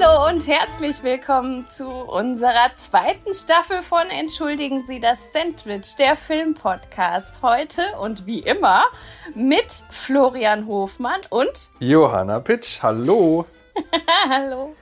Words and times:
Hallo 0.00 0.28
und 0.28 0.46
herzlich 0.46 1.02
willkommen 1.02 1.66
zu 1.66 1.88
unserer 1.88 2.74
zweiten 2.76 3.34
Staffel 3.34 3.82
von 3.82 4.06
Entschuldigen 4.10 4.84
Sie 4.84 5.00
das 5.00 5.32
Sandwich, 5.32 5.96
der 5.96 6.14
Filmpodcast. 6.14 7.42
Heute 7.42 7.82
und 8.00 8.26
wie 8.26 8.40
immer 8.40 8.84
mit 9.34 9.84
Florian 9.90 10.66
Hofmann 10.66 11.20
und 11.30 11.70
Johanna 11.80 12.38
Pitsch. 12.40 12.82
Hallo. 12.82 13.46
Hallo. 14.28 14.74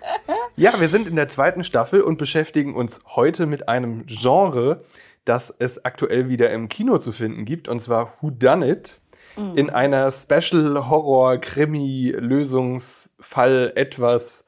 Ja, 0.56 0.78
wir 0.80 0.88
sind 0.88 1.08
in 1.08 1.16
der 1.16 1.28
zweiten 1.28 1.64
Staffel 1.64 2.02
und 2.02 2.18
beschäftigen 2.18 2.74
uns 2.74 2.98
heute 3.14 3.46
mit 3.46 3.68
einem 3.68 4.04
Genre, 4.06 4.82
das 5.24 5.54
es 5.58 5.84
aktuell 5.84 6.28
wieder 6.28 6.50
im 6.50 6.68
Kino 6.68 6.98
zu 6.98 7.12
finden 7.12 7.44
gibt, 7.44 7.68
und 7.68 7.80
zwar 7.80 8.12
Who 8.20 8.30
Done 8.30 8.68
It 8.68 9.00
mhm. 9.36 9.56
in 9.56 9.70
einer 9.70 10.10
Special 10.12 10.88
Horror 10.88 11.38
Krimi 11.38 12.14
Lösungsfall 12.18 13.72
etwas 13.76 14.45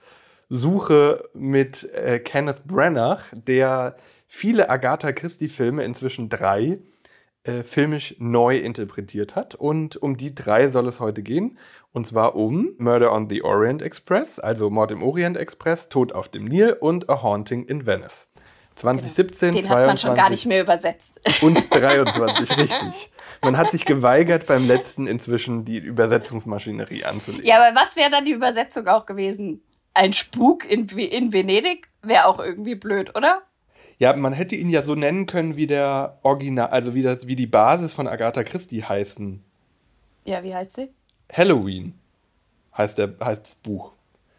Suche 0.48 1.28
mit 1.34 1.84
äh, 1.92 2.18
Kenneth 2.18 2.66
Branagh, 2.66 3.22
der 3.32 3.96
viele 4.26 4.70
Agatha 4.70 5.12
Christie 5.12 5.48
Filme, 5.48 5.84
inzwischen 5.84 6.28
drei, 6.28 6.78
äh, 7.44 7.62
filmisch 7.62 8.16
neu 8.18 8.56
interpretiert 8.58 9.36
hat. 9.36 9.54
Und 9.54 9.96
um 9.96 10.16
die 10.16 10.34
drei 10.34 10.68
soll 10.68 10.88
es 10.88 11.00
heute 11.00 11.22
gehen. 11.22 11.58
Und 11.92 12.06
zwar 12.06 12.34
um 12.34 12.70
Murder 12.78 13.12
on 13.12 13.28
the 13.28 13.42
Orient 13.42 13.82
Express, 13.82 14.38
also 14.38 14.70
Mord 14.70 14.90
im 14.90 15.02
Orient 15.02 15.36
Express, 15.36 15.88
Tod 15.88 16.12
auf 16.12 16.28
dem 16.28 16.44
Nil 16.44 16.76
und 16.78 17.08
A 17.08 17.22
Haunting 17.22 17.64
in 17.64 17.86
Venice. 17.86 18.28
2017, 18.76 19.54
Den 19.54 19.64
22, 19.64 19.70
hat 19.70 19.86
man 19.86 19.98
schon 19.98 20.14
gar 20.14 20.30
nicht 20.30 20.46
mehr 20.46 20.62
übersetzt. 20.62 21.20
Und 21.42 21.68
23, 21.74 22.56
richtig. 22.58 23.10
Man 23.42 23.56
hat 23.56 23.72
sich 23.72 23.84
geweigert, 23.84 24.46
beim 24.46 24.68
letzten 24.68 25.08
inzwischen 25.08 25.64
die 25.64 25.78
Übersetzungsmaschinerie 25.78 27.04
anzulegen. 27.04 27.44
Ja, 27.44 27.56
aber 27.56 27.74
was 27.74 27.96
wäre 27.96 28.10
dann 28.10 28.24
die 28.24 28.32
Übersetzung 28.32 28.86
auch 28.86 29.04
gewesen? 29.04 29.62
Ein 29.94 30.12
Spuk 30.12 30.64
in, 30.64 30.88
in 30.88 31.32
Venedig 31.32 31.88
wäre 32.02 32.26
auch 32.26 32.38
irgendwie 32.38 32.74
blöd, 32.74 33.16
oder? 33.16 33.42
Ja, 33.98 34.14
man 34.14 34.32
hätte 34.32 34.54
ihn 34.54 34.70
ja 34.70 34.82
so 34.82 34.94
nennen 34.94 35.26
können, 35.26 35.56
wie 35.56 35.66
der 35.66 36.18
Original, 36.22 36.68
also 36.68 36.94
wie, 36.94 37.02
das, 37.02 37.26
wie 37.26 37.34
die 37.34 37.46
Basis 37.46 37.92
von 37.92 38.06
Agatha 38.06 38.44
Christie 38.44 38.84
heißen. 38.84 39.42
Ja, 40.24 40.42
wie 40.44 40.54
heißt 40.54 40.76
sie? 40.76 40.90
Halloween 41.32 41.94
heißt, 42.76 42.98
der, 42.98 43.14
heißt 43.22 43.42
das 43.42 43.54
Buch. 43.56 43.92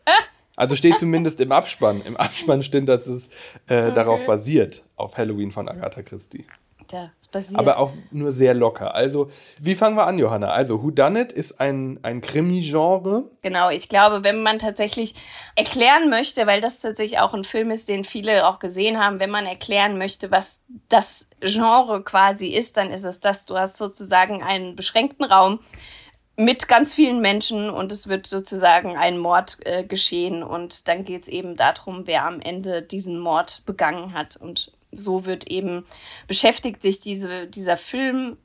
Ah. 0.06 0.12
Also 0.56 0.76
steht 0.76 0.98
zumindest 0.98 1.40
im 1.42 1.52
Abspann. 1.52 2.02
Im 2.02 2.16
Abspann 2.18 2.64
steht, 2.64 2.88
dass 2.88 3.06
es 3.08 3.26
äh, 3.68 3.86
okay. 3.86 3.94
darauf 3.94 4.26
basiert, 4.26 4.84
auf 4.96 5.18
Halloween 5.18 5.52
von 5.52 5.68
Agatha 5.68 6.02
Christie. 6.02 6.46
Ja, 6.92 7.12
es 7.22 7.28
basiert. 7.28 7.60
Aber 7.60 7.78
auch 7.78 7.94
nur 8.12 8.32
sehr 8.32 8.54
locker. 8.54 8.96
Also, 8.96 9.30
wie 9.62 9.76
fangen 9.76 9.96
wir 9.96 10.08
an, 10.08 10.18
Johanna? 10.18 10.50
Also, 10.50 10.82
Who 10.82 10.92
Done 10.92 11.22
It 11.22 11.32
ist 11.32 11.60
ein, 11.60 12.00
ein 12.04 12.22
Krimi-Genre. 12.22 13.30
Genau, 13.42 13.70
ich 13.70 13.90
glaube, 13.90 14.24
wenn 14.24 14.42
man 14.42 14.60
tatsächlich 14.60 15.16
erklären 15.56 16.10
möchte, 16.10 16.48
weil 16.48 16.62
das 16.62 16.82
tatsächlich 16.82 17.20
auch 17.20 17.34
ein 17.34 17.44
Film 17.44 17.72
ist, 17.72 17.90
den 17.90 18.06
viele 18.06 18.48
auch 18.48 18.60
gesehen 18.60 19.00
haben, 19.00 19.20
wenn 19.20 19.30
man 19.30 19.46
erklären 19.46 19.98
möchte, 19.98 20.32
was 20.32 20.62
das 20.90 21.28
Genre 21.42 22.04
quasi 22.04 22.48
ist, 22.48 22.78
dann 22.78 22.92
ist 22.92 23.04
es 23.04 23.20
das, 23.20 23.46
du 23.46 23.58
hast 23.58 23.78
sozusagen 23.78 24.42
einen 24.42 24.76
beschränkten 24.76 25.26
Raum 25.26 25.60
mit 26.40 26.70
ganz 26.70 26.94
vielen 26.94 27.20
Menschen 27.20 27.70
und 27.70 27.92
es 27.92 28.08
wird 28.08 28.26
sozusagen 28.26 28.96
ein 28.96 29.18
Mord 29.18 29.58
äh, 29.66 29.84
geschehen 29.84 30.42
und 30.42 30.88
dann 30.88 31.04
geht 31.04 31.24
es 31.24 31.28
eben 31.28 31.58
darum, 31.58 32.04
wer 32.06 32.26
am 32.26 32.40
Ende 32.40 32.82
diesen 32.82 33.20
Mord 33.20 33.62
begangen 33.66 34.14
hat 34.14 34.38
und 34.38 34.72
so 34.92 35.26
wird 35.26 35.48
eben 35.48 35.86
beschäftigt 36.28 36.82
sich 36.82 37.00
diese, 37.00 37.48
dieser 37.48 37.78
Film 37.78 38.38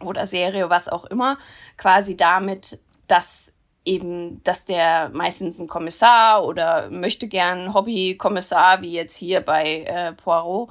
oder 0.00 0.26
Serie, 0.26 0.70
was 0.70 0.88
auch 0.88 1.04
immer, 1.04 1.38
quasi 1.76 2.16
damit, 2.16 2.80
dass 3.06 3.52
eben, 3.84 4.42
dass 4.44 4.64
der 4.64 5.10
meistens 5.12 5.58
ein 5.58 5.68
Kommissar 5.68 6.44
oder 6.44 6.88
möchte 6.90 7.28
gern 7.28 7.74
Hobbykommissar, 7.74 8.82
wie 8.82 8.92
jetzt 8.92 9.16
hier 9.16 9.40
bei 9.40 9.82
äh, 9.82 10.12
Poirot, 10.12 10.70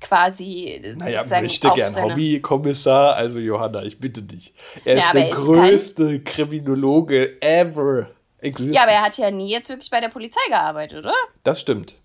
quasi. 0.00 0.94
Naja, 0.98 1.24
möchte 1.40 1.70
gern 1.70 2.02
Hobbykommissar. 2.02 3.14
Also, 3.14 3.38
Johanna, 3.38 3.82
ich 3.84 3.98
bitte 3.98 4.22
dich. 4.22 4.52
Er 4.84 4.96
ja, 4.96 5.04
ist 5.04 5.14
der 5.14 5.30
größte 5.30 6.20
kein... 6.20 6.24
Kriminologe 6.24 7.40
ever. 7.40 8.10
Existent. 8.38 8.74
Ja, 8.74 8.82
aber 8.82 8.92
er 8.92 9.02
hat 9.02 9.16
ja 9.18 9.30
nie 9.30 9.50
jetzt 9.50 9.68
wirklich 9.68 9.88
bei 9.88 10.00
der 10.00 10.08
Polizei 10.08 10.40
gearbeitet, 10.48 10.98
oder? 10.98 11.14
Das 11.44 11.60
stimmt. 11.60 12.01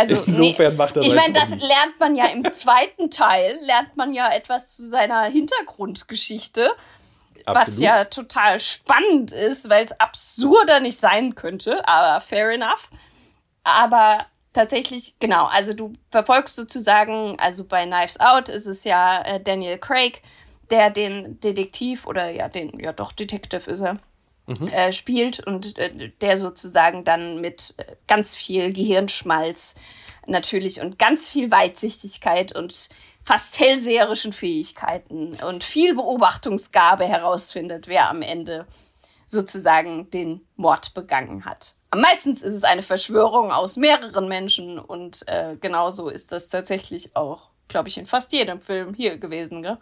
Also, 0.00 0.22
Insofern 0.26 0.72
nee, 0.72 0.78
macht 0.78 0.96
er 0.96 1.02
Ich 1.02 1.14
meine, 1.14 1.34
das 1.34 1.50
lernt 1.50 1.98
man 1.98 2.16
ja 2.16 2.26
im 2.26 2.50
zweiten 2.52 3.10
Teil, 3.10 3.58
lernt 3.62 3.96
man 3.96 4.14
ja 4.14 4.32
etwas 4.32 4.76
zu 4.76 4.88
seiner 4.88 5.24
Hintergrundgeschichte. 5.24 6.70
Absolut. 7.44 7.68
Was 7.68 7.80
ja 7.80 8.04
total 8.04 8.60
spannend 8.60 9.32
ist, 9.32 9.68
weil 9.68 9.86
es 9.86 9.92
absurder 9.98 10.80
nicht 10.80 11.00
sein 11.00 11.34
könnte, 11.34 11.86
aber 11.86 12.20
fair 12.20 12.50
enough. 12.50 12.90
Aber 13.62 14.26
tatsächlich, 14.52 15.18
genau, 15.18 15.46
also 15.46 15.74
du 15.74 15.92
verfolgst 16.10 16.56
sozusagen, 16.56 17.38
also 17.38 17.64
bei 17.64 17.84
Knives 17.84 18.20
Out 18.20 18.48
ist 18.48 18.66
es 18.66 18.84
ja 18.84 19.22
äh, 19.22 19.40
Daniel 19.40 19.78
Craig, 19.78 20.22
der 20.70 20.90
den 20.90 21.40
Detektiv 21.40 22.06
oder 22.06 22.30
ja, 22.30 22.48
den, 22.48 22.78
ja 22.78 22.92
doch, 22.92 23.12
Detective 23.12 23.70
ist 23.70 23.80
er, 23.80 23.98
mhm. 24.58 24.68
äh, 24.68 24.92
spielt 24.92 25.46
und 25.46 25.78
äh, 25.78 26.10
der 26.20 26.36
sozusagen 26.36 27.04
dann 27.04 27.40
mit 27.40 27.74
äh, 27.76 27.96
ganz 28.06 28.34
viel 28.34 28.72
Gehirnschmalz 28.72 29.74
natürlich 30.26 30.80
und 30.80 30.98
ganz 30.98 31.30
viel 31.30 31.50
Weitsichtigkeit 31.50 32.54
und 32.54 32.88
fast 33.22 33.60
hellseherischen 33.60 34.32
Fähigkeiten 34.32 35.34
und 35.46 35.62
viel 35.62 35.94
Beobachtungsgabe 35.94 37.06
herausfindet, 37.06 37.86
wer 37.86 38.08
am 38.08 38.22
Ende 38.22 38.66
sozusagen 39.26 40.10
den 40.10 40.40
Mord 40.56 40.94
begangen 40.94 41.44
hat. 41.44 41.76
Meistens 41.94 42.42
ist 42.42 42.54
es 42.54 42.64
eine 42.64 42.82
Verschwörung 42.82 43.52
aus 43.52 43.76
mehreren 43.76 44.28
Menschen 44.28 44.78
und 44.78 45.26
äh, 45.28 45.56
genauso 45.60 46.08
ist 46.08 46.32
das 46.32 46.48
tatsächlich 46.48 47.16
auch, 47.16 47.50
glaube 47.68 47.88
ich, 47.88 47.98
in 47.98 48.06
fast 48.06 48.32
jedem 48.32 48.60
Film 48.60 48.94
hier 48.94 49.18
gewesen, 49.18 49.62
gell? 49.62 49.78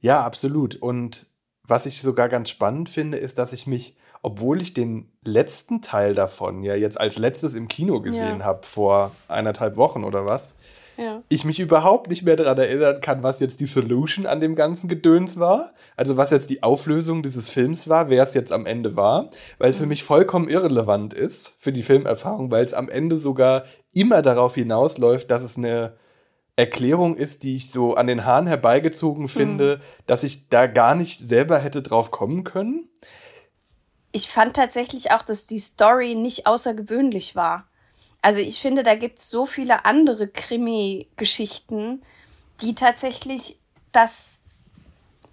Ja, 0.00 0.22
absolut. 0.22 0.76
Und 0.76 1.26
was 1.66 1.86
ich 1.86 2.02
sogar 2.02 2.28
ganz 2.28 2.50
spannend 2.50 2.88
finde, 2.88 3.18
ist, 3.18 3.38
dass 3.38 3.52
ich 3.52 3.66
mich, 3.66 3.96
obwohl 4.22 4.60
ich 4.60 4.74
den 4.74 5.10
letzten 5.24 5.82
Teil 5.82 6.14
davon 6.14 6.62
ja 6.62 6.74
jetzt 6.74 7.00
als 7.00 7.18
letztes 7.18 7.54
im 7.54 7.68
Kino 7.68 8.00
gesehen 8.00 8.40
ja. 8.40 8.44
habe, 8.44 8.66
vor 8.66 9.12
eineinhalb 9.28 9.76
Wochen 9.76 10.04
oder 10.04 10.26
was, 10.26 10.56
ja. 10.96 11.22
ich 11.28 11.44
mich 11.44 11.60
überhaupt 11.60 12.10
nicht 12.10 12.24
mehr 12.24 12.36
daran 12.36 12.58
erinnern 12.58 13.00
kann, 13.00 13.22
was 13.22 13.40
jetzt 13.40 13.60
die 13.60 13.66
Solution 13.66 14.26
an 14.26 14.40
dem 14.40 14.54
ganzen 14.54 14.88
Gedöns 14.88 15.38
war. 15.38 15.72
Also 15.96 16.16
was 16.16 16.30
jetzt 16.30 16.50
die 16.50 16.62
Auflösung 16.62 17.22
dieses 17.22 17.48
Films 17.48 17.88
war, 17.88 18.08
wer 18.08 18.22
es 18.22 18.34
jetzt 18.34 18.52
am 18.52 18.66
Ende 18.66 18.96
war. 18.96 19.28
Weil 19.58 19.70
es 19.70 19.76
mhm. 19.76 19.80
für 19.80 19.86
mich 19.86 20.04
vollkommen 20.04 20.48
irrelevant 20.48 21.14
ist 21.14 21.52
für 21.58 21.72
die 21.72 21.82
Filmerfahrung, 21.82 22.50
weil 22.50 22.64
es 22.64 22.74
am 22.74 22.88
Ende 22.88 23.16
sogar 23.16 23.64
immer 23.92 24.22
darauf 24.22 24.54
hinausläuft, 24.54 25.30
dass 25.30 25.42
es 25.42 25.56
eine 25.56 25.94
Erklärung 26.56 27.16
ist, 27.16 27.42
die 27.42 27.56
ich 27.56 27.70
so 27.70 27.94
an 27.94 28.06
den 28.06 28.24
Haaren 28.24 28.46
herbeigezogen 28.46 29.28
finde, 29.28 29.76
mhm. 29.76 29.82
dass 30.06 30.22
ich 30.22 30.48
da 30.48 30.66
gar 30.66 30.94
nicht 30.94 31.28
selber 31.28 31.58
hätte 31.58 31.82
drauf 31.82 32.10
kommen 32.10 32.44
können. 32.44 32.88
Ich 34.12 34.30
fand 34.30 34.56
tatsächlich 34.56 35.10
auch, 35.10 35.22
dass 35.22 35.46
die 35.46 35.58
Story 35.58 36.14
nicht 36.14 36.46
außergewöhnlich 36.46 37.36
war. 37.36 37.66
Also 38.22 38.40
ich 38.40 38.60
finde, 38.60 38.82
da 38.82 38.94
gibt 38.94 39.18
es 39.18 39.30
so 39.30 39.44
viele 39.44 39.84
andere 39.84 40.28
Krimi-Geschichten, 40.28 42.02
die 42.62 42.74
tatsächlich 42.74 43.58
das. 43.92 44.40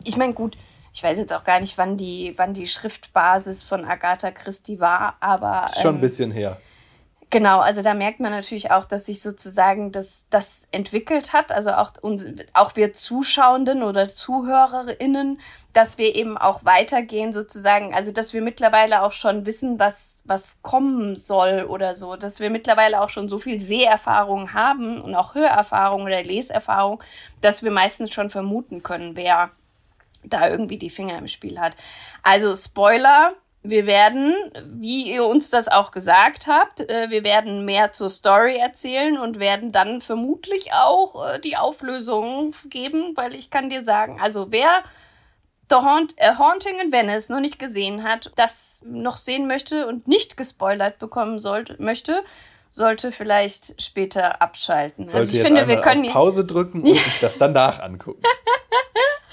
Ich 0.03 0.17
meine, 0.17 0.33
gut, 0.33 0.57
ich 0.93 1.01
weiß 1.01 1.17
jetzt 1.17 1.31
auch 1.31 1.45
gar 1.45 1.61
nicht, 1.61 1.77
wann 1.77 1.97
die, 1.97 2.33
wann 2.35 2.53
die 2.53 2.67
Schriftbasis 2.67 3.63
von 3.63 3.85
Agatha 3.85 4.31
Christie 4.31 4.81
war, 4.81 5.15
aber. 5.21 5.67
Schon 5.81 5.91
ähm, 5.91 5.97
ein 5.97 6.01
bisschen 6.01 6.31
her. 6.31 6.59
Genau, 7.29 7.59
also 7.59 7.81
da 7.81 7.93
merkt 7.93 8.19
man 8.19 8.31
natürlich 8.31 8.71
auch, 8.71 8.85
dass 8.85 9.07
sich 9.07 9.21
sozusagen 9.21 9.91
das, 9.91 10.27
das 10.29 10.67
entwickelt 10.71 11.33
hat, 11.33 11.51
also 11.51 11.71
auch, 11.71 11.91
uns, 12.01 12.25
auch 12.53 12.75
wir 12.75 12.93
Zuschauenden 12.93 13.81
oder 13.83 14.07
ZuhörerInnen, 14.07 15.39
dass 15.73 15.97
wir 15.97 16.15
eben 16.15 16.37
auch 16.37 16.63
weitergehen 16.63 17.33
sozusagen, 17.33 17.93
also 17.93 18.11
dass 18.11 18.33
wir 18.33 18.41
mittlerweile 18.41 19.01
auch 19.01 19.11
schon 19.11 19.45
wissen, 19.45 19.79
was, 19.79 20.23
was 20.25 20.61
kommen 20.61 21.15
soll 21.15 21.65
oder 21.67 21.95
so, 21.95 22.15
dass 22.15 22.39
wir 22.39 22.49
mittlerweile 22.49 23.01
auch 23.01 23.09
schon 23.09 23.29
so 23.29 23.39
viel 23.39 23.59
Seherfahrung 23.59 24.53
haben 24.53 25.01
und 25.01 25.15
auch 25.15 25.33
Hörerfahrung 25.33 26.03
oder 26.03 26.21
Leserfahrung, 26.23 27.01
dass 27.41 27.63
wir 27.63 27.71
meistens 27.71 28.11
schon 28.11 28.29
vermuten 28.29 28.83
können, 28.83 29.15
wer 29.15 29.51
da 30.23 30.47
irgendwie 30.49 30.77
die 30.77 30.89
Finger 30.89 31.17
im 31.17 31.27
Spiel 31.27 31.59
hat. 31.59 31.75
Also 32.21 32.55
Spoiler, 32.55 33.29
wir 33.63 33.87
werden, 33.87 34.35
wie 34.65 35.13
ihr 35.13 35.25
uns 35.25 35.49
das 35.49 35.69
auch 35.69 35.91
gesagt 35.91 36.47
habt, 36.47 36.81
äh, 36.81 37.09
wir 37.09 37.23
werden 37.23 37.63
mehr 37.63 37.93
zur 37.93 38.09
Story 38.09 38.57
erzählen 38.57 39.17
und 39.17 39.39
werden 39.39 39.71
dann 39.71 40.01
vermutlich 40.01 40.73
auch 40.73 41.25
äh, 41.25 41.39
die 41.39 41.55
Auflösung 41.55 42.53
geben, 42.65 43.13
weil 43.15 43.33
ich 43.33 43.49
kann 43.49 43.69
dir 43.69 43.81
sagen, 43.81 44.19
also 44.21 44.47
wer 44.51 44.83
The 45.69 45.77
Haunt, 45.77 46.13
äh, 46.17 46.35
Haunting 46.37 46.77
in 46.79 46.91
Venice 46.91 47.29
noch 47.29 47.39
nicht 47.39 47.57
gesehen 47.57 48.03
hat, 48.03 48.31
das 48.35 48.81
noch 48.85 49.15
sehen 49.15 49.47
möchte 49.47 49.87
und 49.87 50.09
nicht 50.09 50.35
gespoilert 50.35 50.99
bekommen 50.99 51.39
sollte, 51.39 51.81
möchte, 51.81 52.21
sollte 52.69 53.13
vielleicht 53.13 53.81
später 53.81 54.41
abschalten. 54.41 55.07
Sollte 55.07 55.19
also 55.19 55.37
ich 55.37 55.41
finde, 55.41 55.67
wir 55.69 55.79
können 55.79 56.05
auf 56.07 56.11
Pause 56.11 56.45
drücken 56.45 56.81
und 56.81 56.95
sich 56.95 57.19
das 57.21 57.37
danach 57.37 57.81
angucken. 57.81 58.21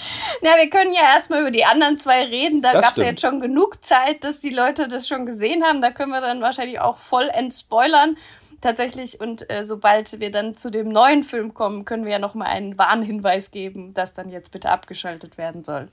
Na, 0.43 0.57
wir 0.57 0.71
können 0.71 0.93
ja 0.93 1.03
erstmal 1.15 1.41
über 1.41 1.51
die 1.51 1.65
anderen 1.65 1.99
zwei 1.99 2.25
reden. 2.25 2.63
Da 2.63 2.73
gab 2.73 2.93
es 2.93 2.97
ja 2.97 3.05
jetzt 3.05 3.21
schon 3.21 3.41
genug 3.41 3.85
Zeit, 3.85 4.25
dass 4.25 4.41
die 4.41 4.51
Leute 4.51 4.89
das 4.89 5.09
schon 5.09 5.27
gesehen 5.27 5.65
haben. 5.65 5.83
Da 5.83 5.91
können 5.91 6.13
wir 6.13 6.21
dann 6.21 6.41
wahrscheinlich 6.41 6.81
auch 6.81 6.99
voll 6.99 7.29
entspoilern. 7.29 8.17
Tatsächlich, 8.61 9.21
und 9.21 9.49
äh, 9.51 9.65
sobald 9.65 10.21
wir 10.21 10.31
dann 10.31 10.55
zu 10.55 10.71
dem 10.71 10.91
neuen 10.91 11.25
Film 11.25 11.55
kommen, 11.55 11.87
können 11.87 12.05
wir 12.05 12.13
ja 12.13 12.19
nochmal 12.19 12.49
einen 12.49 12.77
Warnhinweis 12.77 13.51
geben, 13.51 13.95
dass 13.95 14.13
dann 14.13 14.29
jetzt 14.29 14.53
bitte 14.53 14.69
abgeschaltet 14.69 15.39
werden 15.39 15.65
soll. 15.65 15.89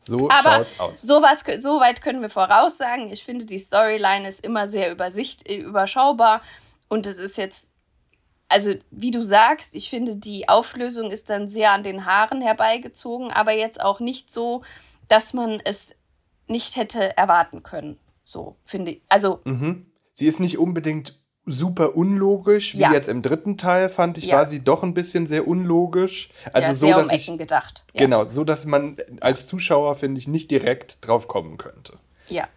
So 0.00 0.28
Aber 0.30 0.64
schaut's 0.64 0.80
aus. 0.80 1.02
Sowas, 1.02 1.44
so 1.58 1.80
weit 1.80 2.02
können 2.02 2.20
wir 2.20 2.30
voraussagen. 2.30 3.10
Ich 3.10 3.24
finde, 3.24 3.46
die 3.46 3.58
Storyline 3.58 4.28
ist 4.28 4.44
immer 4.44 4.68
sehr 4.68 4.90
übersicht, 4.90 5.48
äh, 5.48 5.56
überschaubar. 5.56 6.42
Und 6.88 7.06
es 7.06 7.18
ist 7.18 7.38
jetzt 7.38 7.69
also 8.50 8.74
wie 8.90 9.12
du 9.12 9.22
sagst, 9.22 9.74
ich 9.74 9.88
finde, 9.88 10.16
die 10.16 10.48
Auflösung 10.48 11.10
ist 11.10 11.30
dann 11.30 11.48
sehr 11.48 11.70
an 11.70 11.84
den 11.84 12.04
Haaren 12.04 12.42
herbeigezogen, 12.42 13.30
aber 13.30 13.52
jetzt 13.52 13.80
auch 13.80 14.00
nicht 14.00 14.30
so, 14.30 14.62
dass 15.08 15.32
man 15.32 15.60
es 15.64 15.90
nicht 16.48 16.76
hätte 16.76 17.16
erwarten 17.16 17.62
können. 17.62 17.98
So, 18.24 18.56
finde 18.64 18.92
ich. 18.92 19.02
Also. 19.08 19.40
Mhm. 19.44 19.86
Sie 20.14 20.26
ist 20.26 20.40
nicht 20.40 20.58
unbedingt 20.58 21.18
super 21.46 21.96
unlogisch, 21.96 22.74
wie 22.74 22.80
ja. 22.80 22.92
jetzt 22.92 23.08
im 23.08 23.22
dritten 23.22 23.56
Teil 23.56 23.88
fand 23.88 24.18
ich, 24.18 24.26
ja. 24.26 24.36
war 24.36 24.46
sie 24.46 24.62
doch 24.62 24.82
ein 24.82 24.94
bisschen 24.94 25.26
sehr 25.26 25.48
unlogisch. 25.48 26.28
Also 26.52 26.68
ja, 26.68 26.74
so, 26.74 27.00
dass 27.00 27.08
um 27.08 27.14
ich, 27.14 27.38
gedacht. 27.38 27.84
Genau, 27.94 28.24
so 28.24 28.44
dass 28.44 28.66
man 28.66 28.96
als 29.20 29.46
Zuschauer 29.46 29.94
finde 29.94 30.18
ich 30.18 30.28
nicht 30.28 30.50
direkt 30.50 31.06
drauf 31.06 31.28
kommen 31.28 31.56
könnte. 31.56 31.98
Ja, 32.28 32.48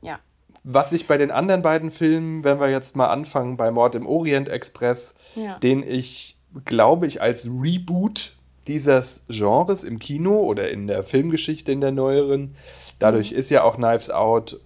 ja. 0.00 0.18
Was 0.62 0.90
sich 0.90 1.06
bei 1.06 1.16
den 1.16 1.30
anderen 1.30 1.62
beiden 1.62 1.90
Filmen, 1.90 2.44
wenn 2.44 2.60
wir 2.60 2.68
jetzt 2.68 2.96
mal 2.96 3.08
anfangen 3.08 3.56
bei 3.56 3.70
Mord 3.70 3.94
im 3.94 4.06
Orient 4.06 4.48
Express, 4.48 5.14
ja. 5.34 5.58
den 5.58 5.82
ich, 5.82 6.36
glaube 6.64 7.06
ich, 7.06 7.22
als 7.22 7.46
Reboot 7.46 8.36
dieses 8.66 9.24
Genres 9.28 9.82
im 9.82 9.98
Kino 9.98 10.40
oder 10.40 10.70
in 10.70 10.86
der 10.86 11.02
Filmgeschichte 11.02 11.72
in 11.72 11.80
der 11.80 11.92
neueren, 11.92 12.54
dadurch 12.98 13.32
mhm. 13.32 13.38
ist 13.38 13.50
ja 13.50 13.62
auch 13.64 13.76
Knives 13.76 14.10
Out 14.10 14.60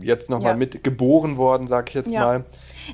jetzt 0.00 0.30
nochmal 0.30 0.52
ja. 0.52 0.56
mit 0.56 0.84
geboren 0.84 1.36
worden, 1.36 1.66
sag 1.66 1.88
ich 1.88 1.94
jetzt 1.94 2.10
ja. 2.10 2.20
mal. 2.20 2.44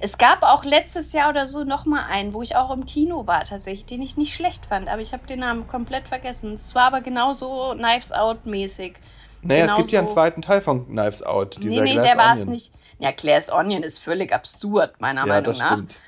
Es 0.01 0.19
gab 0.19 0.43
auch 0.43 0.65
letztes 0.65 1.13
Jahr 1.13 1.31
oder 1.31 1.47
so 1.47 1.65
nochmal 1.65 2.05
einen, 2.11 2.35
wo 2.35 2.43
ich 2.43 2.57
auch 2.57 2.71
im 2.71 2.87
Kino 2.87 3.27
war 3.27 3.45
tatsächlich, 3.45 3.87
den 3.87 4.03
ich 4.03 4.17
nicht 4.17 4.35
schlecht 4.35 4.67
fand, 4.67 4.89
aber 4.89 5.01
ich 5.01 5.13
habe 5.13 5.27
den 5.27 5.41
Namen 5.41 5.67
komplett 5.69 6.09
vergessen. 6.09 6.55
Es 6.55 6.75
war 6.75 6.85
aber 6.85 7.01
genauso 7.01 7.75
Knives 7.77 8.13
Out 8.13 8.47
mäßig. 8.47 8.95
Naja, 9.43 9.63
genau 9.63 9.73
es 9.73 9.77
gibt 9.79 9.91
so. 9.91 9.95
ja 9.95 10.01
einen 10.01 10.09
zweiten 10.09 10.43
Teil 10.43 10.61
von 10.61 10.87
Knives 10.87 11.23
Out. 11.23 11.63
Dieser 11.63 11.83
nee, 11.83 11.91
nee, 11.91 11.93
Glass 11.93 12.07
der 12.07 12.17
war 12.17 12.33
es 12.33 12.45
nicht. 12.47 12.73
Ja, 12.99 13.13
Claire's 13.13 13.53
Onion 13.53 13.83
ist 13.83 13.99
völlig 13.99 14.33
absurd, 14.33 15.01
meiner 15.01 15.23
ja, 15.23 15.27
Meinung 15.27 15.45
das 15.45 15.59
nach. 15.59 15.73
Stimmt. 15.73 16.01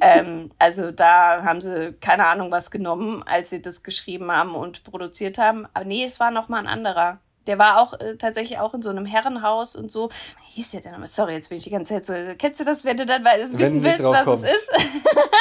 ähm, 0.00 0.50
also 0.58 0.90
da 0.90 1.42
haben 1.42 1.60
sie 1.60 1.94
keine 2.00 2.26
Ahnung 2.26 2.50
was 2.50 2.70
genommen, 2.70 3.22
als 3.24 3.50
sie 3.50 3.60
das 3.60 3.82
geschrieben 3.82 4.30
haben 4.30 4.54
und 4.54 4.84
produziert 4.84 5.38
haben. 5.38 5.66
Aber 5.74 5.84
nee, 5.84 6.04
es 6.04 6.20
war 6.20 6.30
noch 6.30 6.48
mal 6.48 6.58
ein 6.58 6.66
anderer. 6.66 7.18
Der 7.46 7.58
war 7.58 7.78
auch 7.78 7.98
äh, 8.00 8.16
tatsächlich 8.16 8.58
auch 8.58 8.72
in 8.72 8.82
so 8.82 8.90
einem 8.90 9.04
Herrenhaus 9.04 9.76
und 9.76 9.90
so. 9.90 10.10
Wie 10.38 10.52
hieß 10.54 10.70
der 10.70 10.80
denn 10.80 10.92
nochmal? 10.92 11.08
Sorry, 11.08 11.34
jetzt 11.34 11.48
bin 11.48 11.58
ich 11.58 11.64
die 11.64 11.70
ganze 11.70 11.94
Zeit 11.94 12.06
so. 12.06 12.14
Kennst 12.38 12.60
du 12.60 12.64
das, 12.64 12.84
wenn 12.84 12.96
du 12.96 13.04
dann 13.04 13.24
weil, 13.24 13.42
wissen 13.52 13.82
willst, 13.82 14.02
was 14.02 14.24
kommst. 14.24 14.44
es 14.44 14.52
ist? 14.52 14.70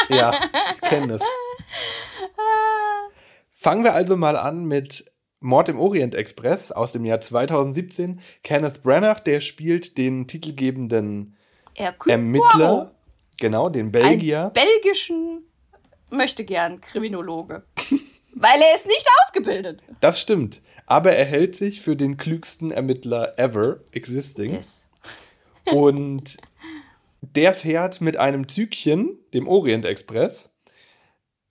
ja, 0.10 0.34
ich 0.74 0.82
kenne 0.82 1.20
das. 1.20 1.22
Fangen 3.52 3.84
wir 3.86 3.94
also 3.94 4.18
mal 4.18 4.36
an 4.36 4.66
mit 4.66 5.13
Mord 5.44 5.70
im 5.70 5.80
Orient 5.80 6.16
Express 6.16 6.72
aus 6.72 6.94
dem 6.94 7.06
Jahr 7.06 7.22
2017. 7.22 8.22
Kenneth 8.44 8.82
Branagh, 8.82 9.22
der 9.24 9.42
spielt 9.42 9.98
den 9.98 10.28
titelgebenden 10.28 11.36
Ermittler, 11.76 12.96
genau, 13.40 13.70
den 13.70 13.92
Belgier. 13.92 14.44
Einen 14.44 14.54
belgischen 14.54 15.44
möchte 16.10 16.46
gern 16.46 16.80
Kriminologe. 16.82 17.64
Weil 18.36 18.62
er 18.62 18.76
ist 18.76 18.88
nicht 18.88 19.06
ausgebildet. 19.24 19.82
Das 20.00 20.20
stimmt. 20.20 20.62
Aber 20.86 21.12
er 21.12 21.26
hält 21.26 21.56
sich 21.56 21.82
für 21.82 21.96
den 21.96 22.18
klügsten 22.18 22.72
Ermittler 22.72 23.38
ever 23.38 23.80
existing. 23.92 24.54
Yes. 24.54 24.86
Und 25.66 26.38
der 27.22 27.54
fährt 27.54 28.02
mit 28.02 28.18
einem 28.18 28.48
Zügchen, 28.48 29.20
dem 29.34 29.48
Orient 29.48 29.86
Express, 29.86 30.53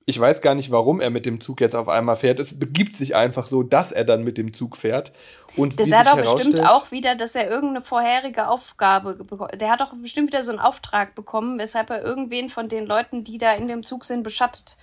ich 0.05 0.19
weiß 0.19 0.43
gar 0.43 0.55
nicht, 0.55 0.71
warum 0.71 1.01
er 1.01 1.11
mit 1.11 1.27
dem 1.27 1.41
Zug 1.41 1.61
jetzt 1.61 1.77
auf 1.77 1.89
einmal 1.89 2.17
fährt. 2.17 2.41
Es 2.41 2.59
begibt 2.59 2.97
sich 2.97 3.15
einfach 3.15 3.47
so, 3.47 3.63
dass 3.63 3.93
er 3.93 4.05
dann 4.05 4.25
mit 4.25 4.37
dem 4.37 4.53
Zug 4.53 4.77
fährt. 4.77 5.13
Und 5.57 5.79
das 5.79 5.93
hat 5.93 6.07
doch 6.07 6.17
bestimmt 6.17 6.61
auch 6.61 6.91
wieder, 6.91 7.15
dass 7.15 7.35
er 7.35 7.49
irgendeine 7.49 7.83
vorherige 7.85 8.49
Aufgabe 8.49 9.15
bekommen 9.15 9.51
Der 9.59 9.71
hat 9.71 9.81
doch 9.81 9.93
bestimmt 9.95 10.29
wieder 10.29 10.43
so 10.43 10.51
einen 10.51 10.61
Auftrag 10.61 11.15
bekommen, 11.15 11.59
weshalb 11.59 11.91
er 11.91 12.03
irgendwen 12.03 12.49
von 12.49 12.69
den 12.69 12.87
Leuten, 12.87 13.23
die 13.23 13.39
da 13.39 13.53
in 13.53 13.69
dem 13.69 13.85
Zug 13.85 14.05
sind, 14.05 14.23
beschattet. 14.23 14.77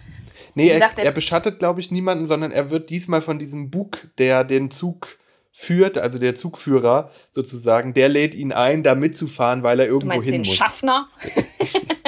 Nee, 0.56 0.70
er, 0.70 0.90
er, 0.98 1.12
beschattet, 1.12 1.60
glaube 1.60 1.82
ich, 1.82 1.92
niemanden, 1.92 2.26
sondern 2.26 2.52
er 2.52 2.70
wird 2.70 2.90
diesmal 2.90 3.22
von 3.22 3.40
diesem 3.40 3.70
Bug, 3.70 4.08
der 4.18 4.46
den 4.46 4.72
Zug 4.72 5.18
führt, 5.52 5.98
also 5.98 6.18
der 6.18 6.36
Zugführer 6.36 7.12
sozusagen, 7.32 7.94
der 7.94 8.08
lädt 8.08 8.36
ihn 8.36 8.54
ein, 8.54 8.84
da 8.84 8.96
mitzufahren, 8.96 9.64
weil 9.64 9.82
er 9.82 9.88
irgendwo 9.88 10.16
du 10.16 10.22
hin 10.22 10.32
den 10.32 10.42
muss. 10.42 10.56
Schaffner? 10.56 11.10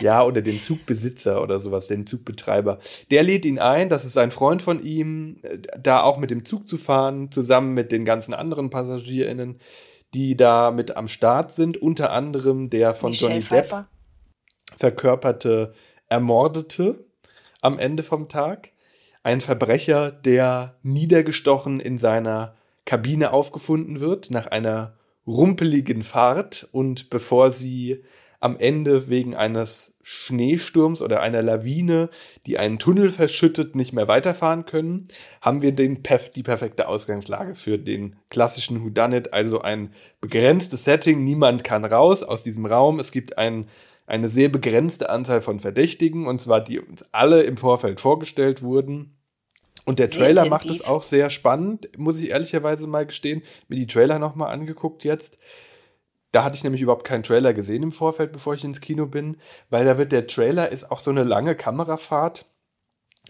Ja, 0.00 0.24
oder 0.24 0.42
den 0.42 0.60
Zugbesitzer 0.60 1.42
oder 1.42 1.60
sowas, 1.60 1.86
den 1.86 2.06
Zugbetreiber. 2.06 2.78
Der 3.10 3.22
lädt 3.22 3.44
ihn 3.44 3.58
ein, 3.58 3.88
das 3.88 4.04
ist 4.04 4.18
ein 4.18 4.30
Freund 4.30 4.62
von 4.62 4.82
ihm, 4.82 5.36
da 5.78 6.02
auch 6.02 6.18
mit 6.18 6.30
dem 6.30 6.44
Zug 6.44 6.68
zu 6.68 6.78
fahren, 6.78 7.30
zusammen 7.30 7.74
mit 7.74 7.92
den 7.92 8.04
ganzen 8.04 8.34
anderen 8.34 8.70
PassagierInnen, 8.70 9.60
die 10.14 10.36
da 10.36 10.70
mit 10.70 10.96
am 10.96 11.08
Start 11.08 11.52
sind. 11.52 11.76
Unter 11.76 12.10
anderem 12.10 12.70
der 12.70 12.94
von 12.94 13.10
Michelle 13.10 13.34
Johnny 13.34 13.44
Pfeiffer. 13.44 13.76
Depp 13.76 13.94
verkörperte 14.78 15.74
Ermordete 16.08 17.04
am 17.60 17.78
Ende 17.78 18.02
vom 18.02 18.28
Tag. 18.28 18.70
Ein 19.22 19.40
Verbrecher, 19.40 20.12
der 20.12 20.76
niedergestochen 20.82 21.80
in 21.80 21.98
seiner 21.98 22.54
Kabine 22.84 23.32
aufgefunden 23.32 24.00
wird 24.00 24.30
nach 24.30 24.46
einer 24.46 24.96
rumpeligen 25.26 26.02
Fahrt 26.02 26.68
und 26.72 27.08
bevor 27.08 27.50
sie 27.50 28.04
am 28.44 28.58
Ende 28.58 29.08
wegen 29.08 29.34
eines 29.34 29.96
Schneesturms 30.02 31.00
oder 31.00 31.22
einer 31.22 31.40
Lawine, 31.40 32.10
die 32.44 32.58
einen 32.58 32.78
Tunnel 32.78 33.08
verschüttet, 33.08 33.74
nicht 33.74 33.94
mehr 33.94 34.06
weiterfahren 34.06 34.66
können, 34.66 35.08
haben 35.40 35.62
wir 35.62 35.72
den 35.72 36.02
Perf 36.02 36.28
die 36.28 36.42
perfekte 36.42 36.86
Ausgangslage 36.86 37.54
für 37.54 37.78
den 37.78 38.16
klassischen 38.28 38.84
Whodunit, 38.84 39.32
also 39.32 39.62
ein 39.62 39.94
begrenztes 40.20 40.84
Setting, 40.84 41.24
niemand 41.24 41.64
kann 41.64 41.86
raus 41.86 42.22
aus 42.22 42.42
diesem 42.42 42.66
Raum, 42.66 43.00
es 43.00 43.12
gibt 43.12 43.38
ein, 43.38 43.66
eine 44.06 44.28
sehr 44.28 44.50
begrenzte 44.50 45.08
Anzahl 45.08 45.40
von 45.40 45.58
Verdächtigen, 45.58 46.26
und 46.26 46.38
zwar 46.38 46.62
die 46.62 46.80
uns 46.80 47.06
alle 47.12 47.44
im 47.44 47.56
Vorfeld 47.56 47.98
vorgestellt 47.98 48.60
wurden. 48.60 49.16
Und 49.86 49.98
der 49.98 50.10
Trailer 50.10 50.44
macht 50.44 50.68
es 50.68 50.84
auch 50.84 51.02
sehr 51.02 51.30
spannend, 51.30 51.88
muss 51.96 52.20
ich 52.20 52.28
ehrlicherweise 52.28 52.86
mal 52.86 53.06
gestehen. 53.06 53.42
Mir 53.68 53.76
die 53.76 53.86
Trailer 53.86 54.18
nochmal 54.18 54.52
angeguckt 54.52 55.02
jetzt. 55.04 55.38
Da 56.34 56.42
hatte 56.42 56.56
ich 56.56 56.64
nämlich 56.64 56.82
überhaupt 56.82 57.06
keinen 57.06 57.22
Trailer 57.22 57.54
gesehen 57.54 57.84
im 57.84 57.92
Vorfeld, 57.92 58.32
bevor 58.32 58.54
ich 58.54 58.64
ins 58.64 58.80
Kino 58.80 59.06
bin, 59.06 59.36
weil 59.70 59.84
da 59.84 59.98
wird 59.98 60.10
der 60.10 60.26
Trailer 60.26 60.72
ist 60.72 60.90
auch 60.90 60.98
so 60.98 61.12
eine 61.12 61.22
lange 61.22 61.54
Kamerafahrt 61.54 62.46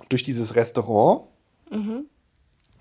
durch 0.08 0.22
dieses 0.22 0.56
Restaurant. 0.56 1.28
Mhm. 1.70 2.06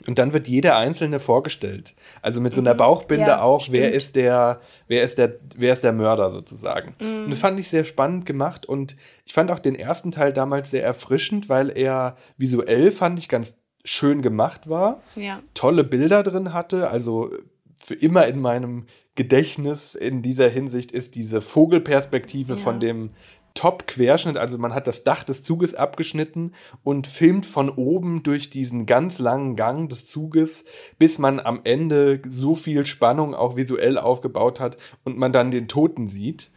Und 0.08 0.20
dann 0.20 0.32
wird 0.32 0.48
jeder 0.48 0.77
einzelne 0.77 1.20
vorgestellt. 1.20 1.94
Also 2.22 2.39
mit 2.39 2.56
so 2.56 2.62
einer 2.62 2.74
mhm. 2.74 2.77
Bauchbinde 2.77 3.27
ja, 3.27 3.42
auch, 3.42 3.68
wer 3.70 3.92
ist 3.92 4.15
der, 4.15 4.62
wer 4.88 5.03
ist 5.03 5.18
der, 5.18 5.39
wer 5.58 5.74
ist 5.74 5.84
der 5.84 5.92
Mörder 5.92 6.30
sozusagen. 6.30 6.96
Mhm. 7.01 7.25
Und 7.25 7.30
das 7.32 7.39
fand 7.39 7.60
ich 7.60 7.68
sehr 7.68 7.84
spannend 7.84 8.25
gemacht 8.25 8.65
und 8.65 8.96
ich 9.25 9.34
fand 9.34 9.51
auch 9.51 9.60
den 9.60 9.75
ersten 9.75 10.12
Teil 10.12 10.32
damals 10.32 10.72
sehr 10.72 10.86
erfrischend, 10.86 11.50
weil 11.50 11.77
er 11.77 12.15
visuell 12.38 12.94
fand 12.94 13.20
ich 13.20 13.27
ganz 13.27 13.58
schön 13.84 14.22
gemacht 14.22 14.70
war. 14.70 15.01
Ja. 15.15 15.42
Tolle 15.53 15.84
Bilder 15.84 16.24
drin 16.24 16.53
hatte, 16.53 16.89
also 16.89 17.30
für 17.75 17.96
immer 17.96 18.25
in 18.27 18.39
meinem 18.39 18.86
Gedächtnis 19.15 19.96
in 19.96 20.22
dieser 20.22 20.50
Hinsicht 20.50 20.91
ist 20.91 21.15
diese 21.15 21.41
Vogelperspektive 21.41 22.53
ja. 22.53 22.58
von 22.60 22.79
dem 22.79 23.12
Top-Querschnitt. 23.53 24.38
Also 24.38 24.58
man 24.58 24.74
hat 24.74 24.88
das 24.88 25.03
Dach 25.03 25.24
des 25.24 25.43
Zuges 25.43 25.75
abgeschnitten 25.75 26.53
und 26.84 27.05
filmt 27.08 27.46
von 27.46 27.70
oben 27.70 28.24
durch 28.24 28.50
diesen 28.50 28.86
ganz 28.86 29.20
langen 29.20 29.55
Gang 29.55 29.89
des 29.89 30.08
Zuges, 30.08 30.65
bis 30.98 31.20
man 31.20 31.39
am 31.39 31.62
Ende 31.63 32.22
so 32.27 32.55
viel 32.55 32.86
Spannung 32.86 33.36
auch 33.36 33.55
visuell 33.55 33.98
aufgebaut 33.98 34.60
hat 34.60 34.77
und 35.03 35.17
man 35.17 35.32
dann 35.32 35.51
den 35.51 35.67
Toten 35.67 36.08
sieht. 36.08 36.51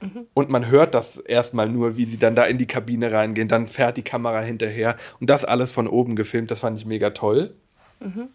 Mhm. 0.00 0.26
Und 0.34 0.50
man 0.50 0.68
hört 0.68 0.94
das 0.94 1.18
erstmal 1.18 1.68
nur, 1.68 1.96
wie 1.96 2.04
sie 2.04 2.18
dann 2.18 2.34
da 2.34 2.44
in 2.44 2.58
die 2.58 2.66
Kabine 2.66 3.12
reingehen. 3.12 3.48
Dann 3.48 3.66
fährt 3.66 3.96
die 3.96 4.02
Kamera 4.02 4.40
hinterher. 4.40 4.96
Und 5.20 5.30
das 5.30 5.44
alles 5.44 5.72
von 5.72 5.86
oben 5.86 6.16
gefilmt. 6.16 6.50
Das 6.50 6.60
fand 6.60 6.78
ich 6.78 6.86
mega 6.86 7.10
toll. 7.10 7.54
Mhm. 8.00 8.30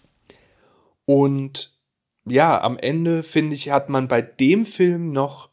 Und 1.06 1.75
ja, 2.28 2.62
am 2.62 2.78
Ende 2.78 3.24
finde 3.24 3.56
ich, 3.56 3.70
hat 3.72 3.90
man 3.90 4.08
bei 4.08 4.22
dem 4.22 4.66
Film 4.66 5.12
noch 5.12 5.52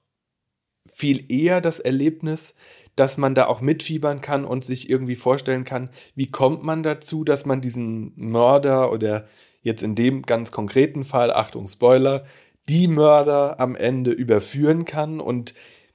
viel 0.87 1.31
eher 1.31 1.61
das 1.61 1.79
Erlebnis, 1.79 2.55
dass 2.97 3.17
man 3.17 3.35
da 3.35 3.47
auch 3.47 3.61
mitfiebern 3.61 4.21
kann 4.21 4.45
und 4.45 4.65
sich 4.65 4.91
irgendwie 4.91 5.17
vorstellen 5.17 5.65
kann, 5.65 5.91
wie 6.15 6.31
kommt 6.31 6.63
man 6.63 6.83
dazu, 6.83 7.25
dass 7.25 7.47
man 7.47 7.61
diesen 7.61 8.13
Mörder 8.17 8.93
oder 8.93 9.27
jetzt 9.63 9.83
in 9.83 9.95
dem 9.95 10.23
ganz 10.23 10.51
konkreten 10.51 11.05
Fall, 11.05 11.33
Achtung, 11.33 11.69
Spoiler, 11.69 12.25
die 12.69 12.89
Mörder 12.89 13.61
am 13.61 13.77
Ende 13.77 14.11
überführen 14.11 14.85
kann 14.85 15.21
und 15.21 15.55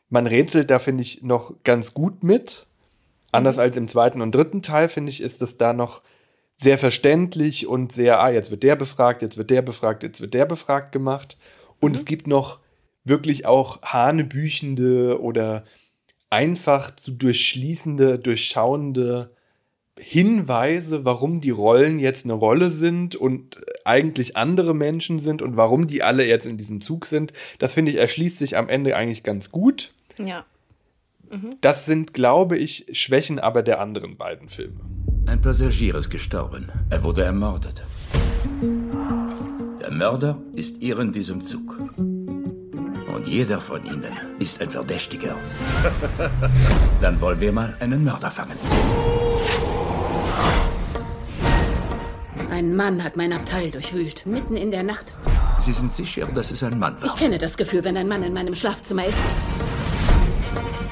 man 0.09 0.25
rätselt 0.25 0.69
da, 0.69 0.79
finde 0.79 1.03
ich, 1.03 1.21
noch 1.21 1.63
ganz 1.63 1.93
gut 1.93 2.23
mit. 2.23 2.67
Anders 3.31 3.57
mhm. 3.57 3.61
als 3.61 3.77
im 3.77 3.87
zweiten 3.87 4.21
und 4.21 4.33
dritten 4.33 4.61
Teil, 4.61 4.89
finde 4.89 5.11
ich, 5.11 5.21
ist 5.21 5.41
es 5.41 5.57
da 5.57 5.73
noch 5.73 6.01
sehr 6.57 6.77
verständlich 6.77 7.67
und 7.67 7.91
sehr, 7.91 8.19
ah, 8.19 8.29
jetzt 8.29 8.51
wird 8.51 8.63
der 8.63 8.75
befragt, 8.75 9.21
jetzt 9.21 9.37
wird 9.37 9.51
der 9.51 9.61
befragt, 9.61 10.03
jetzt 10.03 10.21
wird 10.21 10.33
der 10.33 10.45
befragt 10.45 10.91
gemacht. 10.91 11.37
Und 11.79 11.91
mhm. 11.91 11.97
es 11.97 12.05
gibt 12.05 12.27
noch 12.27 12.59
wirklich 13.03 13.45
auch 13.45 13.81
hanebüchende 13.83 15.21
oder 15.21 15.63
einfach 16.29 16.95
zu 16.95 17.11
durchschließende, 17.11 18.19
durchschauende 18.19 19.31
Hinweise, 19.99 21.05
warum 21.05 21.41
die 21.41 21.49
Rollen 21.49 21.99
jetzt 21.99 22.25
eine 22.25 22.33
Rolle 22.33 22.69
sind 22.69 23.15
und 23.15 23.59
eigentlich 23.85 24.35
andere 24.35 24.75
Menschen 24.75 25.19
sind 25.19 25.41
und 25.41 25.57
warum 25.57 25.87
die 25.87 26.03
alle 26.03 26.25
jetzt 26.25 26.45
in 26.45 26.57
diesem 26.57 26.81
Zug 26.81 27.05
sind. 27.05 27.33
Das 27.59 27.73
finde 27.73 27.91
ich 27.91 27.97
erschließt 27.97 28.37
sich 28.37 28.57
am 28.57 28.69
Ende 28.69 28.95
eigentlich 28.95 29.23
ganz 29.23 29.51
gut. 29.51 29.93
Ja. 30.19 30.45
Mhm. 31.31 31.55
Das 31.61 31.85
sind, 31.85 32.13
glaube 32.13 32.57
ich, 32.57 32.85
Schwächen 32.91 33.39
aber 33.39 33.63
der 33.63 33.79
anderen 33.79 34.17
beiden 34.17 34.49
Filme. 34.49 34.81
Ein 35.27 35.41
Passagier 35.41 35.95
ist 35.95 36.09
gestorben. 36.09 36.71
Er 36.89 37.03
wurde 37.03 37.23
ermordet. 37.23 37.83
Der 39.81 39.91
Mörder 39.91 40.37
ist 40.53 40.77
hier 40.79 40.97
in 40.99 41.11
diesem 41.11 41.43
Zug. 41.43 41.77
Und 41.97 43.27
jeder 43.27 43.59
von 43.59 43.85
ihnen 43.85 44.13
ist 44.39 44.61
ein 44.61 44.69
Verdächtiger. 44.69 45.35
Dann 47.01 47.19
wollen 47.19 47.41
wir 47.41 47.51
mal 47.51 47.75
einen 47.81 48.05
Mörder 48.05 48.31
fangen. 48.31 48.57
Ein 52.49 52.73
Mann 52.75 53.03
hat 53.03 53.17
mein 53.17 53.33
Abteil 53.33 53.69
durchwühlt, 53.69 54.25
mitten 54.25 54.55
in 54.55 54.71
der 54.71 54.83
Nacht. 54.83 55.13
Sie 55.59 55.73
sind 55.73 55.91
sicher, 55.91 56.25
dass 56.27 56.51
es 56.51 56.63
ein 56.63 56.79
Mann 56.79 57.01
war? 57.01 57.09
Ich 57.09 57.15
kenne 57.15 57.37
das 57.37 57.57
Gefühl, 57.57 57.83
wenn 57.83 57.97
ein 57.97 58.07
Mann 58.07 58.23
in 58.23 58.33
meinem 58.33 58.55
Schlafzimmer 58.55 59.05
ist. 59.05 59.19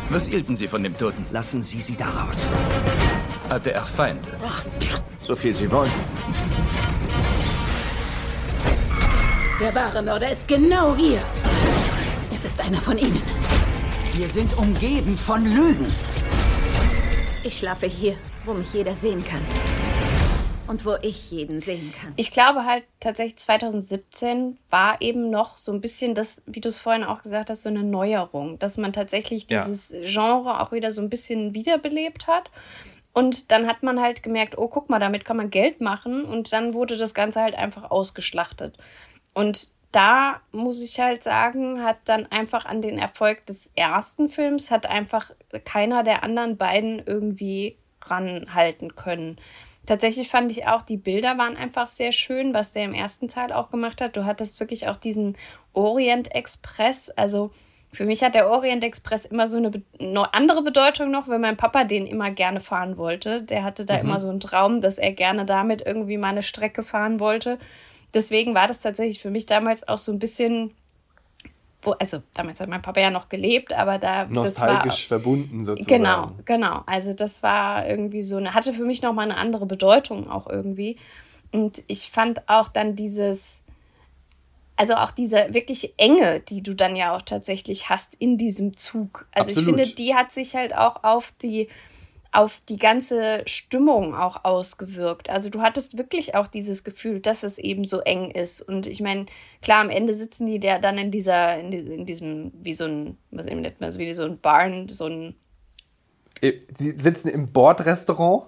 Was 0.09 0.27
hielten 0.27 0.55
Sie 0.55 0.67
von 0.67 0.83
dem 0.83 0.95
Toten? 0.97 1.25
Lassen 1.31 1.63
Sie 1.63 1.79
sie 1.79 1.95
da 1.95 2.09
raus. 2.09 2.37
Hatte 3.49 3.73
er 3.73 3.83
Feinde? 3.83 4.27
So 5.23 5.35
viel 5.35 5.55
Sie 5.55 5.71
wollen. 5.71 5.91
Der 9.59 9.73
wahre 9.73 10.01
Mörder 10.01 10.31
ist 10.31 10.47
genau 10.47 10.95
hier. 10.95 11.21
Es 12.33 12.43
ist 12.43 12.59
einer 12.59 12.81
von 12.81 12.97
Ihnen. 12.97 13.21
Wir 14.13 14.27
sind 14.27 14.57
umgeben 14.57 15.15
von 15.15 15.45
Lügen. 15.45 15.87
Ich 17.43 17.59
schlafe 17.59 17.85
hier, 17.85 18.15
wo 18.45 18.53
mich 18.53 18.73
jeder 18.73 18.95
sehen 18.95 19.23
kann. 19.23 19.41
Und 20.67 20.83
wo 20.83 20.95
ich 21.03 21.29
jeden 21.29 21.61
sehen 21.61 21.93
kann. 21.93 22.13
Ich 22.15 22.31
glaube 22.31 22.65
halt 22.65 22.85
tatsächlich 22.99 23.37
2017 23.37 24.57
war 24.71 24.99
eben 24.99 25.29
noch 25.29 25.57
so 25.57 25.71
ein 25.71 25.79
bisschen 25.79 26.15
das, 26.15 26.41
wie 26.47 26.59
du 26.59 26.69
es 26.69 26.79
vorhin 26.79 27.03
auch 27.03 27.21
gesagt 27.21 27.51
hast, 27.51 27.61
so 27.61 27.69
eine 27.69 27.83
Neuerung, 27.83 28.57
dass 28.57 28.77
man 28.77 28.91
tatsächlich 28.91 29.45
dieses 29.45 29.91
ja. 29.91 29.99
Genre 30.05 30.59
auch 30.61 30.71
wieder 30.71 30.91
so 30.91 31.01
ein 31.01 31.09
bisschen 31.09 31.53
wiederbelebt 31.53 32.25
hat. 32.25 32.49
Und 33.15 33.49
dann 33.51 33.65
hat 33.65 33.81
man 33.81 34.01
halt 34.01 34.23
gemerkt, 34.23 34.57
oh, 34.57 34.67
guck 34.67 34.89
mal, 34.89 34.99
damit 34.99 35.23
kann 35.23 35.37
man 35.37 35.49
Geld 35.49 35.79
machen. 35.79 36.25
Und 36.25 36.51
dann 36.51 36.73
wurde 36.73 36.97
das 36.97 37.13
Ganze 37.13 37.41
halt 37.41 37.55
einfach 37.55 37.89
ausgeschlachtet. 37.89 38.77
Und 39.33 39.69
da 39.93 40.41
muss 40.51 40.83
ich 40.83 40.99
halt 40.99 41.23
sagen, 41.23 41.81
hat 41.81 41.99
dann 42.03 42.25
einfach 42.29 42.65
an 42.65 42.81
den 42.81 42.99
Erfolg 42.99 43.45
des 43.45 43.71
ersten 43.73 44.27
Films, 44.27 44.69
hat 44.69 44.85
einfach 44.85 45.31
keiner 45.63 46.03
der 46.03 46.23
anderen 46.23 46.57
beiden 46.57 47.01
irgendwie 47.05 47.77
ranhalten 48.01 48.97
können. 48.97 49.37
Tatsächlich 49.85 50.27
fand 50.27 50.51
ich 50.51 50.67
auch, 50.67 50.81
die 50.81 50.97
Bilder 50.97 51.37
waren 51.37 51.55
einfach 51.55 51.87
sehr 51.87 52.11
schön, 52.11 52.53
was 52.53 52.73
der 52.73 52.83
im 52.83 52.93
ersten 52.93 53.29
Teil 53.29 53.53
auch 53.53 53.71
gemacht 53.71 54.01
hat. 54.01 54.17
Du 54.17 54.25
hattest 54.25 54.59
wirklich 54.59 54.89
auch 54.89 54.97
diesen 54.97 55.37
Orient 55.71 56.35
Express, 56.35 57.09
also 57.11 57.51
für 57.93 58.05
mich 58.05 58.21
hat 58.23 58.35
der 58.35 58.49
Orient 58.49 58.83
Express 58.83 59.25
immer 59.25 59.47
so 59.47 59.57
eine, 59.57 59.71
eine 59.99 60.33
andere 60.33 60.61
Bedeutung 60.61 61.11
noch, 61.11 61.27
weil 61.27 61.39
mein 61.39 61.57
Papa 61.57 61.85
den 61.85 62.05
immer 62.05 62.31
gerne 62.31 62.59
fahren 62.59 62.97
wollte. 62.97 63.41
Der 63.41 63.63
hatte 63.63 63.85
da 63.85 63.95
mhm. 63.95 64.01
immer 64.01 64.19
so 64.19 64.29
einen 64.29 64.39
Traum, 64.39 64.81
dass 64.81 64.97
er 64.97 65.13
gerne 65.13 65.45
damit 65.45 65.81
irgendwie 65.85 66.17
mal 66.17 66.29
eine 66.29 66.43
Strecke 66.43 66.83
fahren 66.83 67.19
wollte. 67.19 67.57
Deswegen 68.13 68.55
war 68.55 68.67
das 68.67 68.81
tatsächlich 68.81 69.21
für 69.21 69.29
mich 69.29 69.45
damals 69.45 69.87
auch 69.87 69.97
so 69.97 70.11
ein 70.11 70.19
bisschen, 70.19 70.73
wo, 71.81 71.91
also 71.91 72.21
damals 72.33 72.59
hat 72.59 72.69
mein 72.69 72.81
Papa 72.81 73.01
ja 73.01 73.09
noch 73.09 73.27
gelebt, 73.29 73.73
aber 73.73 73.97
da 73.97 74.25
nostalgisch 74.25 75.09
war, 75.11 75.19
verbunden 75.19 75.65
sozusagen. 75.65 76.03
Genau, 76.03 76.31
genau. 76.45 76.83
Also 76.85 77.13
das 77.13 77.43
war 77.43 77.87
irgendwie 77.87 78.21
so, 78.21 78.37
eine, 78.37 78.53
hatte 78.53 78.73
für 78.73 78.85
mich 78.85 79.01
noch 79.01 79.13
mal 79.13 79.23
eine 79.23 79.37
andere 79.37 79.65
Bedeutung 79.65 80.29
auch 80.29 80.47
irgendwie. 80.47 80.97
Und 81.51 81.83
ich 81.87 82.09
fand 82.09 82.47
auch 82.47 82.69
dann 82.69 82.95
dieses 82.95 83.64
also 84.75 84.95
auch 84.95 85.11
diese 85.11 85.53
wirklich 85.53 85.93
Enge, 85.97 86.41
die 86.41 86.61
du 86.61 86.73
dann 86.73 86.95
ja 86.95 87.15
auch 87.15 87.21
tatsächlich 87.21 87.89
hast 87.89 88.13
in 88.15 88.37
diesem 88.37 88.77
Zug. 88.77 89.27
Also 89.31 89.51
Absolut. 89.51 89.57
ich 89.57 89.75
finde, 89.75 89.95
die 89.95 90.15
hat 90.15 90.31
sich 90.31 90.55
halt 90.55 90.75
auch 90.75 91.03
auf 91.03 91.33
die 91.41 91.69
auf 92.35 92.61
die 92.67 92.77
ganze 92.77 93.43
Stimmung 93.45 94.13
auch 94.13 94.43
ausgewirkt. 94.43 95.29
Also 95.29 95.49
du 95.49 95.61
hattest 95.61 95.97
wirklich 95.97 96.35
auch 96.35 96.47
dieses 96.47 96.83
Gefühl, 96.83 97.21
dass 97.21 97.43
es 97.43 97.57
eben 97.57 97.85
so 97.85 98.01
eng 98.01 98.29
ist. 98.29 98.61
Und 98.61 98.87
ich 98.87 98.99
meine, 98.99 99.27
klar, 99.61 99.79
am 99.79 99.89
Ende 99.89 100.13
sitzen 100.13 100.45
die 100.45 100.59
da 100.59 100.79
dann 100.79 100.97
in 100.97 101.11
dieser, 101.11 101.57
in, 101.57 101.71
in 101.71 102.05
diesem, 102.05 102.51
wie 102.61 102.73
so 102.73 102.83
ein, 102.83 103.17
was 103.31 103.45
eben 103.45 103.61
nennt 103.61 103.79
man 103.79 103.93
so, 103.93 103.99
wie 103.99 104.13
so 104.13 104.23
ein 104.23 104.39
Barn, 104.39 104.89
so 104.89 105.05
ein. 105.05 105.35
Äh, 106.41 106.53
sie 106.67 106.91
sitzen 106.91 107.29
im 107.29 107.53
Bordrestaurant? 107.53 108.47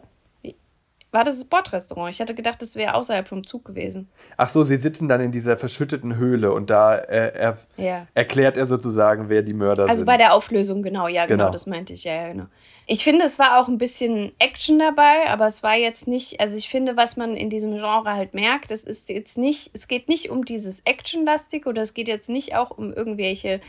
War 1.12 1.24
das 1.24 1.38
das 1.38 1.46
Bordrestaurant. 1.46 2.14
Ich 2.14 2.20
hatte 2.20 2.36
gedacht, 2.36 2.62
das 2.62 2.76
wäre 2.76 2.94
außerhalb 2.94 3.28
vom 3.28 3.46
Zug 3.46 3.66
gewesen. 3.66 4.10
Ach 4.36 4.50
so, 4.50 4.64
sie 4.64 4.76
sitzen 4.76 5.08
dann 5.08 5.22
in 5.22 5.32
dieser 5.32 5.58
verschütteten 5.58 6.18
Höhle 6.18 6.52
und 6.52 6.70
da 6.70 6.96
äh, 6.96 7.32
er, 7.34 7.58
ja. 7.78 8.08
erklärt 8.14 8.58
er 8.58 8.66
sozusagen, 8.66 9.30
wer 9.30 9.42
die 9.42 9.54
Mörder 9.54 9.84
also 9.84 9.86
sind. 9.86 9.92
Also 9.92 10.06
bei 10.06 10.18
der 10.18 10.34
Auflösung, 10.34 10.84
genau, 10.84 11.08
ja, 11.08 11.26
genau, 11.26 11.46
genau, 11.46 11.52
das 11.54 11.66
meinte 11.66 11.94
ich, 11.94 12.04
ja, 12.04 12.14
ja, 12.14 12.28
genau. 12.30 12.46
Ich 12.90 13.04
finde, 13.04 13.26
es 13.26 13.38
war 13.38 13.60
auch 13.60 13.68
ein 13.68 13.78
bisschen 13.78 14.32
Action 14.40 14.80
dabei, 14.80 15.28
aber 15.28 15.46
es 15.46 15.62
war 15.62 15.76
jetzt 15.76 16.08
nicht, 16.08 16.40
also 16.40 16.56
ich 16.56 16.70
finde, 16.70 16.96
was 16.96 17.18
man 17.18 17.36
in 17.36 17.50
diesem 17.50 17.74
Genre 17.74 18.14
halt 18.14 18.34
merkt, 18.34 18.72
es 18.72 18.86
ist 18.86 19.10
jetzt 19.10 19.38
nicht, 19.38 19.72
es 19.74 19.90
geht 19.90 20.08
nicht 20.08 20.30
um 20.30 20.46
dieses 20.46 20.86
Actionlastig 20.86 21.66
oder 21.66 21.82
es 21.82 21.94
geht 21.94 22.08
jetzt 22.08 22.30
nicht 22.30 22.56
auch 22.56 22.72
um 22.72 22.94
irgendwelche 22.94 23.60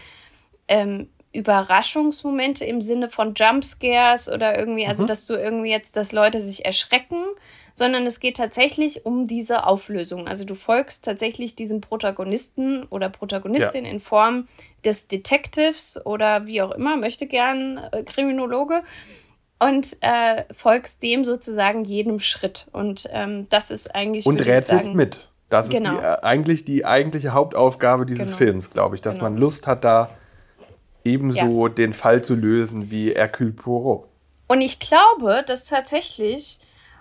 ähm, 0.69 1.09
Überraschungsmomente 1.33 2.65
im 2.65 2.81
Sinne 2.81 3.09
von 3.09 3.35
Jumpscares 3.35 4.29
oder 4.29 4.59
irgendwie, 4.59 4.87
also 4.87 5.03
mhm. 5.03 5.09
dass 5.09 5.27
du 5.27 5.35
irgendwie 5.35 5.71
jetzt, 5.71 5.97
dass 5.97 6.13
Leute 6.13 6.41
sich 6.41 6.65
erschrecken, 6.65 7.23
sondern 7.75 8.07
es 8.07 8.19
geht 8.19 8.37
tatsächlich 8.37 9.07
um 9.07 9.25
diese 9.27 9.65
Auflösung. 9.65 10.27
Also 10.27 10.45
du 10.45 10.55
folgst 10.57 11.05
tatsächlich 11.05 11.55
diesem 11.55 11.81
Protagonisten 11.81 12.85
oder 12.85 13.09
Protagonistin 13.09 13.85
ja. 13.85 13.91
in 13.91 14.01
Form 14.01 14.47
des 14.85 15.07
Detectives 15.07 16.05
oder 16.05 16.47
wie 16.47 16.61
auch 16.61 16.73
immer, 16.73 16.97
möchte 16.97 17.27
gern 17.27 17.79
äh, 17.93 18.03
Kriminologe 18.03 18.83
und 19.61 19.97
äh, 20.01 20.45
folgst 20.55 21.03
dem 21.03 21.25
sozusagen 21.25 21.85
jedem 21.85 22.21
Schritt. 22.21 22.69
Und 22.73 23.09
ähm, 23.13 23.47
das 23.49 23.71
ist 23.71 23.95
eigentlich. 23.95 24.27
Und 24.27 24.45
rätselst 24.45 24.95
mit. 24.95 25.29
Das 25.49 25.69
genau. 25.69 25.95
ist 25.95 26.01
die, 26.01 26.05
äh, 26.05 26.21
eigentlich 26.23 26.65
die 26.65 26.85
eigentliche 26.85 27.33
Hauptaufgabe 27.33 28.07
dieses 28.07 28.27
genau. 28.27 28.37
Films, 28.37 28.71
glaube 28.71 28.97
ich, 28.97 29.01
dass 29.01 29.17
genau. 29.17 29.31
man 29.31 29.39
Lust 29.39 29.67
hat, 29.67 29.85
da 29.85 30.11
ebenso 31.09 31.67
ja. 31.67 31.73
den 31.73 31.93
Fall 31.93 32.23
zu 32.23 32.35
lösen 32.35 32.91
wie 32.91 33.11
Hercule 33.11 33.53
Poirot. 33.53 34.09
Und 34.47 34.61
ich 34.61 34.79
glaube, 34.79 35.45
dass 35.47 35.67
tatsächlich, 35.67 36.59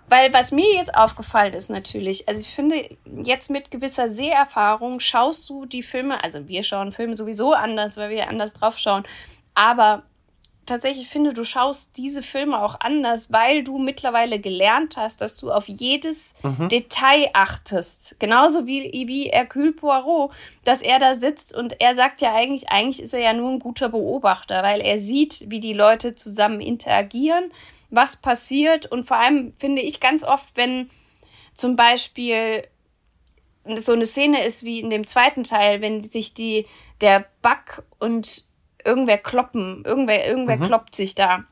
weil 0.10 0.34
was 0.34 0.52
mir 0.52 0.76
jetzt 0.76 0.96
aufgefallen 0.96 1.54
ist 1.54 1.70
natürlich, 1.70 2.28
also 2.28 2.42
ich 2.42 2.50
finde, 2.50 2.90
jetzt 3.22 3.50
mit 3.50 3.72
gewisser 3.72 4.10
Seherfahrung 4.10 5.00
schaust 5.00 5.50
du 5.50 5.66
die 5.66 5.84
Filme, 5.84 6.24
also 6.24 6.48
wir 6.48 6.64
schauen 6.64 6.92
Filme 6.92 7.16
sowieso 7.16 7.54
anders, 7.54 7.98
weil 7.98 8.10
wir 8.10 8.30
anders 8.30 8.54
drauf 8.54 8.78
schauen, 8.78 9.04
aber 9.56 10.04
tatsächlich 10.68 11.10
finde, 11.10 11.34
du 11.34 11.44
schaust 11.44 11.98
diese 11.98 12.22
Filme 12.22 12.62
auch 12.62 12.80
anders, 12.80 13.32
weil 13.32 13.64
du 13.64 13.80
mittlerweile 13.80 14.40
gelernt 14.40 14.98
hast, 14.98 15.22
dass 15.22 15.38
du 15.38 15.52
auf 15.52 15.68
jedes 15.68 16.36
mhm. 16.44 16.70
Detail 16.70 17.30
achtest. 17.34 18.20
Genauso 18.20 18.68
wie, 18.68 18.92
wie 19.08 19.30
Hercule 19.30 19.72
Poirot, 19.72 20.32
dass 20.64 20.82
er 20.82 21.00
da 21.00 21.16
sitzt 21.16 21.56
und 21.56 21.82
er 21.82 21.96
sagt 21.96 22.22
ja 22.22 22.36
eigentlich, 22.36 22.70
eigentlich 22.70 23.02
ist 23.02 23.14
er 23.14 23.22
ja 23.22 23.34
nur 23.34 23.50
ein 23.52 23.60
guter 23.60 23.90
Beobachter, 23.90 24.62
weil 24.64 24.82
er 24.82 25.00
sieht, 25.00 25.46
wie 25.50 25.60
die 25.60 25.74
Leute 25.74 26.16
zusammen 26.16 26.62
interagieren, 26.62 27.52
was 27.90 28.18
passiert 28.18 28.86
und 28.86 29.08
vor 29.08 29.18
allem 29.18 29.54
finde 29.58 29.82
ich 29.82 30.00
ganz 30.00 30.24
oft, 30.24 30.50
wenn 30.56 30.90
zum 31.54 31.76
Beispiel 31.76 32.68
so 33.78 33.94
eine 33.94 34.06
Szene 34.06 34.46
ist 34.46 34.64
wie 34.64 34.80
in 34.80 34.90
dem 34.90 35.08
zweiten 35.08 35.44
Teil, 35.44 35.82
wenn 35.82 36.04
sich 36.04 36.34
die 36.34 36.66
der 37.02 37.26
Buck 37.42 37.84
und 38.00 38.47
irgendwer 38.88 39.18
kloppen, 39.18 39.84
irgendwer, 39.86 40.26
irgendwer 40.26 40.58
mhm. 40.58 40.66
kloppt 40.66 40.96
sich 40.96 41.14
da. 41.14 41.44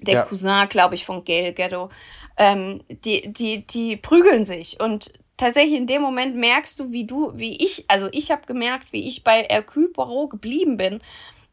Der 0.00 0.14
ja. 0.14 0.22
Cousin, 0.22 0.66
glaube 0.68 0.94
ich, 0.94 1.04
von 1.04 1.24
Gail 1.24 1.52
Ghetto. 1.52 1.90
Ähm, 2.38 2.82
die, 2.88 3.32
die, 3.32 3.66
die 3.66 3.96
prügeln 3.96 4.44
sich 4.44 4.80
und 4.80 5.12
tatsächlich 5.36 5.78
in 5.78 5.86
dem 5.86 6.00
Moment 6.00 6.36
merkst 6.36 6.80
du, 6.80 6.90
wie 6.90 7.04
du, 7.04 7.32
wie 7.34 7.62
ich, 7.62 7.84
also 7.88 8.08
ich 8.12 8.30
habe 8.30 8.46
gemerkt, 8.46 8.92
wie 8.92 9.06
ich 9.06 9.24
bei 9.24 9.42
Hercule 9.42 9.88
Poirot 9.88 10.30
geblieben 10.30 10.78
bin, 10.78 11.00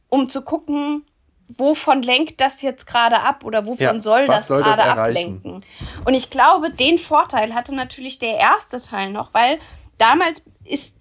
um 0.10 0.30
zu 0.30 0.44
gucken, 0.44 1.06
wovon 1.50 2.02
lenkt 2.02 2.40
das 2.40 2.62
jetzt 2.62 2.86
gerade 2.88 3.20
ab 3.20 3.44
oder 3.44 3.66
wovon 3.66 3.78
ja, 3.80 4.00
soll 4.00 4.26
das 4.26 4.48
gerade 4.48 4.84
ablenken. 4.84 5.64
Und 6.06 6.14
ich 6.14 6.30
glaube, 6.30 6.72
den 6.72 6.98
Vorteil 6.98 7.54
hatte 7.54 7.76
natürlich 7.76 8.20
der 8.20 8.38
erste 8.38 8.82
Teil 8.82 9.12
noch, 9.12 9.34
weil 9.34 9.60
damals 9.98 10.46
ist 10.66 10.98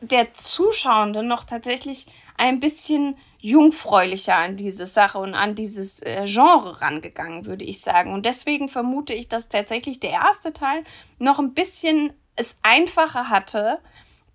der 0.00 0.32
Zuschauende 0.34 1.22
noch 1.22 1.44
tatsächlich 1.44 2.06
ein 2.36 2.60
bisschen 2.60 3.16
jungfräulicher 3.38 4.36
an 4.36 4.56
diese 4.56 4.86
Sache 4.86 5.18
und 5.18 5.34
an 5.34 5.54
dieses 5.54 6.00
äh, 6.00 6.24
Genre 6.26 6.80
rangegangen, 6.80 7.46
würde 7.46 7.64
ich 7.64 7.80
sagen. 7.80 8.12
Und 8.12 8.26
deswegen 8.26 8.68
vermute 8.68 9.14
ich, 9.14 9.28
dass 9.28 9.48
tatsächlich 9.48 10.00
der 10.00 10.10
erste 10.10 10.52
Teil 10.52 10.84
noch 11.18 11.38
ein 11.38 11.54
bisschen 11.54 12.12
es 12.36 12.58
einfacher 12.62 13.28
hatte, 13.28 13.78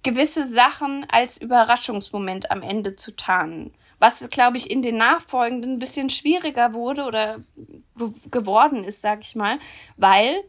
gewisse 0.03 0.45
Sachen 0.45 1.05
als 1.09 1.41
Überraschungsmoment 1.41 2.51
am 2.51 2.61
Ende 2.61 2.95
zu 2.95 3.15
tarnen. 3.15 3.73
Was, 3.99 4.27
glaube 4.29 4.57
ich, 4.57 4.69
in 4.69 4.81
den 4.81 4.97
nachfolgenden 4.97 5.73
ein 5.73 5.79
bisschen 5.79 6.09
schwieriger 6.09 6.73
wurde 6.73 7.05
oder 7.05 7.39
geworden 8.29 8.83
ist, 8.83 9.01
sag 9.01 9.21
ich 9.21 9.35
mal, 9.35 9.59
weil 9.95 10.43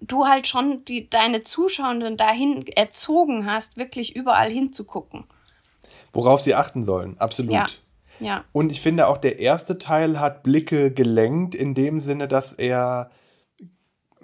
du 0.00 0.26
halt 0.26 0.46
schon 0.46 0.84
die, 0.84 1.08
deine 1.08 1.42
Zuschauenden 1.42 2.16
dahin 2.16 2.66
erzogen 2.66 3.50
hast, 3.50 3.76
wirklich 3.76 4.16
überall 4.16 4.50
hinzugucken. 4.50 5.24
Worauf 6.16 6.40
sie 6.40 6.54
achten 6.54 6.82
sollen, 6.82 7.18
absolut. 7.18 7.52
Ja. 7.52 7.66
ja. 8.20 8.44
Und 8.52 8.72
ich 8.72 8.80
finde 8.80 9.06
auch, 9.06 9.18
der 9.18 9.38
erste 9.38 9.76
Teil 9.76 10.18
hat 10.18 10.42
Blicke 10.42 10.90
gelenkt, 10.90 11.54
in 11.54 11.74
dem 11.74 12.00
Sinne, 12.00 12.26
dass 12.26 12.54
er 12.54 13.10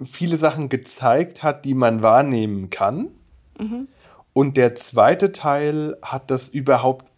viele 0.03 0.37
Sachen 0.37 0.69
gezeigt 0.69 1.43
hat, 1.43 1.65
die 1.65 1.75
man 1.75 2.01
wahrnehmen 2.01 2.71
kann. 2.71 3.11
Mhm. 3.59 3.87
Und 4.33 4.57
der 4.57 4.73
zweite 4.73 5.31
Teil 5.31 5.95
hat 6.01 6.31
das 6.31 6.49
überhaupt, 6.49 7.11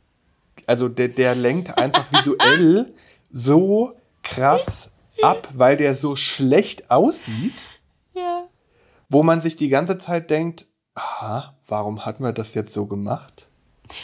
also 0.68 0.90
der, 0.90 1.08
der 1.08 1.36
lenkt 1.36 1.78
einfach 1.78 2.12
visuell 2.12 2.94
so 3.32 3.94
krass 4.24 4.92
ab, 5.22 5.48
weil 5.54 5.78
der 5.78 5.96
so 5.96 6.18
schlecht 6.18 6.92
aussieht. 6.92 7.72
Ja. 8.14 8.50
Wo 9.08 9.24
man 9.24 9.40
sich 9.40 9.56
die 9.56 9.70
ganze 9.70 9.98
Zeit 9.98 10.30
denkt, 10.30 10.66
aha, 10.96 11.56
warum 11.66 12.06
hat 12.06 12.20
man 12.20 12.36
das 12.36 12.54
jetzt 12.56 12.74
so 12.74 12.88
gemacht? 12.88 13.48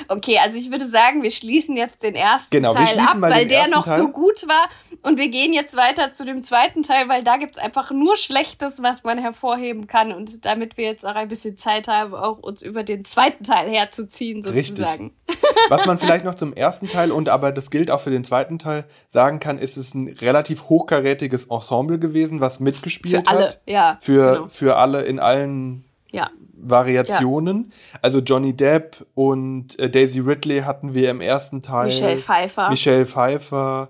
Okay, 0.08 0.40
also 0.40 0.58
ich 0.58 0.72
würde 0.72 0.86
sagen, 0.86 1.24
wir 1.24 1.32
schließen 1.32 1.76
jetzt 1.78 2.04
den 2.04 2.16
ersten 2.16 2.56
genau, 2.56 2.74
Teil 2.74 3.00
ab, 3.00 3.16
weil 3.20 3.48
der 3.48 3.68
noch 3.68 3.86
Teil. 3.86 4.02
so 4.02 4.10
gut 4.10 4.48
war. 4.48 4.70
Und 5.02 5.18
wir 5.18 5.30
gehen 5.30 5.54
jetzt 5.54 5.76
weiter 5.76 6.14
zu 6.14 6.26
dem 6.26 6.44
zweiten 6.44 6.84
Teil, 6.84 7.10
weil 7.10 7.24
da 7.24 7.38
gibt 7.38 7.54
es 7.54 7.58
einfach 7.58 7.92
nur 7.92 8.18
Schlechtes, 8.18 8.82
was 8.82 9.04
man 9.04 9.18
hervorheben 9.18 9.88
kann. 9.88 10.12
Und 10.12 10.46
damit 10.46 10.78
wir 10.78 10.86
jetzt 10.86 11.06
auch 11.06 11.16
ein 11.16 11.28
bisschen 11.28 11.58
Zeit 11.58 11.88
haben, 11.88 12.14
auch 12.14 12.40
uns 12.40 12.62
über 12.62 12.84
den 12.84 13.06
zweiten 13.06 13.44
Teil 13.44 13.70
herzuziehen, 13.70 14.44
sozusagen. 14.44 15.14
Richtig. 15.28 15.50
Was 15.70 15.86
man 15.86 15.98
vielleicht 16.00 16.26
noch 16.26 16.36
zum 16.36 16.54
ersten 16.54 16.88
Teil 16.88 17.12
und 17.12 17.30
aber 17.30 17.52
das 17.52 17.72
gilt 17.72 17.92
auch 17.92 18.02
für 18.02 18.10
den 18.10 18.24
zweiten 18.24 18.60
Teil 18.60 18.86
sagen 19.08 19.40
kann, 19.40 19.58
ist 19.58 19.78
es 19.78 19.94
ein 19.94 20.08
relativ 20.08 20.70
hochkarätiges 20.70 21.46
Ensemble 21.46 22.00
gewesen, 22.00 22.42
was 22.42 22.60
mitgespielt 22.60 23.28
für 23.28 23.32
alle, 23.32 23.46
hat. 23.46 23.62
Ja, 23.66 23.98
für, 24.02 24.34
genau. 24.34 24.48
für 24.48 24.76
alle 24.78 25.04
in 25.04 25.20
allen 25.20 25.86
ja. 26.12 26.30
Variationen. 26.62 27.72
Ja. 27.94 28.00
Also 28.02 28.20
Johnny 28.20 28.56
Depp 28.56 29.06
und 29.16 29.78
äh, 29.80 29.90
Daisy 29.90 30.20
Ridley 30.20 30.62
hatten 30.62 30.94
wir 30.94 31.10
im 31.10 31.22
ersten 31.22 31.62
Teil. 31.62 31.88
Michelle 31.88 32.18
Pfeiffer. 32.18 32.70
Michelle 32.70 33.06
Pfeiffer. 33.06 33.90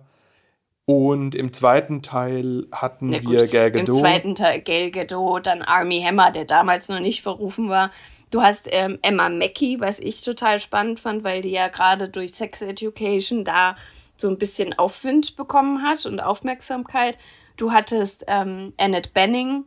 Und 0.85 1.35
im 1.35 1.53
zweiten 1.53 2.01
Teil 2.01 2.67
hatten 2.71 3.13
ja, 3.13 3.21
wir 3.21 3.47
Gal 3.47 3.71
Gadot. 3.71 3.89
Im 3.89 3.95
zweiten 3.95 4.35
Teil 4.35 4.61
Gal 4.61 4.91
Gadot, 4.91 5.45
dann 5.45 5.61
Army 5.61 6.01
Hammer, 6.01 6.31
der 6.31 6.45
damals 6.45 6.89
noch 6.89 6.99
nicht 6.99 7.21
verrufen 7.21 7.69
war. 7.69 7.91
Du 8.31 8.41
hast 8.41 8.67
ähm, 8.71 8.97
Emma 9.01 9.29
Mackey, 9.29 9.79
was 9.79 9.99
ich 9.99 10.21
total 10.21 10.59
spannend 10.59 10.99
fand, 10.99 11.23
weil 11.23 11.41
die 11.41 11.51
ja 11.51 11.67
gerade 11.67 12.09
durch 12.09 12.33
Sex 12.33 12.61
Education 12.61 13.45
da 13.45 13.75
so 14.15 14.29
ein 14.29 14.37
bisschen 14.37 14.77
Aufwind 14.77 15.35
bekommen 15.35 15.83
hat 15.83 16.05
und 16.05 16.19
Aufmerksamkeit. 16.19 17.17
Du 17.57 17.71
hattest 17.71 18.23
ähm, 18.27 18.73
Annette 18.77 19.11
Benning, 19.13 19.65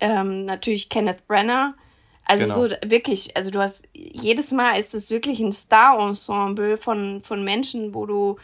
ähm, 0.00 0.44
natürlich 0.44 0.88
Kenneth 0.88 1.26
Brenner. 1.26 1.74
Also 2.26 2.44
genau. 2.44 2.54
so 2.56 2.90
wirklich, 2.90 3.36
also 3.36 3.50
du 3.50 3.60
hast 3.60 3.84
jedes 3.92 4.50
Mal 4.50 4.78
ist 4.78 4.94
es 4.94 5.10
wirklich 5.10 5.38
ein 5.38 5.52
Star-Ensemble 5.52 6.76
von, 6.76 7.22
von 7.22 7.44
Menschen, 7.44 7.94
wo 7.94 8.04
du 8.04 8.36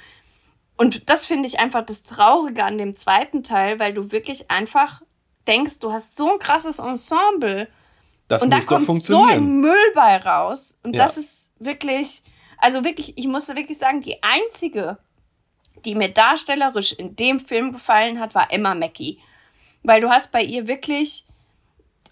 und 0.76 1.10
das 1.10 1.26
finde 1.26 1.48
ich 1.48 1.58
einfach 1.58 1.84
das 1.84 2.02
Traurige 2.02 2.64
an 2.64 2.78
dem 2.78 2.94
zweiten 2.94 3.42
Teil, 3.42 3.78
weil 3.78 3.92
du 3.92 4.10
wirklich 4.10 4.50
einfach 4.50 5.02
denkst, 5.46 5.80
du 5.80 5.92
hast 5.92 6.16
so 6.16 6.32
ein 6.32 6.38
krasses 6.38 6.78
Ensemble 6.78 7.68
das 8.28 8.42
und 8.42 8.50
da 8.50 8.60
kommt 8.60 8.86
so 9.02 9.24
ein 9.24 9.60
Müll 9.60 9.92
bei 9.94 10.16
raus 10.16 10.78
und 10.84 10.94
ja. 10.94 11.02
das 11.02 11.16
ist 11.16 11.50
wirklich, 11.58 12.22
also 12.58 12.84
wirklich, 12.84 13.18
ich 13.18 13.26
musste 13.26 13.56
wirklich 13.56 13.78
sagen, 13.78 14.00
die 14.00 14.22
einzige, 14.22 14.98
die 15.84 15.96
mir 15.96 16.08
darstellerisch 16.08 16.92
in 16.92 17.16
dem 17.16 17.40
Film 17.40 17.72
gefallen 17.72 18.20
hat, 18.20 18.34
war 18.36 18.52
Emma 18.52 18.76
Mackey, 18.76 19.18
weil 19.82 20.00
du 20.00 20.08
hast 20.08 20.30
bei 20.30 20.42
ihr 20.42 20.68
wirklich 20.68 21.26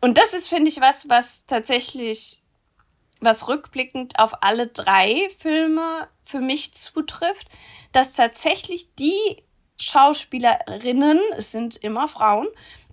und 0.00 0.16
das 0.16 0.34
ist, 0.34 0.48
finde 0.48 0.68
ich, 0.68 0.80
was, 0.80 1.08
was 1.08 1.46
tatsächlich, 1.46 2.42
was 3.20 3.48
rückblickend 3.48 4.18
auf 4.18 4.42
alle 4.42 4.66
drei 4.68 5.30
Filme 5.38 6.08
für 6.24 6.40
mich 6.40 6.74
zutrifft, 6.74 7.48
dass 7.92 8.12
tatsächlich 8.12 8.94
die 8.94 9.42
Schauspielerinnen, 9.78 11.18
es 11.36 11.52
sind 11.52 11.76
immer 11.76 12.08
Frauen, 12.08 12.48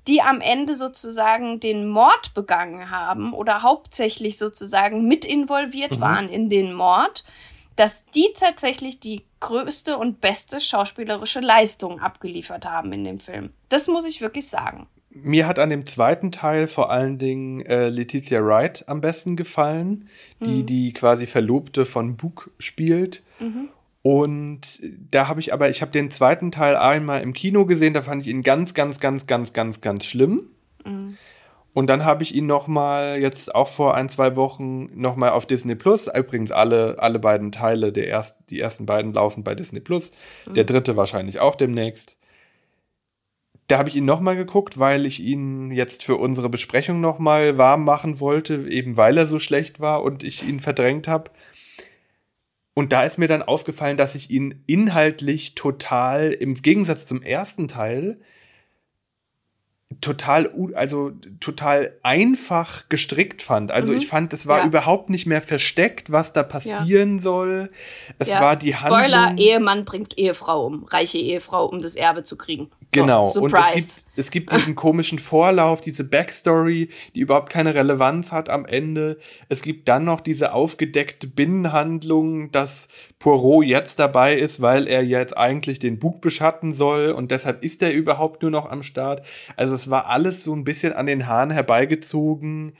die 0.08 0.22
am 0.22 0.40
Ende 0.42 0.76
sozusagen 0.76 1.60
den 1.60 1.88
Mord 1.88 2.34
begangen 2.34 2.90
haben 2.92 3.34
oder 3.34 3.62
hauptsächlich 3.62 4.38
sozusagen 4.38 5.08
mit 5.08 5.26
involviert 5.26 5.98
mhm. 5.98 6.02
waren 6.02 6.30
in 6.30 6.50
den 6.50 6.74
Mord, 6.74 7.26
dass 7.76 8.06
die 8.06 8.28
tatsächlich 8.38 9.00
die 9.00 9.26
größte 9.40 9.98
und 9.98 10.20
beste 10.20 10.62
schauspielerische 10.62 11.42
Leistung 11.42 12.00
abgeliefert 12.00 12.66
haben 12.66 12.92
in 12.94 13.04
dem 13.04 13.20
Film. 13.20 13.54
Das 13.70 13.88
muss 13.88 14.06
ich 14.06 14.22
wirklich 14.22 14.50
sagen 14.50 14.88
mir 15.24 15.48
hat 15.48 15.60
an 15.60 15.70
dem 15.70 15.86
zweiten 15.86 16.32
Teil 16.32 16.68
vor 16.68 16.92
allen 16.92 17.18
Dingen 17.18 17.62
äh, 17.66 17.90
Letizia 17.90 18.44
Wright 18.44 18.84
am 18.88 19.02
besten 19.02 19.36
gefallen, 19.36 20.10
die 20.40 20.62
mhm. 20.62 20.66
die 20.66 20.94
quasi 20.94 21.28
Verlobte 21.28 21.86
von 21.86 22.18
Book 22.18 22.52
spielt. 22.60 23.24
Mhm. 23.40 23.70
Und 24.02 24.80
da 25.12 25.28
habe 25.28 25.40
ich 25.40 25.54
aber, 25.54 25.70
ich 25.70 25.82
habe 25.82 25.92
den 25.92 26.12
zweiten 26.12 26.52
Teil 26.52 26.76
einmal 26.76 27.22
im 27.22 27.34
Kino 27.34 27.66
gesehen, 27.66 27.94
da 27.94 28.02
fand 28.02 28.22
ich 28.22 28.30
ihn 28.30 28.42
ganz, 28.42 28.74
ganz, 28.74 29.00
ganz, 29.00 29.28
ganz, 29.28 29.54
ganz, 29.54 29.82
ganz 29.82 30.06
schlimm. 30.06 30.48
Mhm. 30.86 31.18
Und 31.74 31.88
dann 31.88 32.06
habe 32.06 32.24
ich 32.24 32.34
ihn 32.34 32.48
noch 32.48 32.68
mal 32.68 33.20
jetzt 33.20 33.54
auch 33.54 33.68
vor 33.68 33.94
ein 33.94 34.10
zwei 34.10 34.36
Wochen 34.36 34.90
noch 35.00 35.16
mal 35.16 35.30
auf 35.30 35.46
Disney 35.46 35.76
Plus. 35.76 36.08
Übrigens 36.08 36.52
alle 36.52 36.96
alle 36.98 37.20
beiden 37.20 37.52
Teile 37.52 37.92
der 37.92 38.10
ersten 38.10 38.44
die 38.50 38.60
ersten 38.60 38.88
beiden 38.88 39.14
laufen 39.14 39.44
bei 39.44 39.54
Disney 39.54 39.80
Plus. 39.80 40.12
Der 40.48 40.64
mhm. 40.64 40.68
dritte 40.68 40.98
wahrscheinlich 40.98 41.40
auch 41.40 41.54
demnächst. 41.54 42.17
Da 43.68 43.78
habe 43.78 43.90
ich 43.90 43.98
ihn 43.98 44.06
nochmal 44.06 44.38
geguckt, 44.38 44.80
weil 44.80 45.06
ich 45.06 45.20
ihn 45.20 45.72
jetzt 45.72 46.04
für 46.04 46.16
unsere 46.16 46.50
Besprechung 46.50 47.02
nochmal 47.02 47.58
warm 47.58 47.84
machen 47.84 48.22
wollte, 48.22 48.68
eben 48.70 48.96
weil 48.96 49.18
er 49.18 49.28
so 49.28 49.40
schlecht 49.40 49.82
war 49.82 50.04
und 50.04 50.24
ich 50.24 50.48
ihn 50.48 50.62
verdrängt 50.62 51.08
habe. 51.08 51.32
Und 52.74 52.94
da 52.94 53.04
ist 53.04 53.18
mir 53.18 53.28
dann 53.28 53.42
aufgefallen, 53.42 53.98
dass 53.98 54.16
ich 54.16 54.30
ihn 54.30 54.64
inhaltlich 54.68 55.56
total, 55.56 56.32
im 56.32 56.54
Gegensatz 56.54 57.06
zum 57.06 57.22
ersten 57.22 57.68
Teil, 57.68 58.20
total, 60.02 60.52
also 60.76 61.12
total 61.40 61.94
einfach 62.04 62.90
gestrickt 62.90 63.42
fand. 63.42 63.72
Also 63.72 63.94
mhm. 63.94 64.00
ich 64.00 64.08
fand, 64.08 64.34
es 64.34 64.46
war 64.46 64.60
ja. 64.60 64.66
überhaupt 64.66 65.10
nicht 65.10 65.26
mehr 65.26 65.42
versteckt, 65.42 66.12
was 66.12 66.34
da 66.34 66.44
passieren 66.44 67.18
ja. 67.18 67.22
soll. 67.22 67.70
Es 68.20 68.30
ja. 68.30 68.42
war 68.42 68.58
die 68.58 68.74
Spoiler, 68.74 69.28
Handlung. 69.28 69.48
Ehemann 69.48 69.86
bringt 69.86 70.18
Ehefrau 70.18 70.66
um, 70.66 70.84
reiche 70.84 71.18
Ehefrau, 71.18 71.66
um 71.66 71.82
das 71.82 71.96
Erbe 71.96 72.24
zu 72.24 72.38
kriegen. 72.38 72.70
Genau. 72.92 73.32
So, 73.32 73.42
und 73.42 73.54
es 73.54 73.74
gibt, 73.74 74.06
es 74.16 74.32
gibt 74.32 74.52
diesen 74.52 74.76
komischen 74.76 75.20
Vorlauf, 75.20 75.82
diese 75.82 76.04
Backstory, 76.04 76.90
die 77.16 77.20
überhaupt 77.20 77.50
keine 77.50 77.76
Relevanz 77.76 78.32
hat 78.32 78.50
am 78.50 78.66
Ende. 78.66 79.18
Es 79.50 79.62
gibt 79.62 79.88
dann 79.88 80.06
noch 80.06 80.22
diese 80.22 80.54
aufgedeckte 80.54 81.28
Binnenhandlung, 81.28 82.52
dass 82.52 82.88
Poirot 83.20 83.66
jetzt 83.66 84.00
dabei 84.00 84.38
ist, 84.38 84.62
weil 84.62 84.88
er 84.88 85.04
jetzt 85.04 85.36
eigentlich 85.36 85.80
den 85.80 86.00
Bug 86.00 86.22
beschatten 86.22 86.72
soll 86.72 87.12
und 87.12 87.32
deshalb 87.32 87.64
ist 87.64 87.82
er 87.82 87.92
überhaupt 87.92 88.44
nur 88.44 88.52
noch 88.52 88.70
am 88.70 88.84
Start. 88.84 89.26
Also 89.56 89.74
es 89.74 89.90
war 89.90 90.08
alles 90.08 90.44
so 90.44 90.54
ein 90.54 90.64
bisschen 90.64 90.94
an 90.94 91.08
den 91.08 91.28
Haaren 91.28 91.52
herbeigezogen 91.52 92.74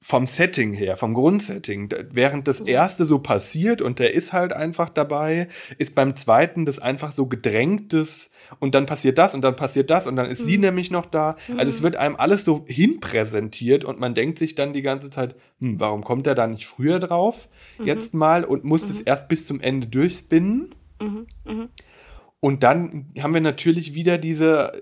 vom 0.00 0.26
Setting 0.26 0.74
her, 0.74 0.98
vom 0.98 1.14
Grundsetting, 1.14 1.88
während 2.10 2.46
das 2.46 2.60
erste 2.60 3.06
so 3.06 3.20
passiert 3.20 3.80
und 3.80 3.98
der 3.98 4.12
ist 4.12 4.34
halt 4.34 4.52
einfach 4.52 4.90
dabei, 4.90 5.48
ist 5.78 5.94
beim 5.94 6.14
zweiten 6.14 6.66
das 6.66 6.78
einfach 6.78 7.10
so 7.10 7.26
gedrängtes 7.26 8.30
und 8.60 8.74
dann 8.74 8.86
passiert 8.86 9.18
das 9.18 9.34
und 9.34 9.42
dann 9.42 9.56
passiert 9.56 9.90
das 9.90 10.06
und 10.06 10.16
dann 10.16 10.26
ist 10.26 10.40
mhm. 10.40 10.44
sie 10.44 10.58
nämlich 10.58 10.90
noch 10.90 11.06
da. 11.06 11.36
Mhm. 11.48 11.58
Also 11.58 11.70
es 11.70 11.82
wird 11.82 11.96
einem 11.96 12.16
alles 12.16 12.44
so 12.44 12.64
hinpräsentiert 12.68 13.84
und 13.84 14.00
man 14.00 14.14
denkt 14.14 14.38
sich 14.38 14.54
dann 14.54 14.72
die 14.72 14.82
ganze 14.82 15.10
Zeit, 15.10 15.34
hm, 15.60 15.80
warum 15.80 16.04
kommt 16.04 16.26
er 16.26 16.34
da 16.34 16.46
nicht 16.46 16.66
früher 16.66 17.00
drauf? 17.00 17.48
Mhm. 17.78 17.86
Jetzt 17.86 18.14
mal 18.14 18.44
und 18.44 18.64
muss 18.64 18.84
es 18.84 19.00
mhm. 19.00 19.04
erst 19.06 19.28
bis 19.28 19.46
zum 19.46 19.60
Ende 19.60 19.86
durchspinnen. 19.86 20.74
Mhm. 21.00 21.26
Mhm. 21.44 21.68
Und 22.40 22.62
dann 22.62 23.06
haben 23.20 23.34
wir 23.34 23.40
natürlich 23.40 23.94
wieder 23.94 24.18
diese, 24.18 24.72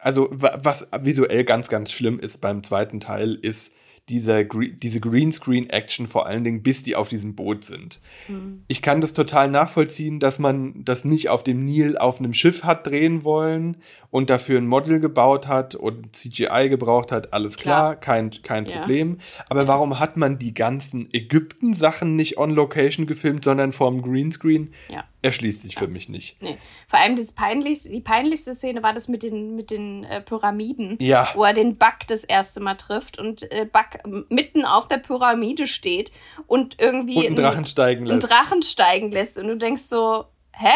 also 0.00 0.28
was 0.32 0.88
visuell 1.02 1.44
ganz, 1.44 1.68
ganz 1.68 1.92
schlimm 1.92 2.18
ist 2.18 2.40
beim 2.40 2.62
zweiten 2.62 2.98
Teil, 2.98 3.34
ist, 3.34 3.72
dieser, 4.12 4.44
diese 4.44 5.00
Greenscreen-Action 5.00 6.06
vor 6.06 6.26
allen 6.26 6.44
Dingen, 6.44 6.62
bis 6.62 6.82
die 6.82 6.94
auf 6.94 7.08
diesem 7.08 7.34
Boot 7.34 7.64
sind. 7.64 8.00
Mhm. 8.28 8.62
Ich 8.68 8.82
kann 8.82 9.00
das 9.00 9.14
total 9.14 9.50
nachvollziehen, 9.50 10.20
dass 10.20 10.38
man 10.38 10.84
das 10.84 11.06
nicht 11.06 11.30
auf 11.30 11.42
dem 11.42 11.64
Nil 11.64 11.96
auf 11.96 12.18
einem 12.18 12.34
Schiff 12.34 12.62
hat 12.62 12.86
drehen 12.86 13.24
wollen 13.24 13.78
und 14.10 14.28
dafür 14.28 14.58
ein 14.58 14.66
Model 14.66 15.00
gebaut 15.00 15.48
hat 15.48 15.74
und 15.74 16.14
CGI 16.14 16.68
gebraucht 16.68 17.10
hat, 17.10 17.32
alles 17.32 17.56
klar, 17.56 17.96
klar 17.96 17.96
kein, 17.96 18.30
kein 18.42 18.66
ja. 18.66 18.78
Problem. 18.78 19.18
Aber 19.48 19.66
warum 19.66 19.98
hat 19.98 20.18
man 20.18 20.38
die 20.38 20.52
ganzen 20.52 21.08
Ägypten-Sachen 21.12 22.14
nicht 22.14 22.36
on 22.36 22.50
Location 22.50 23.06
gefilmt, 23.06 23.44
sondern 23.44 23.72
vorm 23.72 24.02
Greenscreen? 24.02 24.72
Ja. 24.90 25.04
Erschließt 25.22 25.62
sich 25.62 25.76
für 25.76 25.86
mich 25.86 26.08
nicht. 26.08 26.42
Nee. 26.42 26.58
Vor 26.88 26.98
allem 26.98 27.16
das 27.16 27.32
peinlichste, 27.32 27.88
die 27.90 28.00
peinlichste 28.00 28.54
Szene 28.54 28.82
war 28.82 28.92
das 28.92 29.06
mit 29.08 29.22
den, 29.22 29.54
mit 29.54 29.70
den 29.70 30.02
äh, 30.04 30.20
Pyramiden, 30.20 30.98
Ja. 31.00 31.30
wo 31.34 31.44
er 31.44 31.54
den 31.54 31.78
Buck 31.78 32.00
das 32.08 32.24
erste 32.24 32.60
Mal 32.60 32.74
trifft 32.74 33.18
und 33.18 33.50
äh, 33.52 33.64
Buck 33.64 34.04
mitten 34.30 34.64
auf 34.64 34.88
der 34.88 34.98
Pyramide 34.98 35.66
steht 35.68 36.10
und 36.48 36.80
irgendwie 36.80 37.18
Und 37.18 37.26
einen 37.26 37.36
Drachen 37.36 37.66
steigen 37.66 38.02
einen 38.08 38.18
lässt. 38.18 38.30
Drachen 38.30 38.62
steigen 38.62 39.12
lässt 39.12 39.38
und 39.38 39.46
du 39.46 39.56
denkst 39.56 39.82
so, 39.82 40.24
hä? 40.52 40.68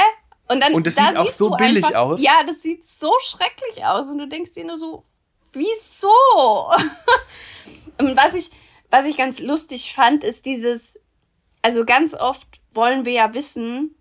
Und, 0.48 0.60
dann, 0.60 0.74
Und 0.74 0.86
das 0.86 0.94
da 0.94 1.08
sieht 1.08 1.16
auch 1.16 1.30
so 1.30 1.50
billig 1.50 1.84
einfach, 1.86 2.00
aus. 2.00 2.22
Ja, 2.22 2.44
das 2.46 2.62
sieht 2.62 2.86
so 2.86 3.12
schrecklich 3.20 3.84
aus 3.84 4.08
und 4.08 4.18
du 4.18 4.28
denkst 4.28 4.52
dir 4.52 4.64
nur 4.64 4.78
so, 4.78 5.04
wieso? 5.52 6.08
und 7.98 8.16
was 8.16 8.34
ich, 8.36 8.50
was 8.90 9.06
ich 9.06 9.16
ganz 9.16 9.40
lustig 9.40 9.92
fand, 9.92 10.22
ist 10.22 10.46
dieses, 10.46 11.00
also 11.62 11.84
ganz 11.84 12.14
oft 12.14 12.46
wollen 12.72 13.04
wir 13.04 13.12
ja 13.12 13.34
wissen, 13.34 13.95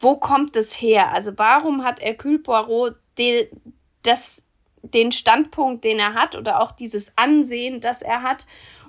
wo 0.00 0.16
kommt 0.16 0.56
es 0.56 0.72
her? 0.80 1.12
Also 1.12 1.32
warum 1.36 1.84
hat 1.84 2.00
Hercule 2.00 2.38
Poirot 2.38 2.96
den, 3.18 3.46
das, 4.02 4.42
den 4.82 5.12
Standpunkt, 5.12 5.84
den 5.84 5.98
er 5.98 6.14
hat 6.14 6.34
oder 6.34 6.60
auch 6.60 6.72
dieses 6.72 7.12
Ansehen, 7.16 7.80
das 7.80 8.02
er 8.02 8.22
hat? 8.22 8.46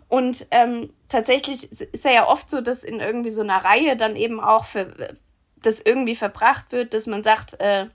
Und 0.08 0.48
ähm, 0.52 0.92
tatsächlich 1.10 1.72
ist 1.72 2.06
er 2.06 2.14
ja 2.14 2.28
oft 2.28 2.50
so, 2.50 2.62
dass 2.62 2.84
in 2.84 3.00
irgendwie 3.00 3.32
so 3.32 3.42
einer 3.42 3.64
Reihe 3.64 3.98
dann 3.98 4.16
eben 4.16 4.40
auch 4.40 4.66
für, 4.66 5.16
das 5.62 5.82
irgendwie 5.82 6.16
verbracht 6.16 6.72
wird, 6.72 6.94
dass 6.94 7.08
man 7.08 7.24
sagt, 7.24 7.60
äh, 7.60 7.88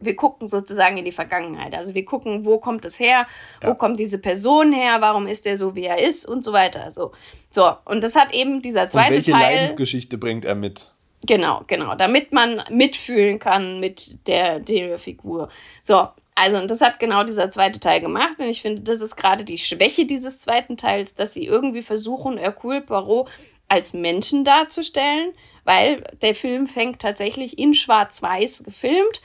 wir 0.00 0.16
gucken 0.16 0.48
sozusagen 0.48 0.96
in 0.96 1.04
die 1.04 1.12
Vergangenheit. 1.12 1.76
Also 1.76 1.94
wir 1.94 2.04
gucken, 2.04 2.44
wo 2.44 2.58
kommt 2.58 2.84
es 2.84 2.98
her, 2.98 3.26
wo 3.60 3.68
Ja. 3.68 3.74
kommt 3.74 4.00
diese 4.00 4.18
Person 4.18 4.72
her, 4.72 5.00
warum 5.00 5.26
ist 5.26 5.46
er 5.46 5.56
so, 5.56 5.74
wie 5.76 5.84
er 5.84 6.02
ist 6.02 6.26
und 6.26 6.44
so 6.44 6.52
weiter. 6.52 6.90
So, 6.90 7.12
so. 7.50 7.76
und 7.84 8.02
das 8.02 8.16
hat 8.16 8.34
eben 8.34 8.62
dieser 8.62 8.84
Und 8.84 8.90
zweite 8.92 9.14
welche 9.14 9.30
Teil. 9.32 9.56
Leidensgeschichte 9.56 10.18
bringt 10.18 10.44
er 10.44 10.54
mit? 10.54 10.92
Genau, 11.26 11.62
genau, 11.66 11.94
damit 11.94 12.32
man 12.32 12.62
mitfühlen 12.70 13.38
kann 13.38 13.78
mit 13.80 14.26
der, 14.26 14.58
der 14.58 14.98
Figur. 14.98 15.48
So, 15.80 16.08
also 16.34 16.56
und 16.56 16.70
das 16.70 16.80
hat 16.80 16.98
genau 16.98 17.24
dieser 17.24 17.50
zweite 17.50 17.78
Teil 17.78 18.00
gemacht 18.00 18.38
und 18.38 18.46
ich 18.46 18.62
finde, 18.62 18.82
das 18.82 19.00
ist 19.00 19.16
gerade 19.16 19.44
die 19.44 19.58
Schwäche 19.58 20.06
dieses 20.06 20.40
zweiten 20.40 20.76
Teils, 20.76 21.14
dass 21.14 21.34
sie 21.34 21.44
irgendwie 21.44 21.82
versuchen, 21.82 22.38
Hercule 22.38 22.80
Poirot 22.80 23.28
als 23.68 23.92
Menschen 23.92 24.44
darzustellen, 24.44 25.32
weil 25.64 26.02
der 26.22 26.34
Film 26.34 26.66
fängt 26.66 27.00
tatsächlich 27.00 27.58
in 27.58 27.74
Schwarz-Weiß 27.74 28.64
gefilmt 28.64 29.22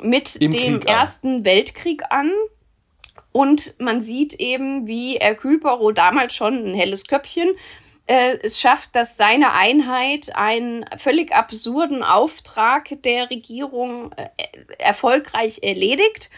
mit 0.00 0.36
Im 0.36 0.50
dem 0.50 0.80
Krieg 0.80 0.88
an. 0.88 0.96
Ersten 0.96 1.44
Weltkrieg 1.44 2.02
an. 2.10 2.32
Und 3.32 3.74
man 3.78 4.00
sieht 4.00 4.34
eben, 4.34 4.86
wie 4.86 5.16
Hercule 5.16 5.58
Poirot 5.58 5.98
damals 5.98 6.34
schon 6.34 6.54
ein 6.54 6.74
helles 6.74 7.06
Köpfchen 7.06 7.48
äh, 7.48 7.54
es 8.08 8.60
schafft, 8.60 8.96
dass 8.96 9.16
seine 9.16 9.52
Einheit 9.52 10.34
einen 10.34 10.86
völlig 10.96 11.34
absurden 11.34 12.02
Auftrag 12.02 12.88
der 13.02 13.30
Regierung 13.30 14.12
äh, 14.12 14.28
erfolgreich 14.78 15.60
erledigt 15.62 16.30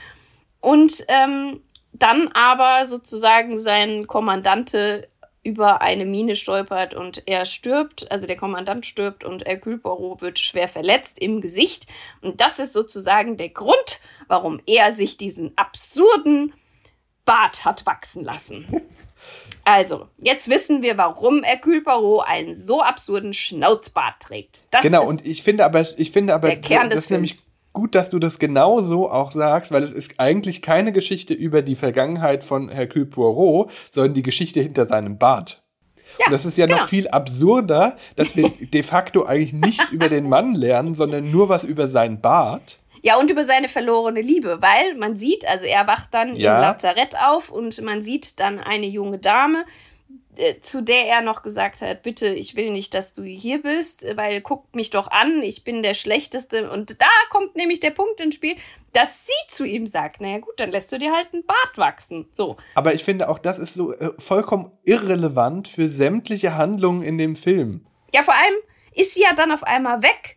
und 0.60 1.04
ähm, 1.08 1.62
dann 1.92 2.28
aber 2.28 2.86
sozusagen 2.86 3.58
sein 3.58 4.06
Kommandante 4.08 5.08
über 5.42 5.80
eine 5.80 6.04
Mine 6.04 6.36
stolpert 6.36 6.92
und 6.94 7.22
er 7.26 7.46
stirbt, 7.46 8.10
also 8.10 8.26
der 8.26 8.36
Kommandant 8.36 8.84
stirbt 8.84 9.24
und 9.24 9.46
Hercule 9.46 9.78
Poirot 9.78 10.20
wird 10.20 10.38
schwer 10.38 10.68
verletzt 10.68 11.18
im 11.18 11.40
Gesicht. 11.40 11.86
Und 12.20 12.40
das 12.40 12.58
ist 12.58 12.72
sozusagen 12.72 13.36
der 13.36 13.48
Grund, 13.48 14.00
warum 14.26 14.60
er 14.66 14.92
sich 14.92 15.16
diesen 15.16 15.56
absurden 15.56 16.52
Bart 17.24 17.64
hat 17.64 17.86
wachsen 17.86 18.24
lassen. 18.24 18.66
Also, 19.64 20.08
jetzt 20.18 20.48
wissen 20.48 20.82
wir, 20.82 20.96
warum 20.96 21.42
Hercule 21.42 21.82
Poirot 21.82 22.26
einen 22.26 22.54
so 22.54 22.82
absurden 22.82 23.34
Schnauzbart 23.34 24.20
trägt. 24.20 24.64
Das 24.70 24.82
genau, 24.82 25.06
und 25.06 25.24
ich 25.24 25.42
finde 25.42 25.64
aber, 25.64 25.86
ich 25.98 26.10
finde 26.10 26.34
aber, 26.34 26.48
der 26.48 26.60
Kern 26.60 26.90
das 26.90 26.96
des 26.96 27.04
ist 27.04 27.10
nämlich 27.10 27.34
gut, 27.72 27.94
dass 27.94 28.10
du 28.10 28.18
das 28.18 28.38
genau 28.38 28.80
so 28.80 29.10
auch 29.10 29.32
sagst, 29.32 29.70
weil 29.70 29.82
es 29.82 29.92
ist 29.92 30.14
eigentlich 30.18 30.62
keine 30.62 30.92
Geschichte 30.92 31.34
über 31.34 31.62
die 31.62 31.76
Vergangenheit 31.76 32.42
von 32.42 32.68
Hercule 32.68 33.06
Poirot, 33.06 33.70
sondern 33.92 34.14
die 34.14 34.22
Geschichte 34.22 34.60
hinter 34.60 34.86
seinem 34.86 35.18
Bart. 35.18 35.62
Ja, 36.18 36.26
und 36.26 36.32
das 36.32 36.44
ist 36.44 36.58
ja 36.58 36.66
genau. 36.66 36.80
noch 36.80 36.86
viel 36.88 37.08
absurder, 37.08 37.96
dass 38.16 38.36
wir 38.36 38.50
de 38.60 38.82
facto 38.82 39.24
eigentlich 39.24 39.52
nichts 39.52 39.90
über 39.90 40.08
den 40.08 40.28
Mann 40.28 40.54
lernen, 40.54 40.94
sondern 40.94 41.30
nur 41.30 41.48
was 41.48 41.64
über 41.64 41.88
seinen 41.88 42.20
Bart. 42.20 42.78
Ja, 43.02 43.18
und 43.18 43.30
über 43.30 43.44
seine 43.44 43.68
verlorene 43.68 44.20
Liebe, 44.20 44.60
weil 44.60 44.94
man 44.96 45.16
sieht, 45.16 45.46
also 45.48 45.64
er 45.66 45.86
wacht 45.86 46.12
dann 46.12 46.36
Ja. 46.36 46.56
im 46.56 46.60
Lazarett 46.62 47.16
auf 47.16 47.50
und 47.50 47.80
man 47.82 48.02
sieht 48.02 48.38
dann 48.40 48.58
eine 48.60 48.86
junge 48.86 49.18
Dame, 49.18 49.64
äh, 50.36 50.60
zu 50.60 50.82
der 50.82 51.06
er 51.06 51.22
noch 51.22 51.42
gesagt 51.42 51.80
hat, 51.80 52.02
bitte, 52.02 52.28
ich 52.28 52.56
will 52.56 52.70
nicht, 52.70 52.94
dass 52.94 53.12
du 53.12 53.22
hier 53.24 53.62
bist, 53.62 54.06
weil 54.16 54.40
guckt 54.40 54.76
mich 54.76 54.90
doch 54.90 55.08
an, 55.10 55.42
ich 55.42 55.64
bin 55.64 55.82
der 55.82 55.94
Schlechteste. 55.94 56.70
Und 56.70 57.00
da 57.00 57.08
kommt 57.30 57.56
nämlich 57.56 57.80
der 57.80 57.90
Punkt 57.90 58.20
ins 58.20 58.36
Spiel, 58.36 58.56
dass 58.92 59.26
sie 59.26 59.32
zu 59.48 59.64
ihm 59.64 59.86
sagt, 59.86 60.20
naja 60.20 60.38
gut, 60.38 60.58
dann 60.58 60.70
lässt 60.70 60.92
du 60.92 60.98
dir 60.98 61.12
halt 61.12 61.28
einen 61.32 61.44
Bart 61.44 61.76
wachsen. 61.76 62.28
So. 62.32 62.56
Aber 62.74 62.94
ich 62.94 63.02
finde 63.04 63.28
auch, 63.28 63.38
das 63.38 63.58
ist 63.58 63.74
so 63.74 63.92
äh, 63.94 64.10
vollkommen 64.18 64.70
irrelevant 64.84 65.68
für 65.68 65.88
sämtliche 65.88 66.54
Handlungen 66.56 67.02
in 67.02 67.18
dem 67.18 67.34
Film. 67.34 67.86
Ja, 68.12 68.22
vor 68.22 68.34
allem 68.34 68.54
ist 68.94 69.14
sie 69.14 69.22
ja 69.22 69.34
dann 69.34 69.52
auf 69.52 69.62
einmal 69.62 70.02
weg. 70.02 70.36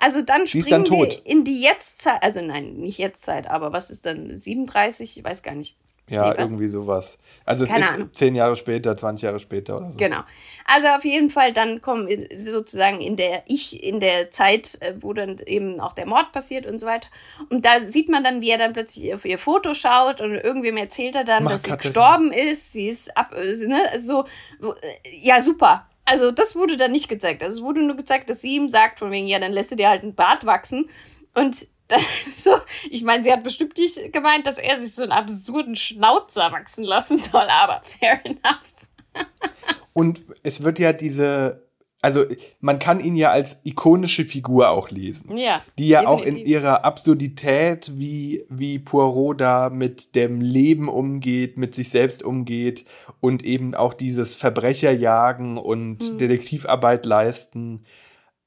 Also 0.00 0.22
dann 0.22 0.46
Sie 0.46 0.62
springen 0.62 0.84
dann 0.84 0.98
wir 0.98 1.26
in 1.26 1.44
die 1.44 1.60
Jetztzeit, 1.62 2.22
also 2.22 2.40
nein, 2.40 2.74
nicht 2.78 2.98
Jetztzeit, 2.98 3.46
aber 3.46 3.72
was 3.72 3.90
ist 3.90 4.06
dann 4.06 4.34
37? 4.34 5.18
Ich 5.18 5.24
weiß 5.24 5.42
gar 5.42 5.54
nicht. 5.54 5.76
Ja, 6.10 6.30
Nee, 6.30 6.40
irgendwie 6.40 6.66
sowas. 6.66 7.18
Also 7.44 7.62
es 7.64 7.70
Keine 7.70 7.84
ist 7.84 7.92
Ahnung. 7.92 8.10
zehn 8.12 8.34
Jahre 8.34 8.56
später, 8.56 8.96
20 8.96 9.22
Jahre 9.22 9.38
später 9.38 9.76
oder 9.76 9.92
so. 9.92 9.96
Genau. 9.96 10.20
Also 10.64 10.88
auf 10.88 11.04
jeden 11.04 11.30
Fall 11.30 11.52
dann 11.52 11.80
kommen 11.80 12.08
sozusagen 12.36 13.00
in 13.00 13.16
der 13.16 13.44
ich 13.46 13.84
in 13.84 14.00
der 14.00 14.30
Zeit, 14.32 14.76
äh, 14.80 14.94
wo 15.00 15.12
dann 15.12 15.38
eben 15.46 15.78
auch 15.78 15.92
der 15.92 16.06
Mord 16.06 16.32
passiert 16.32 16.66
und 16.66 16.80
so 16.80 16.86
weiter. 16.86 17.08
Und 17.48 17.64
da 17.64 17.82
sieht 17.86 18.08
man 18.08 18.24
dann, 18.24 18.40
wie 18.40 18.50
er 18.50 18.58
dann 18.58 18.72
plötzlich 18.72 19.14
auf 19.14 19.24
ihr 19.24 19.38
Foto 19.38 19.72
schaut 19.74 20.20
und 20.20 20.34
irgendwem 20.34 20.78
erzählt 20.78 21.14
er 21.14 21.24
dann, 21.24 21.44
Mark 21.44 21.54
dass 21.54 21.62
sie 21.62 21.76
gestorben 21.76 22.32
ist. 22.32 22.72
Sie 22.72 22.88
ist 22.88 23.16
ab, 23.16 23.32
äh, 23.32 23.54
ne, 23.66 24.00
so 24.00 24.24
äh, 24.62 24.66
ja 25.22 25.40
super. 25.40 25.86
Also 26.04 26.30
das 26.30 26.56
wurde 26.56 26.76
dann 26.76 26.92
nicht 26.92 27.08
gezeigt. 27.08 27.42
Also 27.42 27.58
es 27.58 27.64
wurde 27.64 27.82
nur 27.82 27.96
gezeigt, 27.96 28.30
dass 28.30 28.40
sie 28.40 28.56
ihm 28.56 28.68
sagt 28.68 28.98
von 28.98 29.10
wegen 29.10 29.26
ja, 29.26 29.38
dann 29.38 29.52
lässt 29.52 29.70
du 29.70 29.76
dir 29.76 29.88
halt 29.88 30.02
einen 30.02 30.14
Bart 30.14 30.46
wachsen 30.46 30.88
und 31.34 31.66
so, 32.42 32.56
ich 32.88 33.02
meine, 33.02 33.22
sie 33.24 33.32
hat 33.32 33.42
bestimmt 33.42 33.76
nicht 33.76 34.12
gemeint, 34.12 34.46
dass 34.46 34.58
er 34.58 34.78
sich 34.78 34.94
so 34.94 35.02
einen 35.02 35.12
absurden 35.12 35.74
Schnauzer 35.76 36.52
wachsen 36.52 36.84
lassen 36.84 37.18
soll, 37.18 37.48
aber 37.48 37.82
fair 37.82 38.20
enough. 38.24 39.26
Und 39.92 40.24
es 40.42 40.62
wird 40.62 40.78
ja 40.78 40.92
diese, 40.92 41.68
also 42.02 42.24
man 42.60 42.78
kann 42.78 43.00
ihn 43.00 43.14
ja 43.14 43.30
als 43.30 43.58
ikonische 43.64 44.24
Figur 44.24 44.70
auch 44.70 44.90
lesen. 44.90 45.36
Ja. 45.36 45.62
Die 45.78 45.88
ja 45.88 46.06
auch 46.06 46.22
in 46.22 46.36
ihrer 46.36 46.84
Absurdität, 46.84 47.92
wie, 47.96 48.44
wie 48.48 48.78
Poirot 48.78 49.40
da 49.40 49.70
mit 49.70 50.14
dem 50.14 50.40
Leben 50.40 50.88
umgeht, 50.88 51.58
mit 51.58 51.74
sich 51.74 51.90
selbst 51.90 52.22
umgeht 52.22 52.84
und 53.20 53.44
eben 53.44 53.74
auch 53.74 53.94
dieses 53.94 54.34
Verbrecherjagen 54.34 55.58
und 55.58 56.02
Hm. 56.02 56.18
Detektivarbeit 56.18 57.04
leisten 57.04 57.84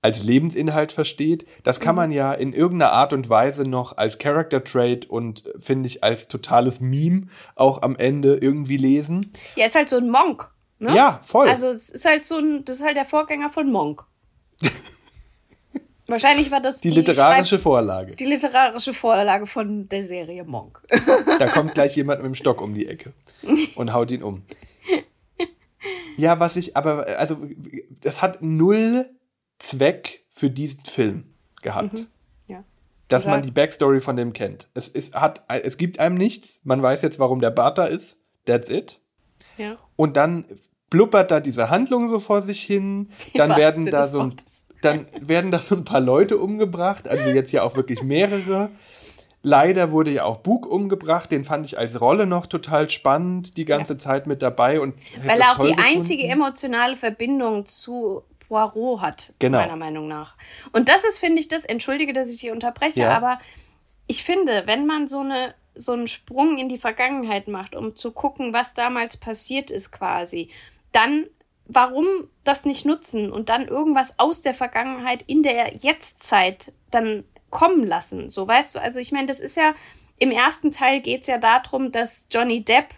als 0.01 0.23
Lebensinhalt 0.23 0.91
versteht. 0.91 1.45
Das 1.63 1.79
kann 1.79 1.95
man 1.95 2.11
ja 2.11 2.33
in 2.33 2.51
irgendeiner 2.51 2.91
Art 2.91 3.13
und 3.13 3.29
Weise 3.29 3.63
noch 3.63 3.97
als 3.97 4.17
Character 4.17 4.63
Trait 4.63 5.09
und 5.09 5.43
finde 5.57 5.87
ich 5.87 6.03
als 6.03 6.27
totales 6.27 6.81
Meme 6.81 7.27
auch 7.55 7.81
am 7.83 7.95
Ende 7.95 8.35
irgendwie 8.35 8.77
lesen. 8.77 9.31
Ja, 9.55 9.65
ist 9.65 9.75
halt 9.75 9.87
so 9.89 9.97
ein 9.97 10.09
Monk. 10.09 10.49
Ne? 10.79 10.95
Ja, 10.95 11.19
voll. 11.23 11.47
Also 11.47 11.67
es 11.67 11.89
ist 11.89 12.05
halt 12.05 12.25
so 12.25 12.37
ein, 12.37 12.65
das 12.65 12.77
ist 12.77 12.83
halt 12.83 12.97
der 12.97 13.05
Vorgänger 13.05 13.49
von 13.49 13.71
Monk. 13.71 14.03
Wahrscheinlich 16.07 16.51
war 16.51 16.59
das 16.61 16.81
die 16.81 16.89
literarische 16.89 17.55
Schreib- 17.55 17.61
Vorlage. 17.61 18.15
die 18.17 18.25
literarische 18.25 18.93
Vorlage 18.93 19.45
von 19.45 19.87
der 19.87 20.03
Serie 20.03 20.43
Monk. 20.43 20.81
Da 21.39 21.47
kommt 21.49 21.73
gleich 21.73 21.95
jemand 21.95 22.21
mit 22.21 22.27
dem 22.27 22.35
Stock 22.35 22.61
um 22.61 22.73
die 22.73 22.87
Ecke 22.87 23.13
und 23.75 23.93
haut 23.93 24.11
ihn 24.11 24.21
um. 24.21 24.43
Ja, 26.17 26.39
was 26.39 26.55
ich 26.57 26.77
aber, 26.77 27.07
also, 27.17 27.37
das 28.01 28.21
hat 28.21 28.41
null 28.41 29.09
Zweck 29.59 30.25
für 30.29 30.49
diesen 30.49 30.83
Film 30.83 31.23
gehabt. 31.61 32.07
Ja. 32.47 32.63
Dass 33.07 33.25
man 33.25 33.41
die 33.41 33.51
Backstory 33.51 33.99
von 34.01 34.15
dem 34.15 34.33
kennt. 34.33 34.67
Es, 34.73 34.87
ist, 34.87 35.15
hat, 35.15 35.43
es 35.47 35.77
gibt 35.77 35.99
einem 35.99 36.15
nichts. 36.15 36.59
Man 36.63 36.81
weiß 36.81 37.01
jetzt, 37.01 37.17
warum 37.19 37.39
der 37.41 37.51
Bart 37.51 37.77
da 37.77 37.85
ist. 37.85 38.17
That's 38.45 38.69
it. 38.69 38.99
Ja. 39.57 39.77
Und 39.95 40.17
dann 40.17 40.45
blubbert 40.89 41.31
da 41.31 41.39
diese 41.39 41.69
Handlung 41.69 42.07
so 42.09 42.19
vor 42.19 42.41
sich 42.41 42.61
hin. 42.61 43.09
Dann 43.35 43.55
werden 43.55 43.85
da 43.89 44.07
so 44.07 44.19
ein, 44.21 44.35
dann 44.81 45.05
werden 45.19 45.51
da 45.51 45.59
so 45.59 45.75
ein 45.75 45.85
paar 45.85 45.99
Leute 46.01 46.37
umgebracht. 46.37 47.07
Also 47.07 47.29
jetzt 47.29 47.51
ja 47.51 47.63
auch 47.63 47.75
wirklich 47.75 48.03
mehrere. 48.03 48.69
Leider 49.45 49.91
wurde 49.91 50.11
ja 50.11 50.23
auch 50.23 50.37
Bug 50.37 50.65
umgebracht. 50.65 51.31
Den 51.31 51.43
fand 51.43 51.65
ich 51.65 51.77
als 51.77 51.99
Rolle 51.99 52.25
noch 52.25 52.45
total 52.45 52.89
spannend, 52.89 53.57
die 53.57 53.65
ganze 53.65 53.97
Zeit 53.97 54.25
mit 54.27 54.41
dabei. 54.41 54.79
Und 54.79 54.95
Weil 55.25 55.39
er 55.39 55.51
auch 55.51 55.55
die 55.65 55.71
gefunden. 55.71 55.81
einzige 55.81 56.23
emotionale 56.27 56.95
Verbindung 56.95 57.65
zu 57.65 58.23
Poirot 58.47 59.01
hat, 59.01 59.33
Genau. 59.39 59.57
meiner 59.59 59.75
Meinung 59.75 60.07
nach. 60.07 60.35
Und 60.71 60.87
das 60.87 61.03
ist, 61.03 61.19
finde 61.19 61.41
ich, 61.41 61.47
das, 61.49 61.65
entschuldige, 61.65 62.13
dass 62.13 62.29
ich 62.29 62.39
dich 62.39 62.51
unterbreche, 62.51 63.01
Ja. 63.01 63.17
aber 63.17 63.39
ich 64.07 64.23
finde, 64.23 64.63
wenn 64.65 64.85
man 64.85 65.07
so 65.07 65.19
eine 65.19 65.55
so 65.75 65.93
einen 65.93 66.07
Sprung 66.07 66.57
in 66.57 66.69
die 66.69 66.77
Vergangenheit 66.77 67.47
macht, 67.47 67.75
um 67.75 67.95
zu 67.95 68.11
gucken, 68.11 68.53
was 68.53 68.73
damals 68.73 69.17
passiert 69.17 69.71
ist 69.71 69.91
quasi, 69.91 70.49
dann 70.91 71.27
warum 71.65 72.05
das 72.43 72.65
nicht 72.65 72.85
nutzen 72.85 73.31
und 73.31 73.49
dann 73.49 73.67
irgendwas 73.67 74.19
aus 74.19 74.41
der 74.41 74.53
Vergangenheit 74.53 75.23
in 75.23 75.43
der 75.43 75.75
Jetztzeit 75.75 76.73
dann 76.91 77.23
kommen 77.49 77.85
lassen? 77.85 78.29
So, 78.29 78.47
weißt 78.47 78.75
du, 78.75 78.81
also 78.81 78.99
ich 78.99 79.11
meine, 79.11 79.27
das 79.27 79.39
ist 79.39 79.55
ja, 79.55 79.73
im 80.17 80.31
ersten 80.31 80.71
Teil 80.71 81.01
geht 81.01 81.21
es 81.21 81.27
ja 81.27 81.37
darum, 81.37 81.91
dass 81.91 82.27
Johnny 82.29 82.63
Depp 82.63 82.93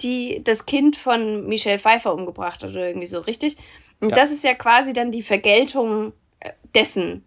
die 0.00 0.42
das 0.44 0.66
Kind 0.66 0.96
von 0.96 1.46
Michelle 1.46 1.78
Pfeiffer 1.78 2.14
umgebracht 2.14 2.62
hat 2.62 2.70
oder 2.70 2.88
irgendwie 2.88 3.06
so, 3.06 3.20
richtig? 3.20 3.56
Und 4.00 4.10
ja. 4.10 4.16
das 4.16 4.30
ist 4.30 4.44
ja 4.44 4.54
quasi 4.54 4.92
dann 4.92 5.10
die 5.10 5.22
Vergeltung 5.22 6.12
äh, 6.40 6.52
dessen. 6.74 7.24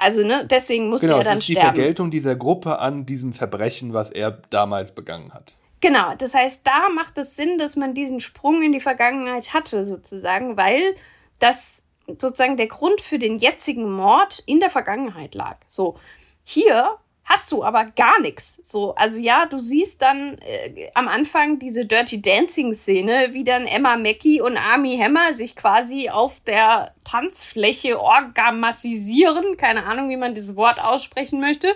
Also, 0.00 0.22
ne, 0.22 0.46
deswegen 0.50 0.88
musste 0.88 1.06
genau, 1.06 1.18
er 1.18 1.24
dann 1.24 1.40
sterben. 1.40 1.54
Genau, 1.54 1.62
das 1.62 1.68
ist 1.68 1.74
die 1.74 1.78
Vergeltung 1.78 2.10
dieser 2.10 2.36
Gruppe 2.36 2.78
an 2.78 3.06
diesem 3.06 3.32
Verbrechen, 3.32 3.94
was 3.94 4.10
er 4.10 4.42
damals 4.50 4.94
begangen 4.94 5.32
hat. 5.34 5.56
Genau, 5.80 6.14
das 6.16 6.34
heißt, 6.34 6.62
da 6.64 6.88
macht 6.88 7.18
es 7.18 7.36
Sinn, 7.36 7.58
dass 7.58 7.76
man 7.76 7.94
diesen 7.94 8.20
Sprung 8.20 8.62
in 8.62 8.72
die 8.72 8.80
Vergangenheit 8.80 9.54
hatte, 9.54 9.84
sozusagen, 9.84 10.56
weil 10.56 10.94
das 11.38 11.84
sozusagen 12.06 12.56
der 12.56 12.66
Grund 12.66 13.00
für 13.00 13.18
den 13.18 13.38
jetzigen 13.38 13.90
Mord 13.90 14.42
in 14.46 14.60
der 14.60 14.70
Vergangenheit 14.70 15.34
lag. 15.34 15.58
So, 15.66 15.98
hier 16.42 16.96
hast 17.28 17.52
du 17.52 17.62
aber 17.62 17.84
gar 17.84 18.20
nichts. 18.20 18.58
So, 18.62 18.94
also 18.94 19.20
ja, 19.20 19.46
du 19.46 19.58
siehst 19.58 20.00
dann 20.00 20.38
äh, 20.38 20.88
am 20.94 21.08
Anfang 21.08 21.58
diese 21.58 21.84
Dirty 21.84 22.22
Dancing 22.22 22.72
Szene, 22.72 23.28
wie 23.32 23.44
dann 23.44 23.66
Emma 23.66 23.96
Mackey 23.96 24.40
und 24.40 24.56
Army 24.56 24.98
Hammer 24.98 25.34
sich 25.34 25.54
quasi 25.54 26.08
auf 26.08 26.40
der 26.40 26.94
Tanzfläche 27.04 28.00
orgamassisieren, 28.00 29.58
keine 29.58 29.84
Ahnung, 29.84 30.08
wie 30.08 30.16
man 30.16 30.34
dieses 30.34 30.56
Wort 30.56 30.82
aussprechen 30.82 31.40
möchte. 31.40 31.68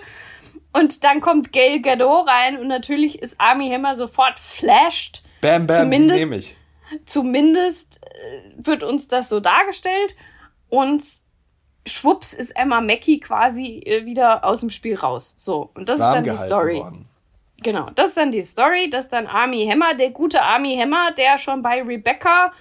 Und 0.73 1.03
dann 1.03 1.21
kommt 1.21 1.53
Gail 1.53 1.81
Gadot 1.81 2.27
rein 2.27 2.57
und 2.57 2.67
natürlich 2.67 3.21
ist 3.21 3.39
Army 3.39 3.69
Hammer 3.69 3.93
sofort 3.93 4.39
flashed. 4.39 5.23
Bam, 5.41 5.67
bam, 5.67 5.83
zumindest, 5.83 6.19
nehme 6.19 6.37
ich. 6.37 6.57
Zumindest 7.05 7.99
äh, 8.01 8.51
wird 8.57 8.81
uns 8.81 9.07
das 9.07 9.29
so 9.29 9.39
dargestellt 9.39 10.15
und 10.69 11.22
schwupps 11.85 12.33
ist 12.33 12.51
Emma 12.51 12.81
Mackey 12.81 13.19
quasi 13.19 13.81
äh, 13.85 14.05
wieder 14.05 14.43
aus 14.45 14.61
dem 14.61 14.69
Spiel 14.69 14.95
raus. 14.95 15.33
So, 15.37 15.71
und 15.73 15.89
das 15.89 15.99
Warm 15.99 16.09
ist 16.09 16.15
dann 16.15 16.35
die 16.35 16.41
Story. 16.41 16.77
Worden. 16.77 17.05
Genau, 17.61 17.89
das 17.95 18.09
ist 18.09 18.17
dann 18.17 18.31
die 18.31 18.41
Story, 18.41 18.89
dass 18.89 19.09
dann 19.09 19.27
Army 19.27 19.65
Hammer, 19.65 19.93
der 19.93 20.11
gute 20.11 20.41
Army 20.41 20.75
Hammer, 20.75 21.11
der 21.11 21.37
schon 21.37 21.61
bei 21.61 21.81
Rebecca, 21.81 22.51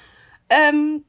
ähm, 0.49 1.05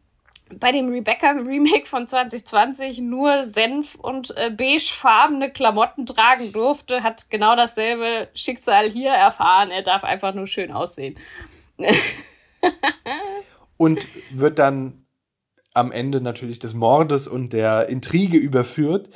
bei 0.59 0.71
dem 0.71 0.89
Rebecca 0.89 1.31
Remake 1.31 1.85
von 1.85 2.07
2020 2.07 2.99
nur 2.99 3.43
Senf 3.43 3.95
und 3.95 4.35
äh, 4.37 4.49
beigefarbene 4.49 5.51
Klamotten 5.51 6.05
tragen 6.05 6.51
durfte, 6.51 7.03
hat 7.03 7.29
genau 7.29 7.55
dasselbe 7.55 8.29
Schicksal 8.33 8.89
hier 8.89 9.11
erfahren. 9.11 9.71
Er 9.71 9.83
darf 9.83 10.03
einfach 10.03 10.33
nur 10.33 10.47
schön 10.47 10.71
aussehen. 10.71 11.17
und 13.77 14.07
wird 14.31 14.59
dann 14.59 15.02
am 15.73 15.91
Ende 15.91 16.21
natürlich 16.21 16.59
des 16.59 16.73
Mordes 16.73 17.27
und 17.27 17.53
der 17.53 17.89
Intrige 17.89 18.37
überführt. 18.37 19.09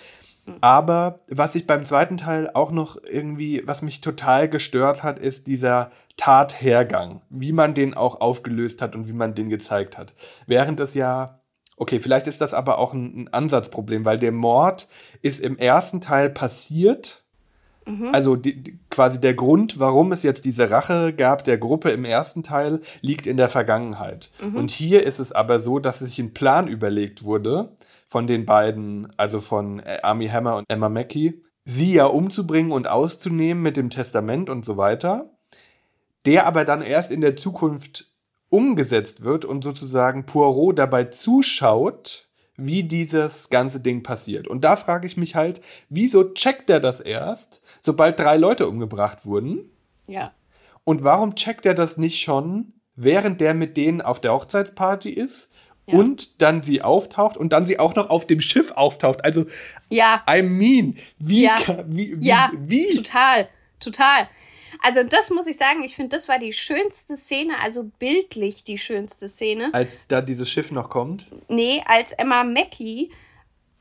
Aber 0.61 1.19
was 1.29 1.55
ich 1.55 1.67
beim 1.67 1.85
zweiten 1.85 2.17
Teil 2.17 2.49
auch 2.53 2.71
noch 2.71 2.97
irgendwie, 3.03 3.63
was 3.65 3.81
mich 3.81 4.01
total 4.01 4.47
gestört 4.49 5.03
hat, 5.03 5.19
ist 5.19 5.47
dieser 5.47 5.91
Tathergang, 6.15 7.21
wie 7.29 7.51
man 7.51 7.73
den 7.73 7.93
auch 7.93 8.21
aufgelöst 8.21 8.81
hat 8.81 8.95
und 8.95 9.07
wie 9.07 9.13
man 9.13 9.35
den 9.35 9.49
gezeigt 9.49 9.97
hat. 9.97 10.13
Während 10.47 10.79
es 10.79 10.93
ja, 10.93 11.41
okay, 11.75 11.99
vielleicht 11.99 12.27
ist 12.27 12.41
das 12.41 12.53
aber 12.53 12.79
auch 12.79 12.93
ein, 12.93 13.23
ein 13.23 13.33
Ansatzproblem, 13.33 14.05
weil 14.05 14.19
der 14.19 14.31
Mord 14.31 14.87
ist 15.21 15.39
im 15.39 15.57
ersten 15.57 16.01
Teil 16.01 16.29
passiert 16.29 17.26
Mhm. 17.87 18.09
Also 18.13 18.35
die, 18.35 18.61
die, 18.61 18.79
quasi 18.89 19.19
der 19.19 19.33
Grund, 19.33 19.79
warum 19.79 20.11
es 20.11 20.23
jetzt 20.23 20.45
diese 20.45 20.69
Rache 20.69 21.13
gab 21.13 21.43
der 21.45 21.57
Gruppe 21.57 21.89
im 21.91 22.05
ersten 22.05 22.43
Teil, 22.43 22.81
liegt 23.01 23.25
in 23.25 23.37
der 23.37 23.49
Vergangenheit. 23.49 24.29
Mhm. 24.41 24.55
Und 24.55 24.71
hier 24.71 25.03
ist 25.03 25.19
es 25.19 25.31
aber 25.31 25.59
so, 25.59 25.79
dass 25.79 25.99
sich 25.99 26.19
ein 26.19 26.33
Plan 26.33 26.67
überlegt 26.67 27.23
wurde 27.23 27.75
von 28.09 28.27
den 28.27 28.45
beiden, 28.45 29.07
also 29.17 29.41
von 29.41 29.79
äh, 29.79 29.99
Army 30.03 30.27
Hammer 30.27 30.57
und 30.57 30.65
Emma 30.69 30.89
Mackey, 30.89 31.41
sie 31.65 31.93
ja 31.93 32.05
umzubringen 32.05 32.71
und 32.71 32.87
auszunehmen 32.87 33.63
mit 33.63 33.77
dem 33.77 33.89
Testament 33.89 34.49
und 34.49 34.63
so 34.63 34.77
weiter, 34.77 35.31
der 36.25 36.45
aber 36.45 36.65
dann 36.65 36.81
erst 36.81 37.11
in 37.11 37.21
der 37.21 37.35
Zukunft 37.35 38.11
umgesetzt 38.49 39.23
wird 39.23 39.45
und 39.45 39.63
sozusagen 39.63 40.25
Poirot 40.25 40.79
dabei 40.79 41.05
zuschaut, 41.05 42.27
wie 42.57 42.83
dieses 42.83 43.49
ganze 43.49 43.79
Ding 43.79 44.01
passiert. 44.01 44.47
Und 44.47 44.63
da 44.63 44.75
frage 44.75 45.05
ich 45.05 45.15
mich 45.15 45.35
halt, 45.35 45.61
wieso 45.89 46.33
checkt 46.33 46.69
er 46.69 46.79
das 46.79 46.99
erst, 46.99 47.61
sobald 47.81 48.19
drei 48.19 48.37
Leute 48.37 48.67
umgebracht 48.67 49.25
wurden? 49.25 49.71
Ja. 50.07 50.33
Und 50.83 51.03
warum 51.03 51.35
checkt 51.35 51.65
er 51.65 51.73
das 51.73 51.97
nicht 51.97 52.21
schon, 52.21 52.73
während 52.95 53.41
der 53.41 53.53
mit 53.53 53.77
denen 53.77 54.01
auf 54.01 54.21
der 54.21 54.33
Hochzeitsparty 54.33 55.09
ist? 55.09 55.49
Ja. 55.85 55.99
Und 55.99 56.41
dann 56.41 56.63
sie 56.63 56.81
auftaucht 56.81 57.37
und 57.37 57.53
dann 57.53 57.65
sie 57.65 57.79
auch 57.79 57.95
noch 57.95 58.09
auf 58.09 58.27
dem 58.27 58.41
Schiff 58.41 58.71
auftaucht. 58.71 59.23
Also, 59.23 59.45
ja. 59.89 60.23
I 60.29 60.41
mean, 60.41 60.97
wie, 61.17 61.43
ja. 61.43 61.57
wie, 61.87 62.19
wie, 62.19 62.27
ja, 62.27 62.51
wie? 62.57 62.95
Total, 62.95 63.47
total. 63.79 64.27
Also 64.83 65.03
das 65.03 65.29
muss 65.29 65.47
ich 65.47 65.57
sagen, 65.57 65.83
ich 65.83 65.95
finde, 65.95 66.15
das 66.15 66.27
war 66.27 66.39
die 66.39 66.53
schönste 66.53 67.15
Szene, 67.15 67.53
also 67.61 67.85
bildlich 67.99 68.63
die 68.63 68.77
schönste 68.77 69.27
Szene. 69.27 69.69
Als 69.73 70.07
da 70.07 70.21
dieses 70.21 70.49
Schiff 70.49 70.71
noch 70.71 70.89
kommt? 70.89 71.27
Nee, 71.47 71.83
als 71.87 72.11
Emma 72.11 72.43
Mackey 72.43 73.09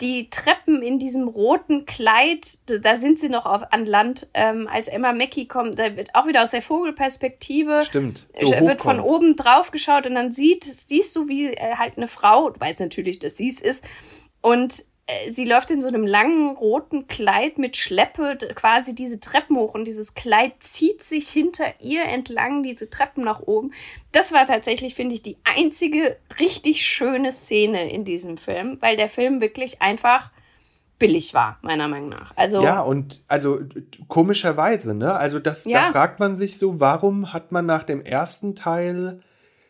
die 0.01 0.29
Treppen 0.31 0.83
in 0.83 0.99
diesem 0.99 1.29
roten 1.29 1.87
Kleid, 1.87 2.59
da 2.67 2.97
sind 2.97 3.19
sie 3.19 3.29
noch 3.29 3.47
auf, 3.47 3.63
an 3.73 3.87
Land, 3.87 4.27
ähm, 4.35 4.69
als 4.71 4.89
Emma 4.89 5.13
Mackey 5.13 5.47
kommt, 5.47 5.79
da 5.79 5.97
wird 5.97 6.15
auch 6.15 6.27
wieder 6.27 6.43
aus 6.43 6.51
der 6.51 6.63
Vogelperspektive. 6.63 7.83
Stimmt. 7.85 8.27
So 8.35 8.51
wird 8.51 8.83
von 8.83 9.01
oben 9.01 9.37
drauf 9.37 9.71
geschaut 9.71 10.07
und 10.07 10.15
dann 10.15 10.33
sieht, 10.33 10.65
siehst 10.65 11.17
du, 11.17 11.29
wie 11.29 11.47
äh, 11.47 11.77
halt 11.77 11.97
eine 11.97 12.09
Frau, 12.09 12.51
du 12.51 12.61
weißt 12.61 12.81
natürlich, 12.81 13.19
dass 13.19 13.37
sie 13.37 13.49
es 13.49 13.61
ist, 13.61 13.85
und 14.43 14.81
äh, 14.81 14.85
sie 15.31 15.45
läuft 15.45 15.71
in 15.71 15.81
so 15.81 15.87
einem 15.87 16.07
langen 16.07 16.57
roten 16.57 17.07
Kleid 17.07 17.59
mit 17.59 17.77
Schleppe 17.77 18.37
quasi 18.55 18.95
diese 18.95 19.21
Treppen 19.21 19.57
hoch 19.57 19.75
und 19.75 19.85
dieses 19.85 20.15
Kleid 20.15 20.55
zieht 20.61 21.03
sich 21.03 21.29
hinter 21.29 21.65
ihr 21.81 22.05
entlang 22.05 22.65
diese 22.65 22.91
Treppen 22.91 23.23
nach 23.23 23.41
oben. 23.41 23.73
Das 24.11 24.33
war 24.33 24.47
tatsächlich, 24.47 24.97
finde 24.97 25.15
ich, 25.15 25.23
die 25.23 25.37
einzige 25.45 26.17
richtig 26.41 26.85
schöne 26.85 27.31
Szene 27.31 27.91
in 27.91 28.05
diesem 28.05 28.37
Film, 28.37 28.79
weil 28.81 28.97
der 28.97 29.09
Film 29.09 29.41
wirklich 29.41 29.81
einfach 29.81 30.33
billig 30.99 31.35
war, 31.35 31.59
meiner 31.63 31.87
Meinung 31.87 32.09
nach. 32.09 32.33
Also 32.37 32.63
ja, 32.63 32.81
und 32.81 33.23
also 33.29 33.61
komischerweise, 34.09 34.97
ne? 34.97 35.15
Also 35.15 35.39
das, 35.39 35.67
ja. 35.67 35.87
da 35.87 35.93
fragt 35.93 36.19
man 36.19 36.37
sich 36.37 36.59
so, 36.59 36.81
warum 36.81 37.33
hat 37.33 37.53
man 37.53 37.67
nach 37.67 37.85
dem 37.85 38.01
ersten 38.01 38.57
Teil 38.57 39.21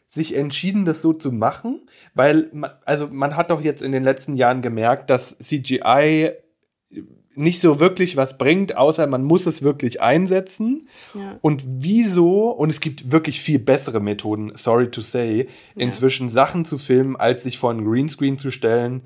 sich 0.06 0.36
entschieden, 0.36 0.84
das 0.84 1.02
so 1.02 1.12
zu 1.12 1.32
machen, 1.32 1.80
weil 2.14 2.48
man, 2.52 2.70
also 2.84 3.08
man 3.08 3.36
hat 3.36 3.50
doch 3.50 3.60
jetzt 3.60 3.82
in 3.82 3.92
den 3.92 4.04
letzten 4.04 4.34
Jahren 4.34 4.62
gemerkt, 4.62 5.10
dass 5.10 5.36
CGI 5.38 6.32
nicht 7.36 7.60
so 7.60 7.78
wirklich 7.78 8.16
was 8.16 8.38
bringt, 8.38 8.76
außer 8.76 9.06
man 9.06 9.22
muss 9.22 9.46
es 9.46 9.62
wirklich 9.62 10.00
einsetzen. 10.00 10.86
Ja. 11.14 11.38
Und 11.42 11.64
wieso, 11.66 12.50
und 12.50 12.70
es 12.70 12.80
gibt 12.80 13.12
wirklich 13.12 13.40
viel 13.40 13.58
bessere 13.58 14.00
Methoden, 14.00 14.52
sorry 14.54 14.90
to 14.90 15.02
say, 15.02 15.48
inzwischen 15.74 16.28
ja. 16.28 16.34
Sachen 16.34 16.64
zu 16.64 16.78
filmen, 16.78 17.16
als 17.16 17.42
sich 17.42 17.58
vor 17.58 17.70
einen 17.70 17.84
Greenscreen 17.84 18.38
zu 18.38 18.50
stellen 18.50 19.02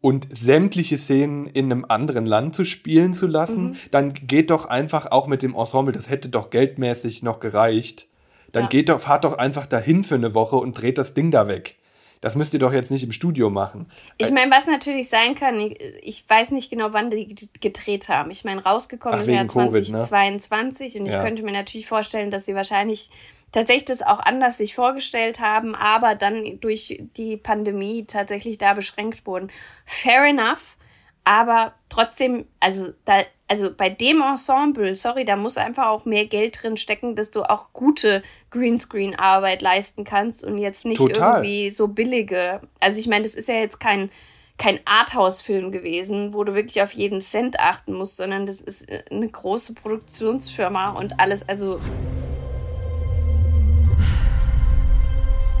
und 0.00 0.26
sämtliche 0.30 0.96
Szenen 0.96 1.46
in 1.46 1.70
einem 1.70 1.84
anderen 1.86 2.26
Land 2.26 2.54
zu 2.54 2.64
spielen 2.64 3.12
zu 3.12 3.26
lassen, 3.26 3.68
mhm. 3.68 3.76
dann 3.90 4.14
geht 4.14 4.50
doch 4.50 4.64
einfach 4.64 5.10
auch 5.10 5.26
mit 5.26 5.42
dem 5.42 5.54
Ensemble, 5.54 5.92
das 5.92 6.08
hätte 6.08 6.28
doch 6.28 6.50
geldmäßig 6.50 7.22
noch 7.22 7.38
gereicht, 7.38 8.08
dann 8.54 8.62
ja. 8.62 8.68
geht 8.68 8.88
doch, 8.88 9.00
fahrt 9.00 9.24
doch 9.24 9.36
einfach 9.36 9.66
dahin 9.66 10.04
für 10.04 10.14
eine 10.14 10.32
Woche 10.32 10.56
und 10.56 10.80
dreht 10.80 10.96
das 10.96 11.12
Ding 11.12 11.32
da 11.32 11.48
weg. 11.48 11.76
Das 12.20 12.36
müsst 12.36 12.54
ihr 12.54 12.60
doch 12.60 12.72
jetzt 12.72 12.90
nicht 12.90 13.02
im 13.02 13.12
Studio 13.12 13.50
machen. 13.50 13.86
Ich 14.16 14.30
meine, 14.30 14.50
was 14.50 14.66
natürlich 14.66 15.10
sein 15.10 15.34
kann, 15.34 15.60
ich, 15.60 15.78
ich, 16.02 16.24
weiß 16.26 16.52
nicht 16.52 16.70
genau, 16.70 16.92
wann 16.92 17.10
die 17.10 17.34
gedreht 17.60 18.08
haben. 18.08 18.30
Ich 18.30 18.44
meine, 18.44 18.62
rausgekommen 18.62 19.20
ist 19.20 19.28
ja 19.28 19.46
2022 19.46 20.94
ne? 20.94 21.00
und 21.00 21.06
ich 21.08 21.14
könnte 21.14 21.42
mir 21.42 21.52
natürlich 21.52 21.86
vorstellen, 21.86 22.30
dass 22.30 22.46
sie 22.46 22.54
wahrscheinlich 22.54 23.10
tatsächlich 23.52 23.84
das 23.84 24.02
auch 24.02 24.20
anders 24.20 24.56
sich 24.56 24.74
vorgestellt 24.74 25.40
haben, 25.40 25.74
aber 25.74 26.14
dann 26.14 26.60
durch 26.60 27.02
die 27.16 27.36
Pandemie 27.36 28.06
tatsächlich 28.06 28.56
da 28.56 28.72
beschränkt 28.72 29.26
wurden. 29.26 29.50
Fair 29.84 30.24
enough. 30.24 30.78
Aber 31.24 31.74
trotzdem, 31.88 32.46
also 32.60 32.92
da, 33.04 33.24
also 33.46 33.70
bei 33.74 33.90
dem 33.90 34.22
Ensemble, 34.22 34.96
sorry, 34.96 35.24
da 35.24 35.36
muss 35.36 35.58
einfach 35.58 35.88
auch 35.88 36.04
mehr 36.04 36.26
Geld 36.26 36.62
drin 36.62 36.76
stecken, 36.76 37.14
dass 37.14 37.30
du 37.30 37.42
auch 37.42 37.72
gute 37.72 38.22
Greenscreen-Arbeit 38.50 39.60
leisten 39.60 40.04
kannst 40.04 40.44
und 40.44 40.58
jetzt 40.58 40.84
nicht 40.84 40.98
Total. 40.98 41.36
irgendwie 41.36 41.70
so 41.70 41.88
billige. 41.88 42.62
Also 42.80 42.98
ich 42.98 43.06
meine, 43.06 43.24
das 43.24 43.34
ist 43.34 43.48
ja 43.48 43.56
jetzt 43.56 43.80
kein, 43.80 44.10
kein 44.56 44.80
Arthouse-Film 44.86 45.72
gewesen, 45.72 46.32
wo 46.32 46.44
du 46.44 46.54
wirklich 46.54 46.80
auf 46.80 46.92
jeden 46.92 47.20
Cent 47.20 47.60
achten 47.60 47.92
musst, 47.92 48.16
sondern 48.16 48.46
das 48.46 48.62
ist 48.62 48.88
äh, 48.88 49.04
eine 49.10 49.28
große 49.28 49.74
Produktionsfirma 49.74 50.90
und 50.90 51.20
alles, 51.20 51.46
also. 51.46 51.80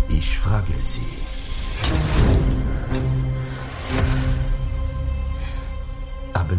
Ich 0.08 0.38
frage 0.38 0.72
Sie. 0.78 1.00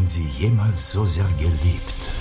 Haben 0.05 0.11
Sie 0.11 0.27
jemals 0.37 0.91
so 0.91 1.03
sehr 1.03 1.25
geliebt? 1.39 2.11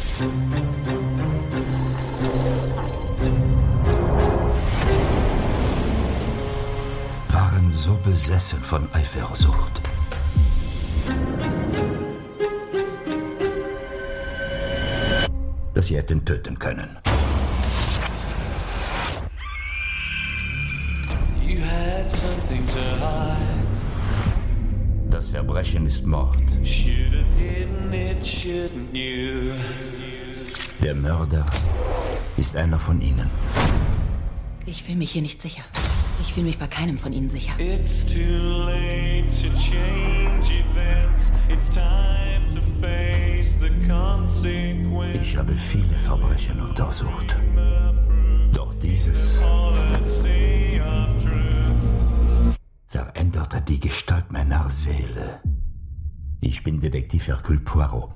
Waren 7.29 7.70
so 7.70 7.94
besessen 7.97 8.64
von 8.64 8.90
Eifersucht. 8.94 9.83
Dass 15.75 15.87
sie 15.88 15.99
hätten 15.99 16.25
töten 16.25 16.59
können. 16.59 16.97
Das 22.07 22.23
Verbrechen 25.35 25.85
ist 25.85 26.07
Mord. 26.07 26.37
Der 30.81 30.94
Mörder 30.94 31.44
ist 32.37 32.57
einer 32.57 32.79
von 32.79 33.01
ihnen. 33.01 33.29
Ich 34.64 34.85
fühle 34.85 34.99
mich 34.99 35.11
hier 35.11 35.23
nicht 35.23 35.42
sicher. 35.42 35.62
Ich 36.23 36.33
fühle 36.33 36.47
mich 36.47 36.57
bei 36.57 36.68
keinem 36.68 36.99
von 36.99 37.12
ihnen 37.12 37.29
sicher. 37.29 37.53
It's 37.59 38.05
too 38.07 38.20
late 38.64 39.27
to 39.27 39.49
change 39.59 40.55
events. 40.62 41.33
It's 41.49 41.68
time 41.68 42.47
to 42.55 42.61
face 42.81 43.57
the 43.61 43.70
consequences. 43.88 45.20
Ich 45.20 45.37
habe 45.37 45.53
viele 45.57 45.99
Verbrechen 45.99 46.61
untersucht. 46.61 47.37
Doch 48.53 48.73
dieses 48.81 49.40
veränderte 53.35 53.61
die 53.62 53.81
Gestalt 53.81 54.31
meiner 54.31 54.70
Seele. 54.70 55.40
Ich 56.40 56.62
bin 56.62 56.81
Detektiv 56.81 57.27
Hercule 57.27 57.59
Poirot 57.59 58.14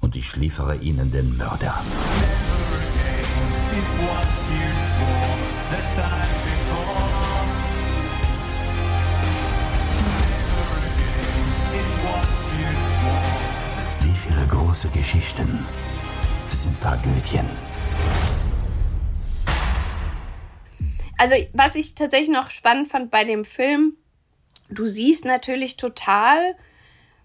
und 0.00 0.14
ich 0.14 0.36
liefere 0.36 0.76
Ihnen 0.76 1.10
den 1.10 1.36
Mörder. 1.36 1.82
Wie 14.00 14.14
viele 14.14 14.46
große 14.46 14.88
Geschichten 14.90 15.66
sind 16.48 16.80
Tragödien? 16.80 17.46
Also, 21.16 21.34
was 21.52 21.74
ich 21.74 21.96
tatsächlich 21.96 22.30
noch 22.30 22.50
spannend 22.50 22.88
fand 22.88 23.10
bei 23.10 23.24
dem 23.24 23.44
Film, 23.44 23.96
du 24.70 24.86
siehst 24.86 25.24
natürlich 25.24 25.76
total, 25.76 26.56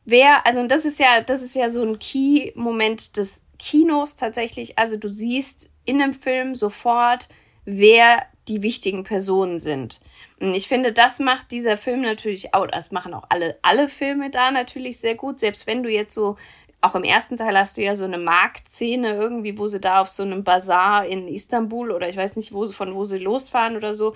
wer, 0.05 0.45
also 0.45 0.65
das 0.67 0.85
ist 0.85 0.99
ja, 0.99 1.21
das 1.21 1.41
ist 1.41 1.55
ja 1.55 1.69
so 1.69 1.83
ein 1.83 1.99
Key-Moment 1.99 3.17
des 3.17 3.45
Kinos 3.59 4.15
tatsächlich. 4.15 4.77
Also 4.77 4.97
du 4.97 5.11
siehst 5.11 5.69
in 5.85 5.99
dem 5.99 6.13
Film 6.13 6.55
sofort, 6.55 7.29
wer 7.65 8.23
die 8.47 8.61
wichtigen 8.61 9.03
Personen 9.03 9.59
sind. 9.59 10.01
Und 10.39 10.53
ich 10.53 10.67
finde, 10.67 10.91
das 10.91 11.19
macht 11.19 11.51
dieser 11.51 11.77
Film 11.77 12.01
natürlich 12.01 12.53
auch, 12.53 12.67
das 12.67 12.91
machen 12.91 13.13
auch 13.13 13.23
alle, 13.29 13.57
alle 13.61 13.87
Filme 13.87 14.29
da 14.29 14.51
natürlich 14.51 14.99
sehr 14.99 15.15
gut. 15.15 15.39
Selbst 15.39 15.67
wenn 15.67 15.83
du 15.83 15.89
jetzt 15.89 16.13
so, 16.13 16.35
auch 16.81 16.95
im 16.95 17.05
ersten 17.05 17.37
Teil 17.37 17.57
hast 17.57 17.77
du 17.77 17.81
ja 17.81 17.95
so 17.95 18.03
eine 18.03 18.17
Marktszene 18.17 19.15
irgendwie, 19.15 19.57
wo 19.57 19.67
sie 19.67 19.79
da 19.79 20.01
auf 20.01 20.09
so 20.09 20.23
einem 20.23 20.43
Bazar 20.43 21.05
in 21.05 21.29
Istanbul 21.29 21.91
oder 21.91 22.09
ich 22.09 22.17
weiß 22.17 22.35
nicht, 22.35 22.51
wo, 22.51 22.69
von 22.73 22.93
wo 22.93 23.05
sie 23.05 23.19
losfahren 23.19 23.77
oder 23.77 23.93
so. 23.93 24.15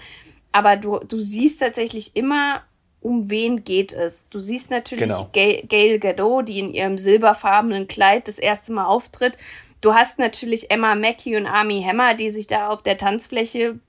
Aber 0.51 0.75
du, 0.75 0.99
du 0.99 1.21
siehst 1.21 1.61
tatsächlich 1.61 2.15
immer, 2.17 2.63
um 3.08 3.30
wen 3.30 3.63
geht 3.63 3.93
es. 3.93 4.28
Du 4.30 4.39
siehst 4.39 4.70
natürlich 4.70 5.06
genau. 5.06 5.30
Gail 5.32 6.00
Gadot, 6.00 6.50
die 6.50 6.60
in 6.60 6.74
ihrem 6.74 6.98
silberfarbenen 6.98 7.88
Kleid 7.88 8.28
das 8.28 8.38
erste 8.38 8.74
Mal 8.74 8.86
auftritt. 8.86 9.38
Du 9.80 9.93
hast 9.93 10.20
natürlich 10.20 10.70
Emma 10.70 10.93
Mackey 10.96 11.38
und 11.38 11.48
Army 11.48 11.82
Hammer, 11.82 12.15
die 12.15 12.30
sich 12.30 12.48
da 12.48 12.67
auf 12.70 12.84
der 12.84 12.98
Tanzfläche 12.98 13.80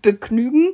begnügen. 0.00 0.72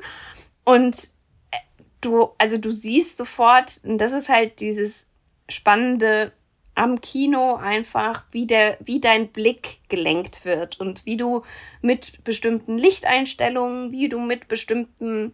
Und 0.65 1.09
äh, 1.51 1.57
du, 2.01 2.31
also 2.39 2.57
du 2.57 2.71
siehst 2.71 3.17
sofort, 3.17 3.81
und 3.83 3.99
das 3.99 4.13
ist 4.13 4.29
halt 4.29 4.61
dieses 4.61 5.09
Spannende 5.49 6.33
am 6.77 7.01
Kino 7.01 7.57
einfach, 7.57 8.25
wie 8.31 8.47
der, 8.47 8.79
wie 8.81 9.01
dein 9.01 9.29
Blick 9.29 9.79
gelenkt 9.89 10.45
wird 10.45 10.79
und 10.79 11.05
wie 11.05 11.17
du 11.17 11.43
mit 11.83 12.23
bestimmten 12.23 12.79
Lichteinstellungen, 12.79 13.91
wie 13.91 14.09
du 14.09 14.21
mit 14.21 14.47
bestimmten 14.49 15.33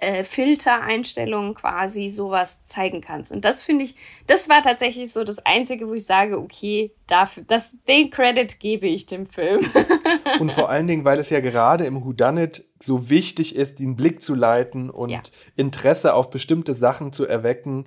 äh, 0.00 0.24
Filtereinstellungen 0.24 1.54
quasi 1.54 2.08
sowas 2.08 2.66
zeigen 2.66 3.00
kannst. 3.00 3.32
Und 3.32 3.44
das 3.44 3.62
finde 3.62 3.84
ich, 3.84 3.96
das 4.26 4.48
war 4.48 4.62
tatsächlich 4.62 5.12
so 5.12 5.24
das 5.24 5.44
Einzige, 5.44 5.88
wo 5.88 5.94
ich 5.94 6.06
sage, 6.06 6.38
okay, 6.38 6.92
dafür, 7.06 7.44
das, 7.46 7.78
den 7.86 8.10
Credit 8.10 8.58
gebe 8.60 8.86
ich 8.86 9.06
dem 9.06 9.26
Film. 9.26 9.60
und 10.40 10.52
vor 10.52 10.70
allen 10.70 10.86
Dingen, 10.86 11.04
weil 11.04 11.18
es 11.18 11.28
ja 11.28 11.40
gerade 11.40 11.84
im 11.84 12.02
Whodunit 12.02 12.64
so 12.82 13.10
wichtig 13.10 13.54
ist, 13.54 13.78
den 13.78 13.94
Blick 13.94 14.22
zu 14.22 14.34
leiten 14.34 14.88
und 14.88 15.10
ja. 15.10 15.20
Interesse 15.56 16.14
auf 16.14 16.30
bestimmte 16.30 16.72
Sachen 16.72 17.12
zu 17.12 17.26
erwecken, 17.26 17.84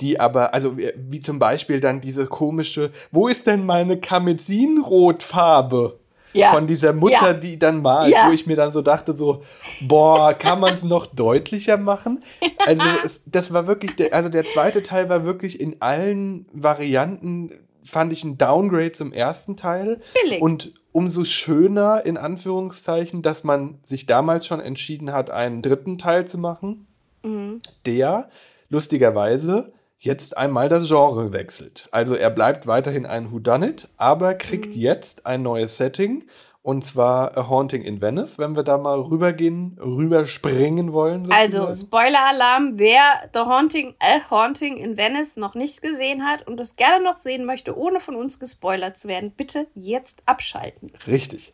die 0.00 0.20
aber, 0.20 0.52
also 0.52 0.76
wie 0.76 1.20
zum 1.20 1.38
Beispiel 1.38 1.80
dann 1.80 2.00
diese 2.00 2.26
komische, 2.26 2.90
wo 3.10 3.28
ist 3.28 3.46
denn 3.46 3.64
meine 3.64 3.98
Kamezinrotfarbe? 3.98 6.00
Ja. 6.34 6.52
von 6.52 6.66
dieser 6.66 6.92
Mutter, 6.92 7.28
ja. 7.28 7.32
die 7.34 7.58
dann 7.58 7.82
malt, 7.82 8.12
ja. 8.12 8.28
wo 8.28 8.32
ich 8.32 8.46
mir 8.46 8.56
dann 8.56 8.72
so 8.72 8.82
dachte, 8.82 9.14
so, 9.14 9.42
boah, 9.80 10.34
kann 10.34 10.60
man 10.60 10.74
es 10.74 10.82
noch 10.84 11.06
deutlicher 11.06 11.76
machen? 11.76 12.22
Also 12.66 12.82
es, 13.04 13.22
das 13.26 13.52
war 13.52 13.66
wirklich, 13.66 13.96
der, 13.96 14.12
also 14.14 14.28
der 14.28 14.44
zweite 14.44 14.82
Teil 14.82 15.08
war 15.08 15.24
wirklich 15.24 15.60
in 15.60 15.80
allen 15.80 16.46
Varianten, 16.52 17.52
fand 17.82 18.12
ich 18.12 18.24
ein 18.24 18.38
Downgrade 18.38 18.92
zum 18.92 19.12
ersten 19.12 19.56
Teil. 19.56 20.00
Billig. 20.22 20.40
Und 20.40 20.72
umso 20.92 21.24
schöner, 21.24 22.06
in 22.06 22.16
Anführungszeichen, 22.16 23.22
dass 23.22 23.44
man 23.44 23.78
sich 23.84 24.06
damals 24.06 24.46
schon 24.46 24.60
entschieden 24.60 25.12
hat, 25.12 25.30
einen 25.30 25.60
dritten 25.60 25.98
Teil 25.98 26.26
zu 26.26 26.38
machen, 26.38 26.86
mhm. 27.22 27.60
der 27.84 28.28
lustigerweise 28.68 29.73
jetzt 30.04 30.36
einmal 30.36 30.68
das 30.68 30.88
Genre 30.88 31.32
wechselt. 31.32 31.88
Also 31.90 32.14
er 32.14 32.30
bleibt 32.30 32.66
weiterhin 32.66 33.06
ein 33.06 33.32
Whodunit, 33.32 33.88
aber 33.96 34.34
kriegt 34.34 34.74
mhm. 34.74 34.80
jetzt 34.80 35.26
ein 35.26 35.42
neues 35.42 35.76
Setting 35.76 36.24
und 36.64 36.82
zwar 36.82 37.36
A 37.36 37.48
Haunting 37.50 37.82
in 37.82 38.00
Venice, 38.00 38.38
wenn 38.38 38.56
wir 38.56 38.62
da 38.62 38.78
mal 38.78 38.98
rübergehen, 38.98 39.78
rüberspringen 39.78 40.94
wollen. 40.94 41.26
Sozusagen. 41.26 41.66
Also, 41.66 41.86
Spoiler-Alarm, 41.86 42.78
wer 42.78 43.28
The 43.34 43.40
Haunting, 43.40 43.94
A 44.00 44.30
Haunting 44.30 44.78
in 44.78 44.96
Venice 44.96 45.36
noch 45.36 45.54
nicht 45.54 45.82
gesehen 45.82 46.24
hat 46.24 46.46
und 46.46 46.58
es 46.58 46.76
gerne 46.76 47.04
noch 47.04 47.18
sehen 47.18 47.44
möchte, 47.44 47.76
ohne 47.76 48.00
von 48.00 48.16
uns 48.16 48.40
gespoilert 48.40 48.96
zu 48.96 49.08
werden, 49.08 49.30
bitte 49.30 49.66
jetzt 49.74 50.22
abschalten. 50.24 50.90
Richtig. 51.06 51.52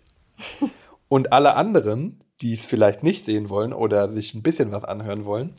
und 1.09 1.33
alle 1.33 1.57
anderen, 1.57 2.21
die 2.41 2.55
es 2.55 2.65
vielleicht 2.65 3.03
nicht 3.03 3.25
sehen 3.25 3.49
wollen 3.49 3.73
oder 3.73 4.09
sich 4.09 4.35
ein 4.35 4.43
bisschen 4.43 4.71
was 4.71 4.85
anhören 4.85 5.25
wollen, 5.25 5.57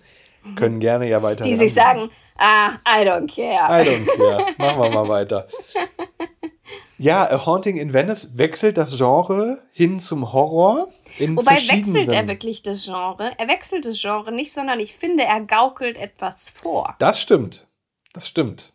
können 0.56 0.80
gerne 0.80 1.08
ja 1.08 1.22
weiter. 1.22 1.44
Die 1.44 1.56
sich 1.56 1.74
sagen, 1.74 2.10
ah, 2.38 2.72
I 2.88 3.06
don't 3.06 3.28
care. 3.34 3.68
I 3.70 3.88
don't 3.88 4.06
care. 4.06 4.46
Machen 4.58 4.82
wir 4.82 4.90
mal 4.90 5.10
weiter. 5.10 5.48
Ja, 7.02 7.24
A 7.32 7.48
Haunting 7.48 7.78
in 7.78 7.94
Venice 7.94 8.38
wechselt 8.38 8.78
das 8.78 8.96
Genre 8.96 9.64
hin 9.72 10.00
zum 10.00 10.34
Horror. 10.34 10.88
Wobei 11.18 11.56
wechselt 11.56 12.10
er 12.10 12.28
wirklich 12.28 12.62
das 12.62 12.86
Genre? 12.86 13.32
Er 13.40 13.48
wechselt 13.48 13.88
das 13.88 14.00
Genre 14.00 14.32
nicht, 14.32 14.54
sondern 14.54 14.80
ich 14.80 14.94
finde, 14.94 15.24
er 15.24 15.42
gaukelt 15.42 15.98
etwas 15.98 16.52
vor. 16.52 16.96
Das 17.00 17.20
stimmt. 17.20 17.66
Das 18.14 18.28
stimmt. 18.28 18.74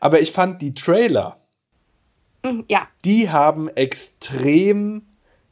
Aber 0.00 0.20
ich 0.20 0.32
fand 0.32 0.60
die 0.60 0.74
Trailer, 0.74 1.40
mhm, 2.42 2.64
ja. 2.66 2.88
die 3.04 3.30
haben 3.30 3.68
extrem 3.68 5.06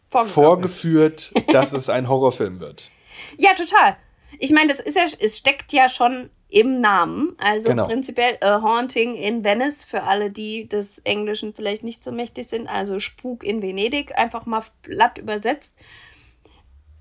vorgeführt, 0.08 1.32
dass 1.52 1.72
es 1.72 1.88
ein 1.88 2.08
Horrorfilm 2.08 2.58
wird. 2.58 2.90
Ja, 3.38 3.54
total. 3.54 3.96
Ich 4.38 4.50
meine, 4.50 4.68
das 4.68 4.80
ist 4.80 4.96
ja, 4.96 5.04
es 5.18 5.38
steckt 5.38 5.72
ja 5.72 5.88
schon 5.88 6.30
im 6.48 6.80
Namen. 6.80 7.34
Also 7.38 7.70
genau. 7.70 7.86
prinzipiell 7.86 8.38
A 8.40 8.62
Haunting 8.62 9.16
in 9.16 9.42
Venice 9.42 9.84
für 9.84 10.04
alle, 10.04 10.30
die 10.30 10.68
des 10.68 10.98
Englischen 11.00 11.52
vielleicht 11.52 11.82
nicht 11.82 12.04
so 12.04 12.12
mächtig 12.12 12.46
sind. 12.46 12.68
Also 12.68 13.00
Spuk 13.00 13.42
in 13.42 13.60
Venedig, 13.60 14.16
einfach 14.16 14.46
mal 14.46 14.62
platt 14.82 15.18
übersetzt. 15.18 15.76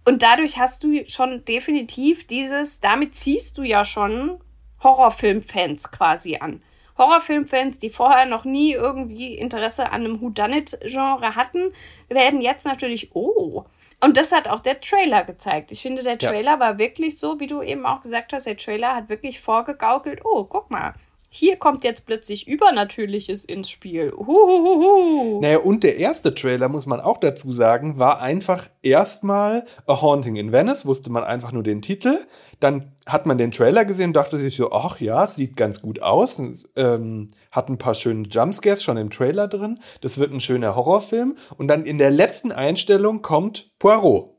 Und 0.05 0.21
dadurch 0.23 0.57
hast 0.57 0.83
du 0.83 1.07
schon 1.07 1.45
definitiv 1.45 2.27
dieses, 2.27 2.81
damit 2.81 3.15
ziehst 3.15 3.57
du 3.57 3.63
ja 3.63 3.85
schon 3.85 4.39
Horrorfilmfans 4.81 5.91
quasi 5.91 6.37
an. 6.37 6.61
Horrorfilmfans, 6.97 7.79
die 7.79 7.89
vorher 7.89 8.25
noch 8.25 8.45
nie 8.45 8.73
irgendwie 8.73 9.35
Interesse 9.35 9.91
an 9.91 10.05
einem 10.05 10.21
Whodunit-Genre 10.21 11.35
hatten, 11.35 11.71
werden 12.09 12.41
jetzt 12.41 12.65
natürlich, 12.65 13.15
oh. 13.15 13.65
Und 13.99 14.17
das 14.17 14.31
hat 14.31 14.47
auch 14.47 14.59
der 14.59 14.79
Trailer 14.79 15.23
gezeigt. 15.23 15.71
Ich 15.71 15.81
finde, 15.81 16.03
der 16.03 16.19
Trailer 16.19 16.53
ja. 16.53 16.59
war 16.59 16.77
wirklich 16.77 17.17
so, 17.17 17.39
wie 17.39 17.47
du 17.47 17.61
eben 17.61 17.85
auch 17.85 18.01
gesagt 18.01 18.33
hast, 18.33 18.45
der 18.45 18.57
Trailer 18.57 18.95
hat 18.95 19.09
wirklich 19.09 19.41
vorgegaukelt, 19.41 20.21
oh, 20.23 20.43
guck 20.43 20.69
mal, 20.69 20.93
hier 21.35 21.57
kommt 21.57 21.83
jetzt 21.83 22.05
plötzlich 22.05 22.47
Übernatürliches 22.47 23.43
ins 23.43 23.67
Spiel. 23.67 24.13
Huhuhuhu. 24.15 25.41
Naja, 25.41 25.57
und 25.57 25.83
der 25.83 25.97
erste 25.97 26.35
Trailer, 26.35 26.69
muss 26.69 26.85
man 26.85 26.99
auch 26.99 27.17
dazu 27.17 27.51
sagen, 27.51 27.97
war 27.97 28.21
einfach 28.21 28.67
erstmal 28.83 29.65
A 29.87 29.99
Haunting 29.99 30.35
in 30.35 30.51
Venice, 30.51 30.85
wusste 30.85 31.11
man 31.11 31.23
einfach 31.23 31.51
nur 31.51 31.63
den 31.63 31.81
Titel. 31.81 32.19
Dann 32.59 32.91
hat 33.07 33.25
man 33.25 33.39
den 33.39 33.49
Trailer 33.49 33.83
gesehen 33.83 34.11
und 34.11 34.13
dachte 34.13 34.37
sich 34.37 34.55
so, 34.55 34.71
ach 34.73 34.99
ja, 34.99 35.25
sieht 35.25 35.57
ganz 35.57 35.81
gut 35.81 36.03
aus. 36.03 36.39
Ähm, 36.75 37.29
hat 37.49 37.67
ein 37.67 37.79
paar 37.79 37.95
schöne 37.95 38.27
Jumpscares 38.27 38.83
schon 38.83 38.97
im 38.97 39.09
Trailer 39.09 39.47
drin. 39.47 39.79
Das 40.01 40.19
wird 40.19 40.31
ein 40.31 40.39
schöner 40.39 40.75
Horrorfilm. 40.75 41.35
Und 41.57 41.67
dann 41.67 41.85
in 41.85 41.97
der 41.97 42.11
letzten 42.11 42.51
Einstellung 42.51 43.23
kommt 43.23 43.71
Poirot. 43.79 44.29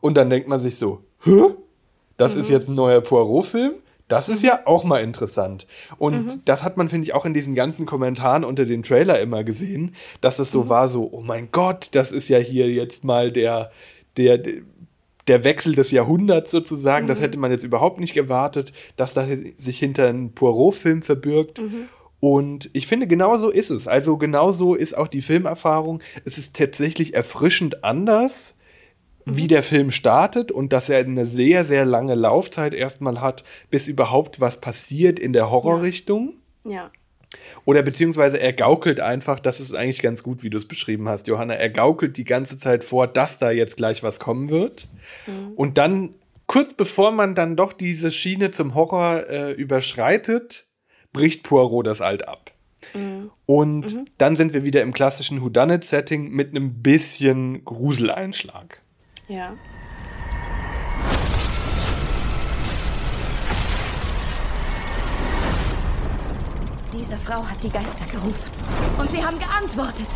Und 0.00 0.16
dann 0.16 0.28
denkt 0.28 0.48
man 0.48 0.58
sich 0.58 0.76
so, 0.76 1.04
hä? 1.22 1.54
das 2.16 2.34
mhm. 2.34 2.40
ist 2.40 2.50
jetzt 2.50 2.68
ein 2.68 2.74
neuer 2.74 3.00
Poirot-Film. 3.00 3.74
Das 4.08 4.28
ist 4.28 4.42
ja 4.42 4.60
auch 4.66 4.84
mal 4.84 5.02
interessant. 5.02 5.66
Und 5.98 6.26
mhm. 6.26 6.40
das 6.44 6.62
hat 6.62 6.76
man, 6.76 6.88
finde 6.88 7.06
ich, 7.06 7.14
auch 7.14 7.26
in 7.26 7.34
diesen 7.34 7.54
ganzen 7.54 7.86
Kommentaren 7.86 8.44
unter 8.44 8.64
den 8.64 8.82
Trailer 8.82 9.20
immer 9.20 9.42
gesehen, 9.42 9.94
dass 10.20 10.38
es 10.38 10.52
so 10.52 10.64
mhm. 10.64 10.68
war, 10.68 10.88
so, 10.88 11.08
oh 11.10 11.22
mein 11.22 11.50
Gott, 11.50 11.88
das 11.92 12.12
ist 12.12 12.28
ja 12.28 12.38
hier 12.38 12.70
jetzt 12.70 13.04
mal 13.04 13.32
der, 13.32 13.70
der, 14.16 14.40
der 15.26 15.44
Wechsel 15.44 15.74
des 15.74 15.90
Jahrhunderts 15.90 16.52
sozusagen. 16.52 17.06
Mhm. 17.06 17.08
Das 17.08 17.20
hätte 17.20 17.38
man 17.38 17.50
jetzt 17.50 17.64
überhaupt 17.64 17.98
nicht 17.98 18.14
gewartet, 18.14 18.72
dass 18.96 19.14
das 19.14 19.28
sich 19.56 19.78
hinter 19.78 20.08
einem 20.08 20.32
Poirot-Film 20.32 21.02
verbirgt. 21.02 21.60
Mhm. 21.60 21.88
Und 22.20 22.70
ich 22.72 22.86
finde, 22.86 23.06
genau 23.06 23.36
so 23.36 23.50
ist 23.50 23.70
es. 23.70 23.88
Also 23.88 24.16
genau 24.16 24.52
so 24.52 24.74
ist 24.74 24.96
auch 24.96 25.08
die 25.08 25.22
Filmerfahrung. 25.22 26.00
Es 26.24 26.38
ist 26.38 26.56
tatsächlich 26.56 27.14
erfrischend 27.14 27.84
anders, 27.84 28.54
mhm. 28.54 28.55
Wie 29.26 29.48
der 29.48 29.64
Film 29.64 29.90
startet 29.90 30.52
und 30.52 30.72
dass 30.72 30.88
er 30.88 31.00
eine 31.00 31.26
sehr, 31.26 31.64
sehr 31.64 31.84
lange 31.84 32.14
Laufzeit 32.14 32.72
erstmal 32.72 33.20
hat, 33.20 33.42
bis 33.70 33.88
überhaupt 33.88 34.40
was 34.40 34.60
passiert 34.60 35.18
in 35.18 35.32
der 35.32 35.50
Horrorrichtung. 35.50 36.34
Ja. 36.64 36.70
ja. 36.70 36.90
Oder 37.64 37.82
beziehungsweise 37.82 38.38
er 38.38 38.52
gaukelt 38.52 39.00
einfach, 39.00 39.40
das 39.40 39.58
ist 39.58 39.74
eigentlich 39.74 40.00
ganz 40.00 40.22
gut, 40.22 40.44
wie 40.44 40.50
du 40.50 40.56
es 40.56 40.68
beschrieben 40.68 41.08
hast, 41.08 41.26
Johanna. 41.26 41.54
Er 41.54 41.70
gaukelt 41.70 42.16
die 42.16 42.24
ganze 42.24 42.56
Zeit 42.58 42.84
vor, 42.84 43.08
dass 43.08 43.38
da 43.38 43.50
jetzt 43.50 43.76
gleich 43.76 44.04
was 44.04 44.20
kommen 44.20 44.48
wird. 44.48 44.86
Mhm. 45.26 45.52
Und 45.56 45.76
dann, 45.76 46.14
kurz 46.46 46.74
bevor 46.74 47.10
man 47.10 47.34
dann 47.34 47.56
doch 47.56 47.72
diese 47.72 48.12
Schiene 48.12 48.52
zum 48.52 48.76
Horror 48.76 49.28
äh, 49.28 49.52
überschreitet, 49.52 50.68
bricht 51.12 51.42
Poirot 51.42 51.88
das 51.88 52.00
Alt 52.00 52.28
ab. 52.28 52.52
Mhm. 52.94 53.32
Und 53.44 53.94
mhm. 53.94 54.04
dann 54.18 54.36
sind 54.36 54.54
wir 54.54 54.62
wieder 54.62 54.82
im 54.82 54.92
klassischen 54.92 55.42
Whodunit-Setting 55.42 56.30
mit 56.30 56.50
einem 56.50 56.82
bisschen 56.82 57.64
Gruseleinschlag. 57.64 58.80
Ja. 59.28 59.56
Diese 66.92 67.16
Frau 67.16 67.44
hat 67.44 67.62
die 67.62 67.68
Geister 67.68 68.04
gerufen. 68.06 68.50
Und 68.98 69.10
sie 69.10 69.22
haben 69.24 69.38
geantwortet. 69.38 70.08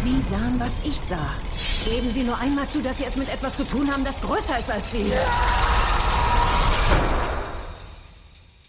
Sie 0.00 0.20
sahen, 0.20 0.58
was 0.58 0.84
ich 0.84 0.98
sah. 0.98 1.34
Geben 1.84 2.08
Sie 2.08 2.24
nur 2.24 2.38
einmal 2.38 2.68
zu, 2.68 2.80
dass 2.80 2.98
Sie 2.98 3.04
es 3.04 3.16
mit 3.16 3.28
etwas 3.28 3.56
zu 3.56 3.64
tun 3.64 3.90
haben, 3.90 4.04
das 4.04 4.20
größer 4.20 4.58
ist 4.58 4.70
als 4.70 4.90
Sie. 4.90 5.12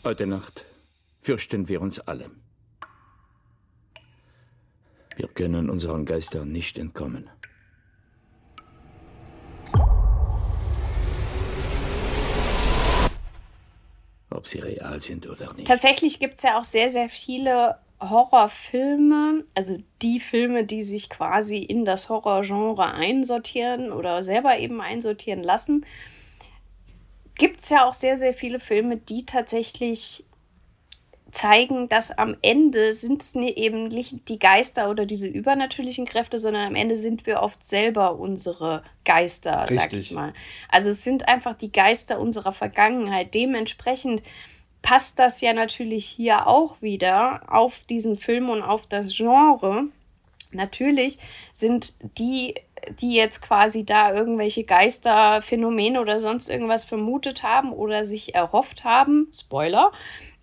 Heute 0.03 0.27
Nacht 0.27 0.65
fürchten 1.21 1.67
wir 1.67 1.81
uns 1.81 1.99
alle. 1.99 2.29
Wir 5.15 5.27
können 5.27 5.69
unseren 5.69 6.05
Geistern 6.05 6.51
nicht 6.51 6.77
entkommen. 6.77 7.29
Ob 14.35 14.47
sie 14.47 14.59
real 14.59 14.99
sind 14.99 15.27
oder 15.29 15.53
nicht. 15.53 15.67
Tatsächlich 15.67 16.19
gibt 16.19 16.35
es 16.35 16.43
ja 16.43 16.59
auch 16.59 16.63
sehr, 16.63 16.89
sehr 16.89 17.09
viele 17.09 17.77
Horrorfilme, 17.99 19.45
also 19.53 19.77
die 20.01 20.19
Filme, 20.19 20.65
die 20.65 20.83
sich 20.83 21.09
quasi 21.09 21.57
in 21.57 21.85
das 21.85 22.09
Horrorgenre 22.09 22.91
einsortieren 22.91 23.91
oder 23.91 24.23
selber 24.23 24.57
eben 24.57 24.81
einsortieren 24.81 25.43
lassen, 25.43 25.85
gibt 27.35 27.61
es 27.61 27.69
ja 27.69 27.87
auch 27.87 27.93
sehr, 27.93 28.17
sehr 28.17 28.33
viele 28.33 28.59
Filme, 28.59 28.97
die 28.97 29.25
tatsächlich 29.25 30.25
zeigen, 31.33 31.89
dass 31.89 32.11
am 32.11 32.37
Ende 32.41 32.93
sind 32.93 33.23
es 33.23 33.35
eben 33.35 33.87
nicht 33.87 34.29
die 34.29 34.39
Geister 34.39 34.89
oder 34.89 35.05
diese 35.05 35.27
übernatürlichen 35.27 36.05
Kräfte, 36.05 36.39
sondern 36.39 36.67
am 36.67 36.75
Ende 36.75 36.95
sind 36.95 37.25
wir 37.25 37.41
oft 37.41 37.65
selber 37.65 38.19
unsere 38.19 38.83
Geister, 39.03 39.63
Richtig. 39.63 39.79
sag 39.79 39.93
ich 39.93 40.11
mal. 40.11 40.33
Also 40.69 40.91
es 40.91 41.03
sind 41.03 41.27
einfach 41.27 41.55
die 41.55 41.71
Geister 41.71 42.19
unserer 42.19 42.53
Vergangenheit. 42.53 43.33
Dementsprechend 43.33 44.21
passt 44.83 45.17
das 45.17 45.41
ja 45.41 45.53
natürlich 45.53 46.05
hier 46.05 46.45
auch 46.45 46.81
wieder 46.81 47.41
auf 47.47 47.79
diesen 47.89 48.15
Film 48.15 48.49
und 48.49 48.61
auf 48.61 48.85
das 48.85 49.15
Genre. 49.15 49.85
Natürlich 50.51 51.17
sind 51.51 51.95
die, 52.19 52.53
die 53.01 53.15
jetzt 53.15 53.41
quasi 53.41 53.85
da 53.85 54.13
irgendwelche 54.13 54.65
Geisterphänomene 54.65 55.99
oder 55.99 56.19
sonst 56.19 56.49
irgendwas 56.49 56.83
vermutet 56.83 57.41
haben 57.41 57.71
oder 57.71 58.05
sich 58.05 58.35
erhofft 58.35 58.83
haben, 58.83 59.29
Spoiler, 59.33 59.91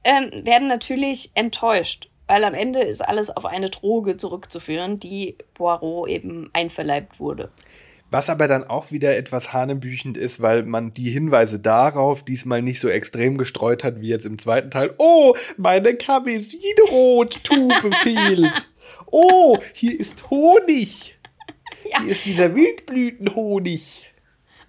ähm, 0.04 0.30
werden 0.44 0.68
natürlich 0.68 1.30
enttäuscht, 1.34 2.08
weil 2.26 2.44
am 2.44 2.54
Ende 2.54 2.80
ist 2.80 3.00
alles 3.00 3.30
auf 3.30 3.44
eine 3.44 3.70
Droge 3.70 4.16
zurückzuführen, 4.16 5.00
die 5.00 5.36
Poirot 5.54 6.08
eben 6.08 6.50
einverleibt 6.52 7.20
wurde. 7.20 7.50
Was 8.10 8.28
aber 8.28 8.48
dann 8.48 8.64
auch 8.64 8.90
wieder 8.90 9.16
etwas 9.16 9.52
hanebüchend 9.52 10.16
ist, 10.16 10.42
weil 10.42 10.64
man 10.64 10.90
die 10.92 11.10
Hinweise 11.10 11.60
darauf 11.60 12.24
diesmal 12.24 12.60
nicht 12.60 12.80
so 12.80 12.88
extrem 12.88 13.38
gestreut 13.38 13.84
hat 13.84 14.00
wie 14.00 14.08
jetzt 14.08 14.26
im 14.26 14.36
zweiten 14.36 14.70
Teil. 14.70 14.92
Oh, 14.98 15.34
meine 15.56 15.94
Kamesinrottube 15.94 17.92
fehlt. 18.02 18.68
Oh, 19.12 19.58
hier 19.74 19.98
ist 19.98 20.28
Honig. 20.30 21.18
Ja. 21.88 22.02
Hier 22.02 22.10
ist 22.10 22.26
dieser 22.26 22.54
Wildblütenhonig. 22.54 24.09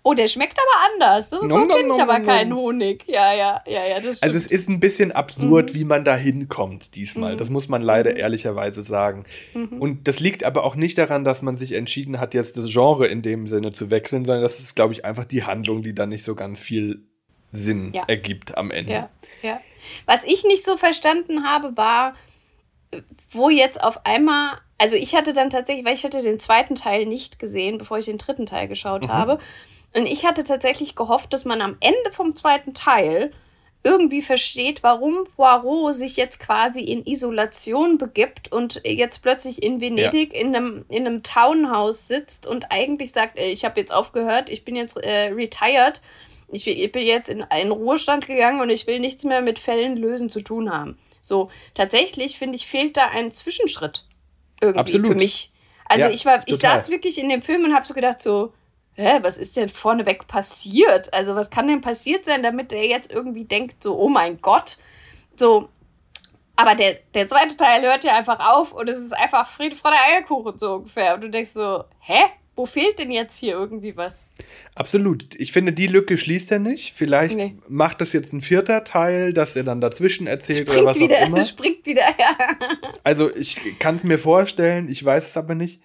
Oh, 0.04 0.16
der 0.16 0.28
schmeckt 0.28 0.58
aber 0.58 0.94
anders. 0.94 1.30
So, 1.30 1.44
nom, 1.44 1.70
so 1.70 1.76
kenne 1.76 1.94
ich 1.94 2.02
aber 2.02 2.18
nom, 2.18 2.28
keinen 2.28 2.56
Honig. 2.56 3.04
Ja, 3.08 3.34
ja, 3.34 3.62
ja, 3.68 3.86
ja, 3.86 3.96
das 4.00 4.18
stimmt. 4.18 4.24
Also 4.24 4.38
es 4.38 4.48
ist 4.48 4.68
ein 4.68 4.80
bisschen 4.80 5.12
absurd, 5.12 5.74
mhm. 5.74 5.80
wie 5.80 5.84
man 5.84 6.04
da 6.04 6.16
hinkommt 6.16 6.96
diesmal. 6.96 7.34
Mhm. 7.34 7.38
Das 7.38 7.52
muss 7.52 7.68
man 7.70 7.84
leider 7.84 8.12
mhm. 8.12 8.18
ehrlicherweise 8.18 8.82
sagen. 8.84 9.26
Mhm. 9.54 9.80
Und 9.80 10.08
das 10.08 10.20
liegt 10.20 10.44
aber 10.44 10.64
auch 10.64 10.76
nicht 10.76 10.98
daran, 10.98 11.24
dass 11.24 11.44
man 11.44 11.56
sich 11.56 11.74
entschieden 11.74 12.20
hat, 12.20 12.34
jetzt 12.34 12.58
das 12.58 12.72
Genre 12.72 13.08
in 13.08 13.22
dem 13.22 13.48
Sinne 13.48 13.72
zu 13.72 13.92
wechseln, 13.92 14.26
sondern 14.26 14.42
das 14.42 14.60
ist, 14.60 14.76
glaube 14.76 14.94
ich, 14.94 15.06
einfach 15.06 15.26
die 15.26 15.44
Handlung, 15.44 15.84
die 15.84 15.94
dann 15.94 16.10
nicht 16.10 16.24
so 16.24 16.34
ganz 16.34 16.60
viel 16.60 17.04
Sinn 17.52 17.92
ja. 17.94 18.04
ergibt 18.08 18.58
am 18.58 18.72
Ende. 18.72 18.92
Ja, 18.92 19.10
ja. 19.44 19.62
Was 20.08 20.24
ich 20.24 20.44
nicht 20.46 20.64
so 20.64 20.78
verstanden 20.78 21.44
habe, 21.44 21.78
war, 21.78 22.16
wo 23.32 23.50
jetzt 23.50 23.84
auf 23.84 24.06
einmal 24.06 24.58
also 24.82 24.96
ich 24.96 25.14
hatte 25.14 25.34
dann 25.34 25.52
tatsächlich, 25.52 25.86
weil 25.86 25.94
ich 25.94 26.04
hatte 26.04 26.24
den 26.24 26.40
zweiten 26.40 26.74
Teil 26.74 27.06
nicht 27.06 27.38
gesehen, 27.38 27.78
bevor 27.78 28.00
ich 28.00 28.06
den 28.06 28.18
dritten 28.18 28.48
Teil 28.48 28.68
geschaut 28.68 29.04
mhm. 29.04 29.14
habe. 29.14 29.38
Und 29.94 30.06
ich 30.06 30.26
hatte 30.26 30.44
tatsächlich 30.44 30.96
gehofft, 30.96 31.34
dass 31.34 31.46
man 31.46 31.62
am 31.62 31.78
Ende 31.80 32.12
vom 32.12 32.36
zweiten 32.36 32.74
Teil 32.74 33.32
irgendwie 33.84 34.22
versteht, 34.22 34.84
warum 34.84 35.26
Poirot 35.36 35.96
sich 35.96 36.16
jetzt 36.16 36.40
quasi 36.40 36.82
in 36.82 37.06
Isolation 37.06 37.98
begibt 37.98 38.52
und 38.52 38.82
jetzt 38.84 39.24
plötzlich 39.24 39.64
in 39.64 39.82
Venedig 39.82 40.34
ja. 40.34 40.40
in, 40.40 40.56
einem, 40.56 40.86
in 40.88 41.08
einem 41.08 41.24
Townhouse 41.24 42.08
sitzt 42.08 42.46
und 42.46 42.72
eigentlich 42.72 43.12
sagt, 43.12 43.40
ich 43.40 43.66
habe 43.66 43.80
jetzt 43.80 43.92
aufgehört, 43.92 44.50
ich 44.50 44.64
bin 44.66 44.76
jetzt 44.76 44.98
äh, 44.98 45.32
retired, 45.34 46.00
ich, 46.48 46.68
ich, 46.68 46.92
bin 46.92 47.08
jetzt 47.08 47.30
in 47.30 47.44
einen 47.44 47.72
Ruhestand 47.72 48.28
gegangen 48.28 48.62
und 48.62 48.70
ich 48.70 48.86
will 48.86 49.00
nichts 49.00 49.24
mehr 49.24 49.42
mit 49.42 49.58
Fällen 49.58 49.98
lösen 49.98 50.30
zu 50.30 50.42
tun 50.42 50.72
haben. 50.72 51.00
So, 51.22 51.50
tatsächlich 51.74 52.38
finde 52.38 52.58
ich, 52.58 52.68
fehlt 52.68 52.98
da 52.98 53.08
ein 53.08 53.32
Zwischenschritt 53.32 54.06
irgendwie 54.62 54.80
Absolut. 54.80 55.08
für 55.08 55.16
mich. 55.16 55.52
Also 55.86 56.06
ja, 56.06 56.12
ich 56.12 56.26
war, 56.26 56.40
ich 56.46 56.60
total. 56.60 56.78
saß 56.78 56.90
wirklich 56.90 57.18
in 57.18 57.30
dem 57.30 57.42
Film 57.42 57.64
und 57.64 57.74
habe 57.74 57.86
so 57.86 57.94
gedacht, 57.94 58.22
so, 58.22 58.54
hä, 59.02 59.20
was 59.22 59.38
ist 59.38 59.58
denn 59.58 59.70
vorneweg 59.70 60.28
passiert? 60.28 61.14
Also, 61.14 61.36
was 61.36 61.50
kann 61.50 61.68
denn 61.68 61.82
passiert 61.82 62.26
sein, 62.26 62.44
damit 62.44 62.72
er 62.72 62.86
jetzt 62.88 63.12
irgendwie 63.12 63.46
denkt, 63.46 63.84
so, 63.84 63.98
oh 63.98 64.10
mein 64.10 64.42
Gott, 64.42 64.78
so. 65.36 65.70
Aber 66.56 66.76
der, 66.76 67.00
der 67.14 67.28
zweite 67.28 67.58
Teil 67.58 67.82
hört 67.82 68.04
ja 68.04 68.16
einfach 68.16 68.40
auf 68.40 68.72
und 68.72 68.88
es 68.88 69.00
ist 69.00 69.14
einfach 69.14 69.50
Friede, 69.50 69.76
Freude, 69.76 69.96
Eierkuchen 70.08 70.60
so 70.60 70.76
ungefähr. 70.76 71.16
Und 71.16 71.22
du 71.22 71.30
denkst 71.30 71.52
so, 71.52 71.86
hä? 72.00 72.20
Wo 72.54 72.66
fehlt 72.66 73.00
denn 73.00 73.12
jetzt 73.12 73.40
hier 73.40 73.54
irgendwie 73.54 73.96
was? 73.96 74.26
Absolut. 74.76 75.34
Ich 75.40 75.54
finde, 75.54 75.72
die 75.72 75.88
Lücke 75.88 76.18
schließt 76.18 76.52
er 76.52 76.60
nicht. 76.60 76.94
Vielleicht 76.94 77.38
nee. 77.38 77.56
macht 77.70 78.02
das 78.02 78.12
jetzt 78.12 78.34
ein 78.34 78.42
vierter 78.42 78.84
Teil, 78.84 79.34
dass 79.34 79.56
er 79.56 79.64
dann 79.64 79.80
dazwischen 79.80 80.28
erzählt 80.28 80.68
springt 80.68 80.82
oder 80.82 80.86
was 80.86 81.00
wieder, 81.00 81.16
auch 81.16 81.22
immer. 81.28 81.44
Springt 81.44 81.86
wieder, 81.86 82.04
ja. 82.20 82.36
Also 83.04 83.34
ich 83.34 83.80
kann 83.80 83.96
es 83.96 84.04
mir 84.04 84.20
vorstellen, 84.20 84.90
ich 84.90 85.04
weiß 85.04 85.30
es 85.30 85.38
aber 85.38 85.56
nicht. 85.56 85.82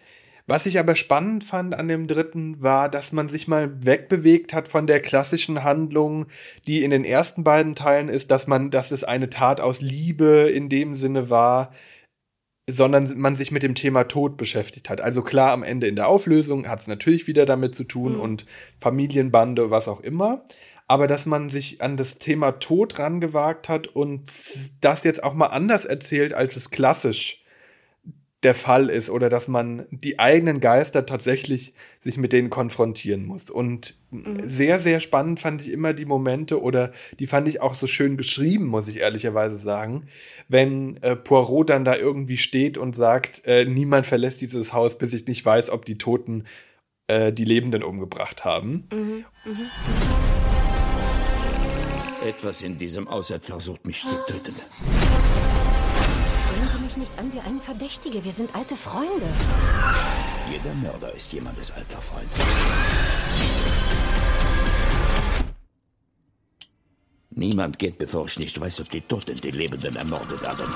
Was 0.49 0.67
ich 0.67 0.79
aber 0.79 0.95
spannend 0.95 1.43
fand 1.43 1.75
an 1.75 1.89
dem 1.89 2.07
dritten 2.07 2.63
war, 2.63 2.89
dass 2.89 3.11
man 3.11 3.29
sich 3.29 3.49
mal 3.49 3.85
wegbewegt 3.85 4.55
hat 4.55 4.69
von 4.69 4.87
der 4.87 5.01
klassischen 5.01 5.65
Handlung, 5.65 6.27
die 6.69 6.85
in 6.85 6.93
den 6.93 7.05
ersten 7.05 7.43
beiden 7.43 7.75
Teilen 7.75 8.09
ist, 8.09 8.31
dass 8.31 8.47
man, 8.47 8.71
dass 8.71 8.93
es 8.93 9.03
eine 9.03 9.29
Tat 9.29 9.61
aus 9.61 9.81
Liebe 9.81 10.49
in 10.55 10.69
dem 10.69 10.95
Sinne 10.95 11.31
war, 11.31 11.73
sondern 12.69 13.19
man 13.19 13.35
sich 13.35 13.51
mit 13.51 13.65
dem 13.65 13.75
Thema 13.75 14.05
Tod 14.05 14.37
beschäftigt 14.37 14.89
hat. 14.89 15.01
Also 15.01 15.23
klar, 15.23 15.53
am 15.53 15.65
Ende 15.65 15.89
in 15.89 15.97
der 15.97 16.09
Auflösung 16.09 16.69
hat 16.69 16.81
es 16.81 16.87
natürlich 16.87 17.27
wieder 17.27 17.45
damit 17.45 17.75
zu 17.75 17.85
tun 17.85 18.15
mhm. 18.15 18.21
und 18.21 18.47
Familienbande, 18.81 19.71
was 19.71 19.89
auch 19.89 20.01
immer. 20.01 20.45
Aber 20.89 21.09
dass 21.09 21.27
man 21.27 21.51
sich 21.51 21.83
an 21.83 21.97
das 21.97 22.19
Thema 22.19 22.53
Tod 22.53 23.01
rangewagt 23.01 23.69
hat 23.69 23.89
und 23.89 24.31
das 24.81 25.03
jetzt 25.03 25.25
auch 25.25 25.35
mal 25.35 25.47
anders 25.47 25.85
erzählt, 25.85 26.35
als 26.35 26.55
es 26.55 26.71
klassisch 26.71 27.43
der 28.47 28.55
Fall 28.55 28.91
ist 28.91 29.11
oder 29.11 29.29
dass 29.29 29.49
man 29.49 29.87
die 29.91 30.21
eigenen 30.21 30.61
Geister 30.61 31.05
tatsächlich 31.05 31.75
sich 31.99 32.17
mit 32.17 32.33
denen 32.33 32.49
konfrontieren 32.49 33.27
muss. 33.27 33.51
Und 33.51 33.97
mhm. 34.13 34.37
sehr, 34.41 34.79
sehr 34.79 35.01
spannend 35.01 35.41
fand 35.41 35.63
ich 35.63 35.73
immer 35.73 35.95
die 35.95 36.05
Momente 36.05 36.63
oder 36.63 36.93
die 37.19 37.27
fand 37.27 37.49
ich 37.49 37.61
auch 37.61 37.75
so 37.75 37.89
schön 37.89 38.17
geschrieben, 38.17 38.67
muss 38.67 38.87
ich 38.87 38.99
ehrlicherweise 38.99 39.57
sagen, 39.57 40.07
wenn 40.47 40.97
äh, 41.03 41.17
Poirot 41.17 41.71
dann 41.71 41.85
da 41.85 41.97
irgendwie 41.97 42.37
steht 42.37 42.79
und 42.79 42.95
sagt, 42.95 43.43
äh, 43.47 43.65
niemand 43.65 44.07
verlässt 44.07 44.41
dieses 44.43 44.73
Haus, 44.73 44.97
bis 44.97 45.13
ich 45.13 45.27
nicht 45.27 45.45
weiß, 45.45 45.71
ob 45.71 45.85
die 45.85 45.99
Toten 45.99 46.45
äh, 47.09 47.33
die 47.33 47.45
Lebenden 47.45 47.83
umgebracht 47.83 48.45
haben. 48.45 48.87
Mhm. 48.93 49.25
Mhm. 49.45 49.71
Etwas 52.25 52.63
in 52.63 52.79
diesem 52.79 53.09
Aussatz 53.09 53.47
versucht 53.47 53.85
mich 53.87 54.03
zu 54.03 54.15
töten. 54.25 54.55
Sehen 56.67 56.79
Sie 56.79 56.85
mich 56.85 56.97
nicht 56.97 57.19
an 57.19 57.33
wie 57.33 57.39
einen 57.39 57.61
Verdächtige. 57.61 58.25
Wir 58.25 58.33
sind 58.33 58.55
alte 58.57 58.75
Freunde. 58.75 59.27
Jeder 60.51 60.75
Mörder 60.75 61.13
ist 61.15 61.33
jemandes 61.33 61.71
alter 61.71 62.01
Freund. 62.01 62.27
Niemand 67.31 67.79
geht, 67.79 67.99
bevor 67.99 68.27
ich 68.27 68.39
nicht 68.41 68.61
weiß, 68.61 68.81
ob 68.81 68.91
die 68.91 69.01
Toten 69.03 69.37
die 69.37 69.51
Lebenden 69.53 69.95
ermordet 69.95 70.45
haben. 70.47 70.73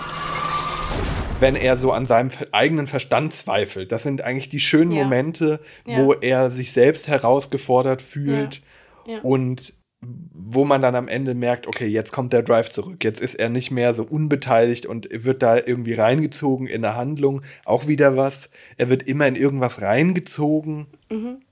Wenn 1.40 1.56
er 1.56 1.76
so 1.76 1.90
an 1.90 2.06
seinem 2.06 2.30
eigenen 2.52 2.86
Verstand 2.86 3.32
zweifelt, 3.32 3.90
das 3.90 4.04
sind 4.04 4.20
eigentlich 4.22 4.48
die 4.50 4.60
schönen 4.60 4.92
Ja. 4.92 5.02
Momente, 5.02 5.60
Ja. 5.86 5.98
wo 6.04 6.12
er 6.12 6.50
sich 6.50 6.72
selbst 6.72 7.08
herausgefordert 7.08 8.00
fühlt 8.02 8.62
Ja. 9.06 9.14
Ja. 9.14 9.20
und 9.22 9.74
wo 10.02 10.64
man 10.64 10.80
dann 10.80 10.94
am 10.94 11.08
Ende 11.08 11.34
merkt, 11.34 11.66
okay, 11.66 11.86
jetzt 11.86 12.12
kommt 12.12 12.32
der 12.32 12.42
Drive 12.42 12.70
zurück. 12.70 13.04
Jetzt 13.04 13.20
ist 13.20 13.34
er 13.34 13.50
nicht 13.50 13.70
mehr 13.70 13.92
so 13.92 14.02
unbeteiligt 14.04 14.86
und 14.86 15.08
wird 15.12 15.42
da 15.42 15.56
irgendwie 15.58 15.92
reingezogen 15.92 16.66
in 16.66 16.84
eine 16.84 16.96
Handlung. 16.96 17.42
Auch 17.64 17.86
wieder 17.86 18.16
was. 18.16 18.50
Er 18.78 18.88
wird 18.88 19.02
immer 19.02 19.26
in 19.26 19.36
irgendwas 19.36 19.82
reingezogen, 19.82 20.86
Mhm. 21.10 21.42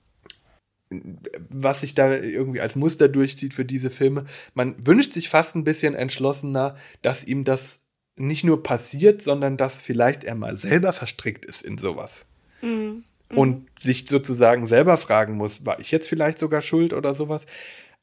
was 1.51 1.81
sich 1.81 1.93
da 1.93 2.11
irgendwie 2.15 2.61
als 2.61 2.75
Muster 2.75 3.07
durchzieht 3.07 3.53
für 3.53 3.65
diese 3.65 3.91
Filme. 3.91 4.25
Man 4.55 4.75
wünscht 4.83 5.13
sich 5.13 5.29
fast 5.29 5.55
ein 5.55 5.63
bisschen 5.63 5.93
entschlossener, 5.93 6.75
dass 7.03 7.23
ihm 7.23 7.43
das 7.43 7.81
nicht 8.15 8.43
nur 8.43 8.63
passiert, 8.63 9.21
sondern 9.21 9.55
dass 9.55 9.81
vielleicht 9.81 10.23
er 10.23 10.33
mal 10.33 10.57
selber 10.57 10.91
verstrickt 10.91 11.45
ist 11.45 11.61
in 11.61 11.77
sowas. 11.77 12.25
Mhm. 12.63 13.03
Und 13.31 13.67
sich 13.79 14.07
sozusagen 14.07 14.65
selber 14.65 14.97
fragen 14.97 15.35
muss, 15.35 15.63
war 15.63 15.79
ich 15.79 15.91
jetzt 15.91 16.09
vielleicht 16.09 16.39
sogar 16.39 16.63
schuld 16.63 16.93
oder 16.93 17.13
sowas? 17.13 17.45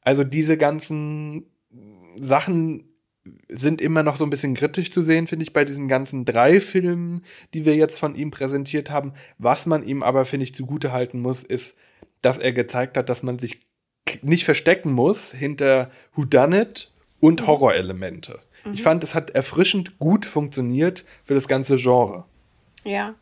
Also 0.01 0.23
diese 0.23 0.57
ganzen 0.57 1.47
Sachen 2.19 2.83
sind 3.49 3.81
immer 3.81 4.03
noch 4.03 4.15
so 4.15 4.23
ein 4.23 4.29
bisschen 4.29 4.55
kritisch 4.55 4.91
zu 4.91 5.01
sehen, 5.01 5.27
finde 5.27 5.43
ich, 5.43 5.53
bei 5.53 5.65
diesen 5.65 5.87
ganzen 5.87 6.25
drei 6.25 6.59
Filmen, 6.59 7.23
die 7.53 7.65
wir 7.65 7.75
jetzt 7.75 7.99
von 7.99 8.15
ihm 8.15 8.31
präsentiert 8.31 8.89
haben. 8.89 9.13
Was 9.37 9.65
man 9.65 9.83
ihm 9.83 10.03
aber, 10.03 10.25
finde 10.25 10.45
ich, 10.45 10.55
zugute 10.55 10.91
halten 10.91 11.19
muss, 11.19 11.43
ist, 11.43 11.75
dass 12.21 12.37
er 12.37 12.53
gezeigt 12.53 12.97
hat, 12.97 13.09
dass 13.09 13.23
man 13.23 13.37
sich 13.37 13.59
nicht 14.21 14.45
verstecken 14.45 14.91
muss 14.91 15.31
hinter 15.31 15.91
Whodunit 16.13 16.91
und 17.19 17.45
Horrorelemente. 17.45 18.39
Ich 18.73 18.83
fand, 18.83 19.03
es 19.03 19.15
hat 19.15 19.29
erfrischend 19.29 19.97
gut 19.97 20.25
funktioniert 20.25 21.05
für 21.23 21.33
das 21.33 21.47
ganze 21.47 21.77
Genre. 21.77 22.25
Ja. 22.83 23.15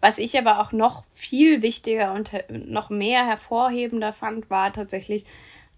Was 0.00 0.18
ich 0.18 0.36
aber 0.36 0.60
auch 0.60 0.72
noch 0.72 1.04
viel 1.14 1.62
wichtiger 1.62 2.12
und 2.12 2.32
noch 2.50 2.90
mehr 2.90 3.26
hervorhebender 3.26 4.12
fand, 4.12 4.50
war 4.50 4.72
tatsächlich, 4.72 5.24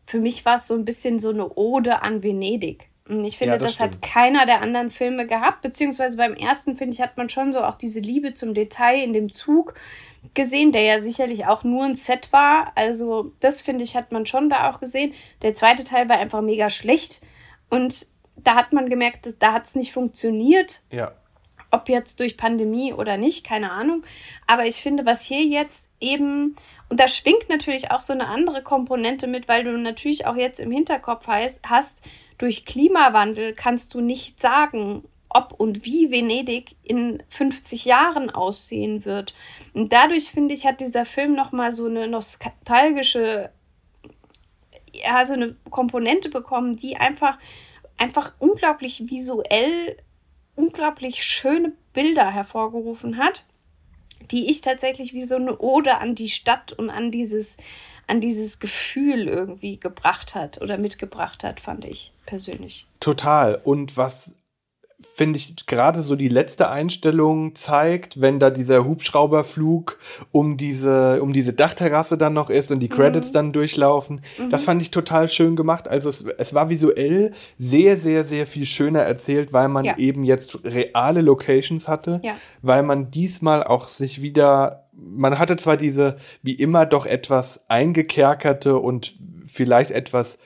für 0.06 0.20
mich 0.20 0.44
war 0.44 0.56
es 0.56 0.68
so 0.68 0.74
ein 0.74 0.84
bisschen 0.84 1.18
so 1.18 1.30
eine 1.30 1.54
Ode 1.54 2.02
an 2.02 2.22
Venedig. 2.22 2.88
Und 3.08 3.24
ich 3.24 3.38
finde, 3.38 3.54
Ja, 3.54 3.58
das 3.58 3.76
das, 3.76 3.80
hat 3.80 4.02
keiner 4.02 4.46
der 4.46 4.62
anderen 4.62 4.90
Filme 4.90 5.26
gehabt, 5.26 5.62
beziehungsweise 5.62 6.16
beim 6.16 6.34
ersten, 6.34 6.76
finde 6.76 6.94
ich, 6.94 7.00
hat 7.00 7.16
man 7.16 7.28
schon 7.28 7.52
so 7.52 7.60
auch 7.60 7.76
diese 7.76 8.00
Liebe 8.00 8.34
zum 8.34 8.54
Detail 8.54 9.02
in 9.02 9.12
dem 9.12 9.32
Zug 9.32 9.74
gesehen, 10.34 10.72
der 10.72 10.82
ja 10.82 10.98
sicherlich 10.98 11.46
auch 11.46 11.62
nur 11.62 11.84
ein 11.84 11.94
Set 11.94 12.32
war. 12.32 12.72
Also, 12.74 13.32
das 13.38 13.62
finde 13.62 13.84
ich, 13.84 13.96
hat 13.96 14.10
man 14.10 14.26
schon 14.26 14.50
da 14.50 14.70
auch 14.70 14.80
gesehen. 14.80 15.14
Der 15.42 15.54
zweite 15.54 15.84
Teil 15.84 16.08
war 16.08 16.18
einfach 16.18 16.42
mega 16.42 16.68
schlecht. 16.68 17.20
Und 17.70 18.06
da 18.36 18.56
hat 18.56 18.72
man 18.72 18.88
gemerkt, 18.90 19.26
dass, 19.26 19.38
da 19.38 19.52
hat 19.52 19.66
es 19.66 19.74
nicht 19.76 19.92
funktioniert 19.92 20.82
Ja. 20.92 21.12
Ob 21.70 21.88
jetzt 21.88 22.20
durch 22.20 22.36
Pandemie 22.36 22.92
oder 22.92 23.16
nicht, 23.16 23.44
keine 23.44 23.72
Ahnung. 23.72 24.04
Aber 24.46 24.66
ich 24.66 24.76
finde, 24.76 25.06
was 25.06 25.22
hier 25.22 25.44
jetzt 25.44 25.90
eben, 26.00 26.54
und 26.88 27.00
da 27.00 27.08
schwingt 27.08 27.48
natürlich 27.48 27.90
auch 27.90 28.00
so 28.00 28.12
eine 28.12 28.28
andere 28.28 28.62
Komponente 28.62 29.26
mit, 29.26 29.48
weil 29.48 29.64
du 29.64 29.76
natürlich 29.76 30.26
auch 30.26 30.36
jetzt 30.36 30.60
im 30.60 30.70
Hinterkopf 30.70 31.26
heißt, 31.26 31.60
hast, 31.68 32.02
durch 32.38 32.64
Klimawandel 32.64 33.54
kannst 33.54 33.94
du 33.94 34.00
nicht 34.00 34.40
sagen, 34.40 35.04
ob 35.28 35.52
und 35.58 35.84
wie 35.84 36.10
Venedig 36.10 36.76
in 36.82 37.22
50 37.28 37.84
Jahren 37.84 38.30
aussehen 38.30 39.04
wird. 39.04 39.34
Und 39.74 39.92
dadurch, 39.92 40.30
finde 40.30 40.54
ich, 40.54 40.66
hat 40.66 40.80
dieser 40.80 41.04
Film 41.04 41.34
nochmal 41.34 41.72
so 41.72 41.86
eine 41.86 42.08
nostalgische, 42.08 43.50
ja, 44.92 45.24
so 45.24 45.34
eine 45.34 45.56
Komponente 45.68 46.30
bekommen, 46.30 46.76
die 46.76 46.96
einfach, 46.96 47.38
einfach 47.98 48.34
unglaublich 48.38 49.10
visuell 49.10 49.96
unglaublich 50.56 51.22
schöne 51.24 51.72
Bilder 51.92 52.30
hervorgerufen 52.30 53.18
hat, 53.18 53.44
die 54.30 54.50
ich 54.50 54.60
tatsächlich 54.60 55.12
wie 55.12 55.24
so 55.24 55.36
eine 55.36 55.58
Ode 55.58 55.98
an 55.98 56.14
die 56.14 56.28
Stadt 56.28 56.72
und 56.72 56.90
an 56.90 57.10
dieses, 57.10 57.58
an 58.06 58.20
dieses 58.20 58.58
Gefühl 58.58 59.28
irgendwie 59.28 59.78
gebracht 59.78 60.34
hat 60.34 60.60
oder 60.60 60.78
mitgebracht 60.78 61.44
hat, 61.44 61.60
fand 61.60 61.84
ich 61.84 62.12
persönlich. 62.24 62.86
Total. 63.00 63.60
Und 63.62 63.96
was 63.96 64.34
finde 65.14 65.38
ich 65.38 65.66
gerade 65.66 66.00
so 66.00 66.16
die 66.16 66.28
letzte 66.28 66.70
Einstellung 66.70 67.54
zeigt, 67.54 68.20
wenn 68.20 68.38
da 68.38 68.48
dieser 68.50 68.84
Hubschrauberflug 68.84 69.98
um 70.32 70.56
diese 70.56 71.22
um 71.22 71.32
diese 71.32 71.52
Dachterrasse 71.52 72.16
dann 72.16 72.32
noch 72.32 72.48
ist 72.48 72.70
und 72.70 72.80
die 72.80 72.88
Credits 72.88 73.30
dann 73.32 73.52
durchlaufen. 73.52 74.22
Das 74.50 74.64
fand 74.64 74.80
ich 74.80 74.90
total 74.90 75.28
schön 75.28 75.54
gemacht. 75.54 75.86
Also 75.88 76.08
es, 76.08 76.24
es 76.38 76.54
war 76.54 76.70
visuell 76.70 77.32
sehr 77.58 77.96
sehr 77.98 78.24
sehr 78.24 78.46
viel 78.46 78.64
schöner 78.66 79.00
erzählt, 79.00 79.52
weil 79.52 79.68
man 79.68 79.84
Ja. 79.84 79.96
eben 79.98 80.24
jetzt 80.24 80.58
reale 80.64 81.20
Locations 81.20 81.88
hatte, 81.88 82.20
Ja. 82.24 82.34
weil 82.62 82.82
man 82.82 83.10
diesmal 83.10 83.62
auch 83.62 83.88
sich 83.88 84.22
wieder 84.22 84.84
man 84.98 85.38
hatte 85.38 85.56
zwar 85.56 85.76
diese 85.76 86.16
wie 86.42 86.54
immer 86.54 86.86
doch 86.86 87.04
etwas 87.04 87.64
eingekerkerte 87.68 88.78
und 88.78 89.14
vielleicht 89.46 89.90
etwas 89.90 90.38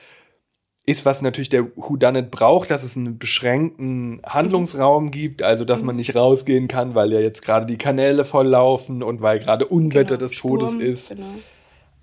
ist, 0.85 1.05
was 1.05 1.21
natürlich 1.21 1.49
der 1.49 1.65
Whodunit 1.77 2.31
braucht, 2.31 2.71
dass 2.71 2.83
es 2.83 2.97
einen 2.97 3.19
beschränkten 3.19 4.19
Handlungsraum 4.25 5.11
gibt, 5.11 5.43
also 5.43 5.63
dass 5.63 5.83
man 5.83 5.95
nicht 5.95 6.15
rausgehen 6.15 6.67
kann, 6.67 6.95
weil 6.95 7.11
ja 7.13 7.19
jetzt 7.19 7.43
gerade 7.43 7.65
die 7.67 7.77
Kanäle 7.77 8.25
volllaufen 8.25 9.03
und 9.03 9.21
weil 9.21 9.39
gerade 9.39 9.65
Unwetter 9.67 10.17
Genau, 10.17 10.27
des 10.29 10.37
Todes 10.37 10.69
Sturm, 10.71 10.81
ist. 10.81 11.09
Genau. 11.09 11.23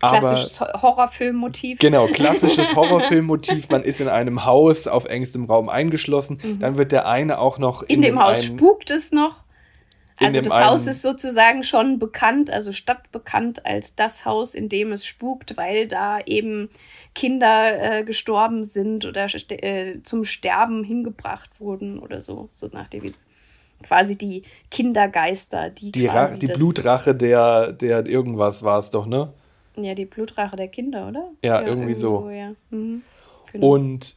Aber 0.01 0.21
Klassisches 0.21 0.61
Ho- 0.61 0.83
Horrorfilmmotiv. 0.83 1.81
genau, 1.81 2.07
klassisches 2.07 2.73
Horrorfilmmotiv, 2.77 3.69
man 3.69 3.83
ist 3.83 4.01
in 4.01 4.07
einem 4.09 4.45
Haus 4.45 4.87
auf 4.87 5.07
engstem 5.07 5.47
Raum 5.47 5.69
eingeschlossen, 5.69 6.39
dann 6.61 6.77
wird 6.77 6.93
der 6.93 7.09
eine 7.09 7.41
auch 7.41 7.59
noch 7.59 7.83
In, 7.83 8.01
dem 8.01 8.23
Haus 8.23 8.45
spukt 8.45 8.93
es 8.93 9.11
noch. 9.11 9.35
Also 10.21 10.41
das 10.41 10.53
Haus 10.53 10.87
ist 10.87 11.03
sozusagen 11.03 11.63
schon 11.63 11.99
bekannt, 11.99 12.51
also 12.51 12.73
stadtbekannt 12.73 13.65
als 13.65 13.95
das 13.95 14.25
Haus, 14.25 14.55
in 14.55 14.69
dem 14.69 14.93
es 14.93 15.07
spukt, 15.07 15.57
weil 15.57 15.87
da 15.87 16.19
eben 16.27 16.69
Kinder 17.15 17.99
äh, 17.99 18.05
gestorben 18.05 18.65
sind 18.65 19.05
oder 19.05 19.27
st- 19.27 19.63
äh, 19.63 20.03
zum 20.03 20.25
Sterben 20.25 20.85
hingebracht 20.85 21.51
wurden 21.61 21.99
oder 21.99 22.21
so, 22.23 22.49
so 22.53 22.69
nach 22.73 22.89
dem 22.89 23.15
quasi 23.83 24.17
die 24.19 24.43
Kindergeister, 24.71 25.71
die 25.71 25.93
die, 25.93 26.07
Ra 26.07 26.29
die 26.37 26.47
Blutrache 26.49 27.15
der, 27.15 27.73
der 27.73 28.07
irgendwas 28.07 28.63
war 28.63 28.81
es 28.81 28.91
doch, 28.91 29.07
ne? 29.07 29.33
Ja, 29.77 29.95
die 29.95 30.07
Blutrache 30.07 30.57
der 30.57 30.69
Kinder, 30.69 31.07
oder? 31.09 31.31
Ja, 31.45 31.63
irgendwie 31.63 31.95
so. 31.95 32.29
ja. 32.31 32.55
Mhm. 32.71 33.03
Genau. 33.53 33.71
Und 33.75 34.17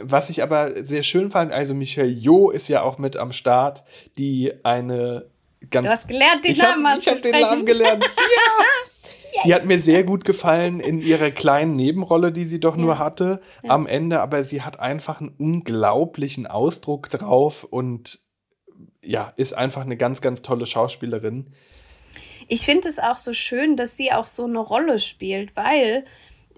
was 0.00 0.30
ich 0.30 0.42
aber 0.42 0.86
sehr 0.86 1.02
schön 1.02 1.30
fand, 1.30 1.52
also 1.52 1.74
Michael 1.74 2.10
Jo 2.18 2.50
ist 2.50 2.68
ja 2.68 2.82
auch 2.82 2.98
mit 2.98 3.16
am 3.16 3.32
Start, 3.32 3.84
die 4.18 4.52
eine 4.64 5.26
ganz. 5.70 5.86
Du 5.88 5.92
hast 5.92 6.08
gelernt, 6.08 6.44
den 6.44 6.52
ich 6.52 6.60
hab- 6.62 6.76
Namen 6.76 6.98
Ich 7.00 7.08
habe 7.08 7.20
den 7.20 7.40
Namen 7.40 7.66
gelernt. 7.66 8.04
Ja. 9.36 9.42
Die 9.46 9.52
hat 9.54 9.64
mir 9.64 9.80
sehr 9.80 10.04
gut 10.04 10.24
gefallen 10.24 10.78
in 10.78 11.00
ihrer 11.00 11.32
kleinen 11.32 11.72
Nebenrolle, 11.72 12.30
die 12.30 12.44
sie 12.44 12.60
doch 12.60 12.76
nur 12.76 13.00
hatte 13.00 13.40
am 13.66 13.88
Ende, 13.88 14.20
aber 14.20 14.44
sie 14.44 14.62
hat 14.62 14.78
einfach 14.78 15.20
einen 15.20 15.34
unglaublichen 15.38 16.46
Ausdruck 16.46 17.08
drauf 17.08 17.64
und 17.64 18.20
ja, 19.02 19.32
ist 19.36 19.52
einfach 19.54 19.82
eine 19.82 19.96
ganz, 19.96 20.20
ganz 20.20 20.40
tolle 20.42 20.66
Schauspielerin. 20.66 21.52
Ich 22.46 22.64
finde 22.64 22.88
es 22.88 23.00
auch 23.00 23.16
so 23.16 23.32
schön, 23.32 23.76
dass 23.76 23.96
sie 23.96 24.12
auch 24.12 24.26
so 24.28 24.44
eine 24.44 24.60
Rolle 24.60 25.00
spielt, 25.00 25.56
weil, 25.56 26.04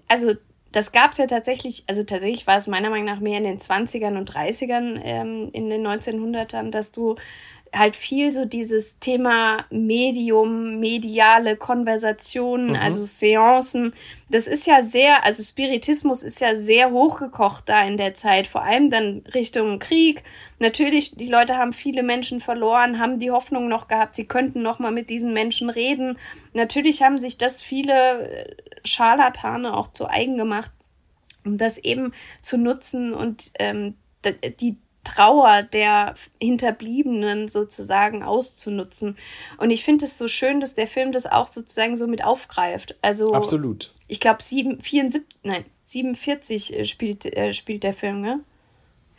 also 0.07 0.33
das 0.71 0.91
gab 0.91 1.11
es 1.11 1.17
ja 1.17 1.27
tatsächlich, 1.27 1.83
also 1.87 2.03
tatsächlich 2.03 2.47
war 2.47 2.57
es 2.57 2.67
meiner 2.67 2.89
Meinung 2.89 3.05
nach 3.05 3.19
mehr 3.19 3.37
in 3.37 3.43
den 3.43 3.59
20ern 3.59 4.17
und 4.17 4.31
30ern, 4.31 4.99
ähm, 5.03 5.49
in 5.53 5.69
den 5.69 5.85
1900ern, 5.85 6.71
dass 6.71 6.91
du 6.91 7.15
halt 7.73 7.95
viel 7.95 8.31
so 8.31 8.45
dieses 8.45 8.99
Thema 8.99 9.65
Medium, 9.69 10.79
mediale 10.79 11.55
Konversationen, 11.55 12.75
also 12.75 13.03
Seancen, 13.05 13.93
das 14.29 14.47
ist 14.47 14.67
ja 14.67 14.81
sehr, 14.83 15.23
also 15.23 15.41
Spiritismus 15.41 16.23
ist 16.23 16.41
ja 16.41 16.55
sehr 16.55 16.91
hochgekocht 16.91 17.69
da 17.69 17.83
in 17.83 17.97
der 17.97 18.13
Zeit, 18.13 18.47
vor 18.47 18.63
allem 18.63 18.89
dann 18.89 19.23
Richtung 19.33 19.79
Krieg. 19.79 20.23
Natürlich, 20.59 21.15
die 21.15 21.27
Leute 21.27 21.57
haben 21.57 21.73
viele 21.73 22.03
Menschen 22.03 22.41
verloren, 22.41 22.99
haben 22.99 23.19
die 23.19 23.31
Hoffnung 23.31 23.67
noch 23.67 23.87
gehabt, 23.87 24.15
sie 24.15 24.25
könnten 24.25 24.61
noch 24.61 24.79
mal 24.79 24.91
mit 24.91 25.09
diesen 25.09 25.33
Menschen 25.33 25.69
reden. 25.69 26.17
Natürlich 26.53 27.03
haben 27.03 27.17
sich 27.17 27.37
das 27.37 27.61
viele 27.61 28.29
äh, 28.29 28.55
Scharlatane 28.83 29.75
auch 29.75 29.89
zu 29.89 30.09
eigen 30.09 30.37
gemacht, 30.37 30.71
um 31.45 31.57
das 31.57 31.77
eben 31.77 32.13
zu 32.41 32.57
nutzen 32.57 33.13
und 33.13 33.51
ähm, 33.59 33.95
die 34.59 34.77
Trauer 35.07 35.63
der 35.63 36.15
Hinterbliebenen 36.41 37.49
sozusagen 37.49 38.23
auszunutzen. 38.23 39.15
Und 39.57 39.71
ich 39.71 39.83
finde 39.83 40.05
es 40.05 40.17
so 40.17 40.27
schön, 40.27 40.59
dass 40.59 40.75
der 40.75 40.87
Film 40.87 41.11
das 41.11 41.25
auch 41.25 41.47
sozusagen 41.47 41.95
so 41.95 42.07
mit 42.07 42.23
aufgreift. 42.23 42.95
Also 43.01 43.33
Absolut. 43.33 43.93
ich 44.07 44.19
glaube, 44.19 44.43
74, 44.43 45.23
nein, 45.43 45.65
47 45.85 46.73
äh, 46.73 46.85
spielt, 46.85 47.25
äh, 47.25 47.53
spielt 47.53 47.83
der 47.83 47.93
Film, 47.93 48.21
ne? 48.21 48.41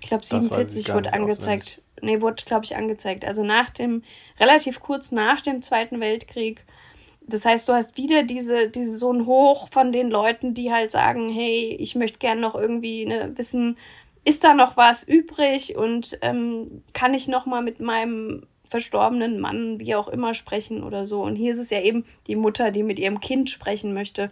Ich 0.00 0.08
glaube, 0.08 0.24
47 0.24 0.92
wurde 0.92 1.12
angezeigt. 1.12 1.62
Auswendig. 1.62 1.82
Nee, 2.00 2.20
wurde, 2.20 2.44
glaube 2.44 2.64
ich, 2.64 2.76
angezeigt. 2.76 3.24
Also 3.24 3.42
nach 3.42 3.70
dem, 3.70 4.04
relativ 4.38 4.80
kurz 4.80 5.10
nach 5.10 5.40
dem 5.40 5.62
Zweiten 5.62 5.98
Weltkrieg. 5.98 6.62
Das 7.22 7.44
heißt, 7.44 7.68
du 7.68 7.72
hast 7.72 7.96
wieder 7.96 8.22
diese, 8.22 8.70
diese 8.70 8.96
so 8.96 9.12
ein 9.12 9.26
Hoch 9.26 9.68
von 9.70 9.90
den 9.90 10.08
Leuten, 10.08 10.54
die 10.54 10.72
halt 10.72 10.92
sagen, 10.92 11.30
hey, 11.30 11.76
ich 11.80 11.96
möchte 11.96 12.18
gerne 12.18 12.40
noch 12.40 12.54
irgendwie 12.54 13.04
ne, 13.04 13.32
wissen, 13.34 13.76
ist 14.28 14.44
da 14.44 14.52
noch 14.52 14.76
was 14.76 15.08
übrig 15.08 15.74
und 15.76 16.18
ähm, 16.20 16.82
kann 16.92 17.14
ich 17.14 17.28
noch 17.28 17.46
mal 17.46 17.62
mit 17.62 17.80
meinem 17.80 18.46
verstorbenen 18.68 19.40
Mann, 19.40 19.80
wie 19.80 19.94
auch 19.94 20.06
immer, 20.06 20.34
sprechen 20.34 20.82
oder 20.82 21.06
so. 21.06 21.22
Und 21.22 21.36
hier 21.36 21.52
ist 21.52 21.58
es 21.58 21.70
ja 21.70 21.80
eben 21.80 22.04
die 22.26 22.36
Mutter, 22.36 22.70
die 22.70 22.82
mit 22.82 22.98
ihrem 22.98 23.20
Kind 23.20 23.48
sprechen 23.48 23.94
möchte. 23.94 24.30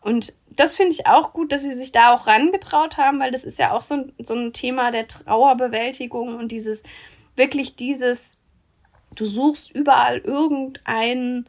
Und 0.00 0.32
das 0.50 0.74
finde 0.74 0.92
ich 0.92 1.06
auch 1.06 1.32
gut, 1.32 1.52
dass 1.52 1.62
sie 1.62 1.74
sich 1.74 1.92
da 1.92 2.12
auch 2.12 2.26
rangetraut 2.26 2.96
haben, 2.96 3.20
weil 3.20 3.30
das 3.30 3.44
ist 3.44 3.60
ja 3.60 3.70
auch 3.70 3.82
so 3.82 3.94
ein, 3.94 4.12
so 4.18 4.34
ein 4.34 4.52
Thema 4.52 4.90
der 4.90 5.06
Trauerbewältigung 5.06 6.34
und 6.36 6.50
dieses, 6.50 6.82
wirklich 7.36 7.76
dieses, 7.76 8.40
du 9.14 9.26
suchst 9.26 9.70
überall 9.70 10.18
irgendein 10.18 11.46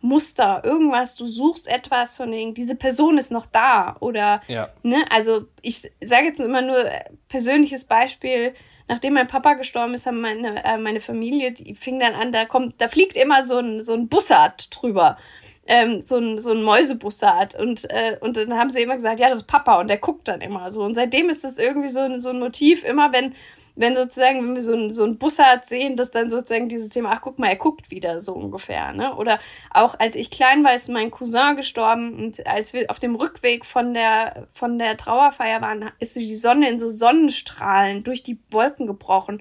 Muster, 0.00 0.62
irgendwas, 0.64 1.14
du 1.14 1.26
suchst 1.26 1.68
etwas 1.68 2.16
von 2.16 2.30
denen, 2.30 2.54
diese 2.54 2.74
Person 2.74 3.18
ist 3.18 3.30
noch 3.30 3.46
da 3.46 3.96
oder, 4.00 4.42
ja. 4.48 4.70
ne, 4.82 5.04
also 5.10 5.46
ich 5.60 5.90
sage 6.00 6.26
jetzt 6.26 6.40
immer 6.40 6.62
nur 6.62 6.90
persönliches 7.28 7.84
Beispiel, 7.84 8.54
nachdem 8.88 9.14
mein 9.14 9.28
Papa 9.28 9.54
gestorben 9.54 9.94
ist, 9.94 10.06
haben 10.06 10.20
meine, 10.20 10.64
äh, 10.64 10.78
meine 10.78 11.00
Familie, 11.00 11.52
die 11.52 11.74
fing 11.74 12.00
dann 12.00 12.14
an, 12.14 12.32
da 12.32 12.44
kommt, 12.44 12.80
da 12.80 12.88
fliegt 12.88 13.16
immer 13.16 13.44
so 13.44 13.58
ein, 13.58 13.84
so 13.84 13.92
ein 13.92 14.08
Bussard 14.08 14.68
drüber. 14.74 15.16
Ähm, 15.72 16.02
so 16.04 16.16
ein, 16.16 16.40
so 16.40 16.50
ein 16.50 16.64
Mäusebussard. 16.64 17.54
Und, 17.54 17.88
äh, 17.90 18.16
und 18.20 18.36
dann 18.36 18.54
haben 18.54 18.70
sie 18.70 18.82
immer 18.82 18.96
gesagt, 18.96 19.20
ja, 19.20 19.28
das 19.28 19.42
ist 19.42 19.46
Papa 19.46 19.78
und 19.78 19.86
der 19.86 19.98
guckt 19.98 20.26
dann 20.26 20.40
immer 20.40 20.68
so. 20.72 20.82
Und 20.82 20.96
seitdem 20.96 21.30
ist 21.30 21.44
das 21.44 21.58
irgendwie 21.58 21.88
so, 21.88 22.00
ein, 22.00 22.20
so 22.20 22.30
ein 22.30 22.40
Motiv, 22.40 22.82
immer 22.82 23.12
wenn, 23.12 23.36
wenn 23.76 23.94
sozusagen, 23.94 24.42
wenn 24.42 24.56
wir 24.56 24.62
so 24.62 24.74
ein, 24.74 24.92
so 24.92 25.04
ein 25.04 25.16
Bussard 25.16 25.68
sehen, 25.68 25.94
dass 25.94 26.10
dann 26.10 26.28
sozusagen 26.28 26.68
dieses 26.68 26.88
Thema, 26.88 27.12
ach 27.12 27.20
guck 27.22 27.38
mal, 27.38 27.46
er 27.46 27.56
guckt 27.56 27.92
wieder 27.92 28.20
so 28.20 28.32
ungefähr. 28.32 28.92
Ne? 28.92 29.14
Oder 29.14 29.38
auch 29.72 29.96
als 30.00 30.16
ich 30.16 30.32
klein 30.32 30.64
war, 30.64 30.74
ist 30.74 30.88
mein 30.88 31.12
Cousin 31.12 31.54
gestorben 31.54 32.16
und 32.18 32.44
als 32.48 32.72
wir 32.72 32.90
auf 32.90 32.98
dem 32.98 33.14
Rückweg 33.14 33.64
von 33.64 33.94
der, 33.94 34.48
von 34.52 34.76
der 34.76 34.96
Trauerfeier 34.96 35.60
waren, 35.60 35.92
ist 36.00 36.14
so 36.14 36.20
die 36.20 36.34
Sonne 36.34 36.68
in 36.68 36.80
so 36.80 36.90
Sonnenstrahlen 36.90 38.02
durch 38.02 38.24
die 38.24 38.40
Wolken 38.50 38.88
gebrochen. 38.88 39.40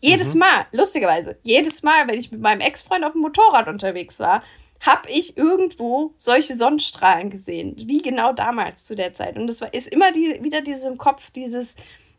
Jedes 0.00 0.34
mhm. 0.34 0.40
Mal, 0.40 0.66
lustigerweise, 0.72 1.36
jedes 1.44 1.84
Mal, 1.84 2.08
wenn 2.08 2.18
ich 2.18 2.32
mit 2.32 2.40
meinem 2.40 2.62
Ex-Freund 2.62 3.04
auf 3.04 3.12
dem 3.12 3.20
Motorrad 3.20 3.68
unterwegs 3.68 4.18
war, 4.18 4.42
habe 4.80 5.10
ich 5.10 5.36
irgendwo 5.36 6.14
solche 6.18 6.56
Sonnenstrahlen 6.56 7.30
gesehen, 7.30 7.74
wie 7.76 8.02
genau 8.02 8.32
damals 8.32 8.84
zu 8.84 8.94
der 8.94 9.12
Zeit. 9.12 9.36
Und 9.36 9.46
das 9.46 9.60
war, 9.60 9.74
ist 9.74 9.88
immer 9.88 10.12
die, 10.12 10.38
wieder 10.42 10.60
dieses 10.60 10.84
im 10.84 10.98
Kopf, 10.98 11.30
dieses, 11.30 11.74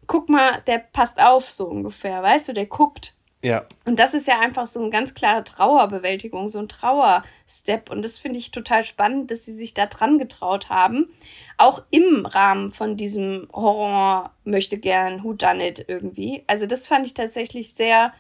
guck 0.08 0.30
mal, 0.30 0.62
der 0.68 0.80
passt 0.80 1.22
auf 1.22 1.50
so 1.50 1.68
ungefähr, 1.68 2.22
weißt 2.22 2.50
du, 2.50 2.54
der 2.54 2.66
guckt. 2.66 3.16
Ja. 3.42 3.66
Und 3.86 4.00
das 4.00 4.14
ist 4.14 4.28
ja 4.28 4.40
einfach 4.40 4.68
so 4.68 4.82
eine 4.82 4.90
ganz 4.90 5.14
klare 5.14 5.46
Trauerbewältigung, 5.46 6.50
so 6.50 6.60
ein 6.60 6.68
Trauerstep. 6.68 7.90
Und 7.90 8.02
das 8.02 8.20
finde 8.20 8.38
ich 8.38 8.52
total 8.52 8.86
spannend, 8.86 9.32
dass 9.32 9.46
sie 9.46 9.54
sich 9.54 9.74
da 9.74 9.86
dran 9.86 10.20
getraut 10.20 10.68
haben. 10.68 11.10
Auch 11.58 11.84
im 11.90 12.26
Rahmen 12.26 12.74
von 12.74 12.98
diesem 12.98 13.48
Horror 13.54 14.34
möchte 14.44 14.78
gern 14.78 15.24
Who 15.24 15.34
Done 15.34 15.66
It 15.66 15.86
irgendwie. 15.88 16.44
Also 16.48 16.66
das 16.66 16.86
fand 16.86 17.06
ich 17.06 17.14
tatsächlich 17.14 17.76
sehr, 17.76 18.14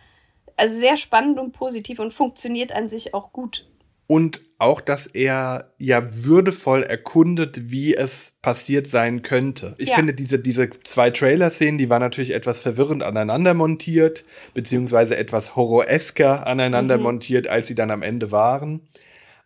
also 0.55 0.73
sehr 0.75 0.95
spannend 0.95 1.37
und 1.37 1.51
positiv 1.51 1.99
und 1.99 2.13
funktioniert 2.13 2.71
an 2.71 2.87
sich 2.87 3.13
auch 3.13 3.33
gut 3.33 3.65
und 4.10 4.41
auch, 4.57 4.82
dass 4.82 5.05
er 5.05 5.72
ja 5.78 6.01
würdevoll 6.26 6.82
erkundet, 6.82 7.70
wie 7.70 7.93
es 7.93 8.39
passiert 8.41 8.88
sein 8.88 9.22
könnte. 9.22 9.76
Ich 9.78 9.89
ja. 9.89 9.95
finde, 9.95 10.16
diese, 10.16 10.39
diese 10.39 10.68
zwei 10.84 11.12
Trailer-Szenen, 11.12 11.78
die 11.78 11.91
waren 11.91 12.01
natürlich 12.01 12.34
etwas 12.34 12.60
verwirrend 12.60 13.03
aneinander 13.03 13.53
montiert, 13.53 14.26
beziehungsweise 14.55 15.16
etwas 15.16 15.55
horroresker 15.55 16.47
aneinander 16.47 16.97
mhm. 16.97 17.03
montiert, 17.03 17.47
als 17.47 17.68
sie 17.68 17.76
dann 17.76 17.91
am 17.91 18.01
Ende 18.01 18.32
waren. 18.32 18.82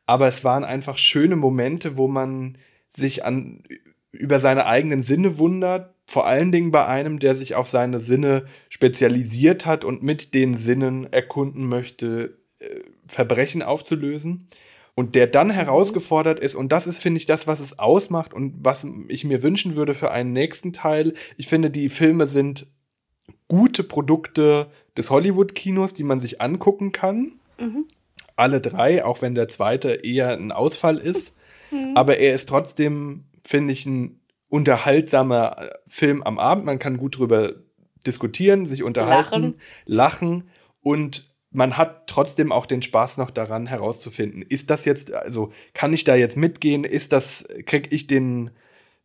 Aber 0.06 0.28
es 0.28 0.46
waren 0.46 0.64
einfach 0.64 0.98
schöne 0.98 1.36
Momente, 1.36 1.98
wo 1.98 2.08
man 2.08 2.58
sich 2.96 3.26
an, 3.26 3.64
über 4.14 4.40
seine 4.40 4.66
eigenen 4.66 5.04
Sinne 5.04 5.38
wundert, 5.40 5.94
vor 6.06 6.26
allen 6.26 6.54
Dingen 6.54 6.72
bei 6.72 6.88
einem, 6.88 7.20
der 7.20 7.36
sich 7.36 7.56
auf 7.56 7.68
seine 7.68 8.00
Sinne 8.00 8.46
spezialisiert 8.70 9.66
hat 9.66 9.84
und 9.84 10.04
mit 10.04 10.34
den 10.34 10.56
Sinnen 10.56 11.12
erkunden 11.12 11.68
möchte, 11.68 12.38
äh, 12.60 12.80
Verbrechen 13.14 13.62
aufzulösen 13.62 14.48
und 14.96 15.16
der 15.16 15.28
dann 15.28 15.48
mhm. 15.48 15.52
herausgefordert 15.52 16.40
ist, 16.40 16.56
und 16.56 16.72
das 16.72 16.88
ist, 16.88 17.02
finde 17.02 17.20
ich, 17.20 17.26
das, 17.26 17.48
was 17.48 17.60
es 17.60 17.80
ausmacht 17.80 18.34
und 18.34 18.56
was 18.60 18.86
ich 19.08 19.24
mir 19.24 19.44
wünschen 19.44 19.76
würde 19.76 19.94
für 19.94 20.12
einen 20.12 20.34
nächsten 20.34 20.74
Teil. 20.74 21.14
Ich 21.38 21.48
finde, 21.48 21.70
die 21.70 21.90
Filme 21.90 22.26
sind 22.26 22.68
gute 23.48 23.84
Produkte 23.84 24.68
des 24.98 25.10
Hollywood-Kinos, 25.10 25.94
die 25.94 26.04
man 26.04 26.22
sich 26.22 26.42
angucken 26.42 26.92
kann. 26.92 27.34
Mhm. 27.60 27.86
Alle 28.36 28.62
drei, 28.62 29.06
auch 29.06 29.22
wenn 29.22 29.36
der 29.36 29.48
zweite 29.48 29.92
eher 29.92 30.32
ein 30.32 30.52
Ausfall 30.52 30.98
ist. 30.98 31.36
Mhm. 31.72 31.96
Aber 31.96 32.18
er 32.18 32.34
ist 32.34 32.50
trotzdem, 32.50 33.26
finde 33.44 33.74
ich, 33.74 33.86
ein 33.86 34.20
unterhaltsamer 34.50 35.70
Film 35.88 36.24
am 36.24 36.40
Abend. 36.40 36.66
Man 36.66 36.80
kann 36.80 36.98
gut 36.98 37.18
drüber 37.18 37.54
diskutieren, 38.06 38.68
sich 38.68 38.84
unterhalten, 38.84 39.56
lachen, 39.86 40.42
lachen 40.42 40.44
und 40.82 41.33
man 41.54 41.78
hat 41.78 42.08
trotzdem 42.08 42.52
auch 42.52 42.66
den 42.66 42.82
Spaß 42.82 43.16
noch 43.18 43.30
daran 43.30 43.68
herauszufinden, 43.68 44.42
ist 44.42 44.70
das 44.70 44.84
jetzt, 44.86 45.14
also 45.14 45.52
kann 45.74 45.94
ich 45.94 46.04
da 46.04 46.16
jetzt 46.16 46.36
mitgehen, 46.36 46.84
ist 46.84 47.14
das, 47.14 47.46
krieg 47.66 47.88
ich 47.92 48.08
den, 48.08 48.50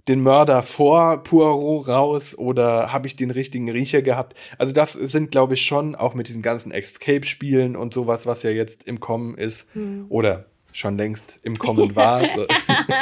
den 0.08 0.20
Mörder 0.22 0.62
vor 0.62 1.22
Poirot 1.22 1.86
raus 1.88 2.36
oder 2.36 2.92
habe 2.92 3.06
ich 3.06 3.14
den 3.16 3.30
richtigen 3.30 3.70
Riecher 3.70 4.00
gehabt? 4.00 4.34
Also 4.56 4.72
das 4.72 4.94
sind, 4.94 5.30
glaube 5.30 5.52
ich, 5.54 5.66
schon 5.66 5.94
auch 5.94 6.14
mit 6.14 6.28
diesen 6.28 6.40
ganzen 6.42 6.72
Escape-Spielen 6.72 7.76
und 7.76 7.92
sowas, 7.92 8.24
was 8.26 8.42
ja 8.42 8.48
jetzt 8.50 8.84
im 8.84 8.98
Kommen 8.98 9.36
ist 9.36 9.66
hm. 9.74 10.06
oder 10.08 10.46
schon 10.72 10.96
längst 10.96 11.38
im 11.42 11.58
Kommen 11.58 11.94
war. 11.94 12.22
So. 12.34 12.46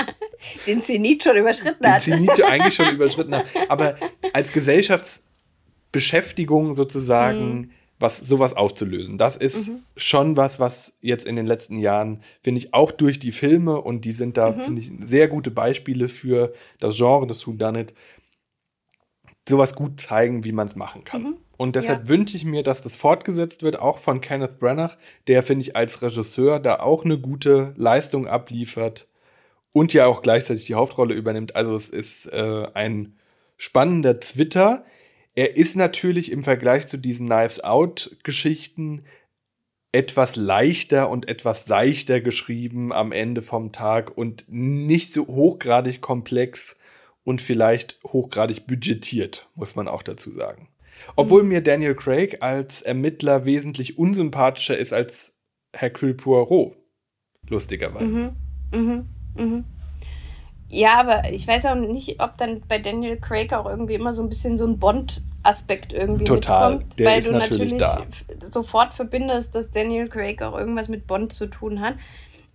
den 0.67 0.83
Zenit 0.83 1.23
schon 1.23 1.37
überschritten 1.37 1.87
hat. 1.87 2.05
Den 2.05 2.25
Zenit 2.25 2.43
eigentlich 2.43 2.75
schon 2.75 2.91
überschritten 2.95 3.37
hat. 3.37 3.49
Aber 3.69 3.95
als 4.33 4.51
Gesellschaftsbeschäftigung 4.53 6.75
sozusagen 6.75 7.39
hm 7.39 7.71
was 7.99 8.19
sowas 8.19 8.55
aufzulösen. 8.55 9.17
Das 9.19 9.37
ist 9.37 9.71
mhm. 9.71 9.83
schon 9.97 10.37
was, 10.37 10.61
was 10.61 10.95
jetzt 11.01 11.27
in 11.27 11.37
den 11.37 11.47
letzten 11.47 11.79
Jahren, 11.79 12.23
finde 12.43 12.61
ich, 12.61 12.75
auch 12.75 12.91
durch 12.91 13.19
die 13.19 13.33
Filme 13.33 13.81
und 13.81 14.05
die 14.05 14.13
sind 14.13 14.37
da, 14.37 14.51
mhm. 14.51 14.61
finde 14.61 14.83
ich, 14.83 14.93
sehr 15.01 15.29
gute 15.29 15.51
Beispiele 15.51 16.09
für 16.09 16.53
das 16.79 16.97
Genre 16.97 17.27
des 17.27 17.47
Whodunit, 17.47 17.95
sowas 19.49 19.75
gut 19.75 20.01
zeigen, 20.01 20.45
wie 20.45 20.53
man 20.53 20.69
es 20.69 20.77
machen 20.77 21.05
kann. 21.05 21.23
Mhm. 21.23 21.37
Und 21.57 21.77
deshalb 21.77 22.03
ja. 22.03 22.09
wünsche 22.09 22.37
ich 22.37 22.45
mir, 22.45 22.63
dass 22.63 22.83
das 22.83 22.97
fortgesetzt 22.97 23.63
wird, 23.63 23.79
auch 23.79 23.99
von 23.99 24.21
Kenneth 24.21 24.59
Branagh, 24.59 24.97
der, 25.27 25.43
finde 25.43 25.63
ich, 25.63 25.75
als 25.75 26.03
Regisseur 26.03 26.61
da 26.61 26.81
auch 26.81 27.05
eine 27.05 27.19
gute 27.19 27.73
Leistung 27.77 28.27
abliefert 28.27 29.09
und 29.73 29.93
ja 29.95 30.07
auch 30.07 30.21
gleichzeitig 30.21 30.67
die 30.67 30.75
Hauptrolle 30.75 31.15
übernimmt. 31.15 31.57
Also 31.57 31.75
es 31.75 31.89
ist 31.89 32.27
äh, 32.27 32.67
ein 32.75 33.17
spannender 33.57 34.21
Twitter, 34.21 34.85
er 35.37 35.57
ist 35.57 35.76
natürlich 35.76 36.32
im 36.32 36.43
Vergleich 36.43 36.89
zu 36.89 36.97
diesen 36.97 37.28
Knives 37.28 37.62
Out-Geschichten 37.62 39.05
etwas 39.93 40.34
leichter 40.37 41.11
und 41.11 41.28
etwas 41.28 41.66
seichter 41.66 42.20
geschrieben 42.20 42.93
am 42.93 43.12
Ende 43.12 43.43
vom 43.43 43.70
Tag 43.70 44.16
und 44.16 44.47
nicht 44.49 45.12
so 45.12 45.26
hochgradig 45.26 46.01
komplex 46.01 46.76
und 47.22 47.43
vielleicht 47.43 47.99
hochgradig 48.05 48.66
budgetiert, 48.66 49.51
muss 49.55 49.76
man 49.76 49.89
auch 49.89 50.03
dazu 50.03 50.32
sagen. 50.32 50.68
Obwohl 51.16 51.43
mhm. 51.43 51.49
mir 51.51 51.61
Daniel 51.61 51.95
Craig 51.95 52.43
als 52.43 52.82
Ermittler 52.82 53.45
wesentlich 53.45 53.99
unsympathischer 53.99 54.76
ist 54.76 54.93
als 54.93 55.34
Hercule 55.74 56.14
Poirot. 56.14 56.76
Lustigerweise. 57.49 58.07
Mhm. 58.07 58.37
Mhm. 58.72 59.07
Mhm. 59.37 59.64
Ja, 60.69 60.99
aber 60.99 61.31
ich 61.31 61.47
weiß 61.47 61.67
auch 61.67 61.75
nicht, 61.77 62.21
ob 62.21 62.37
dann 62.39 62.61
bei 62.69 62.79
Daniel 62.79 63.17
Craig 63.19 63.53
auch 63.53 63.67
irgendwie 63.67 63.95
immer 63.95 64.12
so 64.12 64.23
ein 64.23 64.29
bisschen 64.29 64.59
so 64.59 64.67
ein 64.67 64.79
Bond-Aspekt 64.79 65.93
irgendwie 65.93 66.25
Total, 66.25 66.75
mitkommt, 66.75 66.99
der 66.99 67.07
weil 67.07 67.19
ist 67.21 67.29
du 67.29 67.33
natürlich, 67.33 67.73
natürlich 67.75 68.53
sofort 68.53 68.93
verbindest, 68.93 69.55
dass 69.55 69.71
Daniel 69.71 70.09
Craig 70.09 70.43
auch 70.43 70.59
irgendwas 70.59 70.89
mit 70.89 71.07
Bond 71.07 71.33
zu 71.33 71.47
tun 71.47 71.81
hat. 71.81 71.95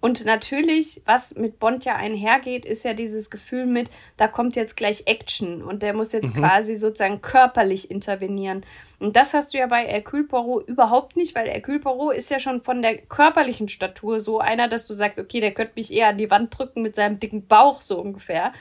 Und 0.01 0.25
natürlich, 0.25 1.01
was 1.05 1.35
mit 1.35 1.59
Bond 1.59 1.85
ja 1.85 1.95
einhergeht, 1.95 2.65
ist 2.65 2.83
ja 2.83 2.95
dieses 2.95 3.29
Gefühl 3.29 3.67
mit, 3.67 3.91
da 4.17 4.27
kommt 4.27 4.55
jetzt 4.55 4.75
gleich 4.75 5.03
Action 5.05 5.61
und 5.61 5.83
der 5.83 5.93
muss 5.93 6.11
jetzt 6.11 6.35
mhm. 6.35 6.39
quasi 6.39 6.75
sozusagen 6.75 7.21
körperlich 7.21 7.91
intervenieren. 7.91 8.65
Und 8.99 9.15
das 9.15 9.35
hast 9.35 9.53
du 9.53 9.59
ja 9.59 9.67
bei 9.67 9.85
Hercule 9.85 10.23
Poirot 10.23 10.67
überhaupt 10.67 11.15
nicht, 11.15 11.35
weil 11.35 11.47
Hercule 11.47 11.79
Poirot 11.79 12.15
ist 12.15 12.31
ja 12.31 12.39
schon 12.39 12.61
von 12.61 12.81
der 12.81 12.97
körperlichen 12.97 13.69
Statur 13.69 14.19
so 14.19 14.39
einer, 14.39 14.67
dass 14.67 14.87
du 14.87 14.95
sagst, 14.95 15.19
okay, 15.19 15.39
der 15.39 15.53
könnte 15.53 15.73
mich 15.75 15.93
eher 15.93 16.09
an 16.09 16.17
die 16.17 16.31
Wand 16.31 16.57
drücken 16.57 16.81
mit 16.81 16.95
seinem 16.95 17.19
dicken 17.19 17.45
Bauch 17.45 17.83
so 17.83 18.01
ungefähr. 18.01 18.53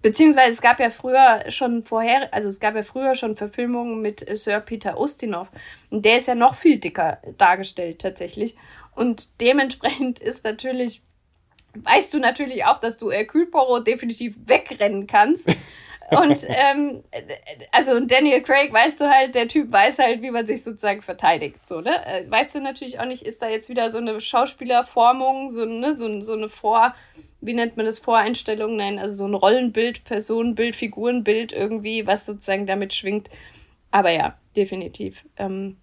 Beziehungsweise 0.00 0.50
es 0.50 0.60
gab 0.62 0.78
ja 0.78 0.90
früher 0.90 1.44
schon 1.48 1.82
vorher, 1.82 2.32
also 2.32 2.48
es 2.48 2.60
gab 2.60 2.74
ja 2.76 2.82
früher 2.82 3.14
schon 3.14 3.36
Verfilmungen 3.36 4.00
mit 4.00 4.24
Sir 4.38 4.60
Peter 4.60 5.00
Ustinov. 5.00 5.48
Und 5.90 6.04
der 6.04 6.18
ist 6.18 6.28
ja 6.28 6.34
noch 6.34 6.54
viel 6.54 6.78
dicker 6.78 7.18
dargestellt 7.36 8.00
tatsächlich. 8.00 8.56
Und 8.96 9.28
dementsprechend 9.40 10.18
ist 10.18 10.44
natürlich, 10.44 11.02
weißt 11.74 12.12
du 12.12 12.18
natürlich 12.18 12.64
auch, 12.64 12.78
dass 12.78 12.96
du 12.96 13.12
Hercule 13.12 13.46
Poirot 13.46 13.86
definitiv 13.86 14.34
wegrennen 14.46 15.06
kannst. 15.06 15.48
und 16.10 16.38
ähm, 16.48 17.04
also 17.72 18.00
Daniel 18.00 18.42
Craig, 18.42 18.72
weißt 18.72 19.00
du 19.00 19.10
halt, 19.10 19.34
der 19.34 19.48
Typ 19.48 19.70
weiß 19.70 19.98
halt, 19.98 20.22
wie 20.22 20.30
man 20.30 20.46
sich 20.46 20.62
sozusagen 20.62 21.02
verteidigt. 21.02 21.66
So, 21.66 21.82
ne? 21.82 22.06
Äh, 22.06 22.30
weißt 22.30 22.54
du 22.54 22.60
natürlich 22.60 22.98
auch 22.98 23.04
nicht, 23.04 23.22
ist 23.22 23.42
da 23.42 23.48
jetzt 23.48 23.68
wieder 23.68 23.90
so 23.90 23.98
eine 23.98 24.20
Schauspielerformung, 24.20 25.50
so, 25.50 25.66
ne, 25.66 25.94
so, 25.94 26.20
so 26.22 26.32
eine 26.32 26.48
Vor, 26.48 26.94
wie 27.42 27.54
nennt 27.54 27.76
man 27.76 27.86
das, 27.86 27.98
Voreinstellung? 27.98 28.76
Nein, 28.76 28.98
also 28.98 29.16
so 29.16 29.26
ein 29.26 29.34
Rollenbild, 29.34 30.04
Personenbild, 30.04 30.74
Figurenbild 30.74 31.52
irgendwie, 31.52 32.06
was 32.06 32.24
sozusagen 32.24 32.66
damit 32.66 32.94
schwingt. 32.94 33.28
Aber 33.90 34.10
ja, 34.10 34.38
definitiv. 34.56 35.24
Ähm, 35.36 35.76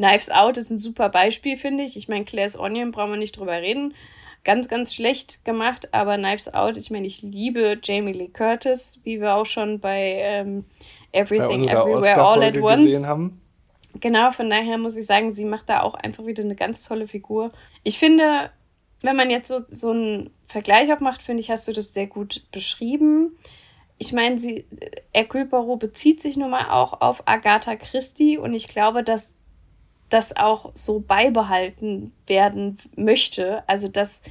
Knives 0.00 0.30
Out 0.30 0.56
ist 0.56 0.70
ein 0.70 0.78
super 0.78 1.08
Beispiel, 1.08 1.56
finde 1.56 1.84
ich. 1.84 1.96
Ich 1.96 2.08
meine, 2.08 2.24
Claire's 2.24 2.58
Onion 2.58 2.90
brauchen 2.90 3.12
wir 3.12 3.18
nicht 3.18 3.36
drüber 3.36 3.60
reden 3.60 3.94
ganz, 4.44 4.68
ganz 4.68 4.94
schlecht 4.94 5.44
gemacht, 5.44 5.92
aber 5.92 6.16
Knives 6.16 6.52
Out, 6.52 6.76
ich 6.76 6.90
meine, 6.90 7.06
ich 7.06 7.22
liebe 7.22 7.78
Jamie 7.82 8.12
Lee 8.12 8.28
Curtis, 8.28 9.00
wie 9.04 9.20
wir 9.20 9.34
auch 9.34 9.46
schon 9.46 9.80
bei 9.80 10.18
ähm, 10.20 10.64
Everything 11.12 11.66
bei 11.66 11.72
Everywhere 11.72 12.22
All 12.22 12.42
at 12.42 12.56
Once 12.56 12.84
gesehen 12.84 13.06
haben. 13.06 13.40
Genau, 14.00 14.30
von 14.30 14.48
daher 14.48 14.78
muss 14.78 14.96
ich 14.96 15.04
sagen, 15.04 15.34
sie 15.34 15.44
macht 15.44 15.68
da 15.68 15.82
auch 15.82 15.94
einfach 15.94 16.24
wieder 16.24 16.44
eine 16.44 16.54
ganz 16.54 16.84
tolle 16.84 17.08
Figur. 17.08 17.52
Ich 17.82 17.98
finde, 17.98 18.50
wenn 19.02 19.16
man 19.16 19.30
jetzt 19.30 19.48
so, 19.48 19.60
so 19.66 19.90
einen 19.90 20.30
Vergleich 20.46 20.92
auch 20.92 21.00
macht, 21.00 21.22
finde 21.22 21.40
ich, 21.40 21.50
hast 21.50 21.66
du 21.68 21.72
das 21.72 21.92
sehr 21.92 22.06
gut 22.06 22.42
beschrieben. 22.52 23.36
Ich 23.98 24.12
meine, 24.12 24.38
sie, 24.38 24.64
Hercule 25.12 25.46
Poirot 25.46 25.80
bezieht 25.80 26.22
sich 26.22 26.36
nun 26.36 26.50
mal 26.50 26.70
auch 26.70 27.00
auf 27.00 27.24
Agatha 27.26 27.76
Christie 27.76 28.38
und 28.38 28.54
ich 28.54 28.68
glaube, 28.68 29.02
dass 29.02 29.36
das 30.10 30.36
auch 30.36 30.72
so 30.74 31.00
beibehalten 31.00 32.12
werden 32.26 32.78
möchte. 32.96 33.62
Also 33.66 33.88
dass 33.88 34.22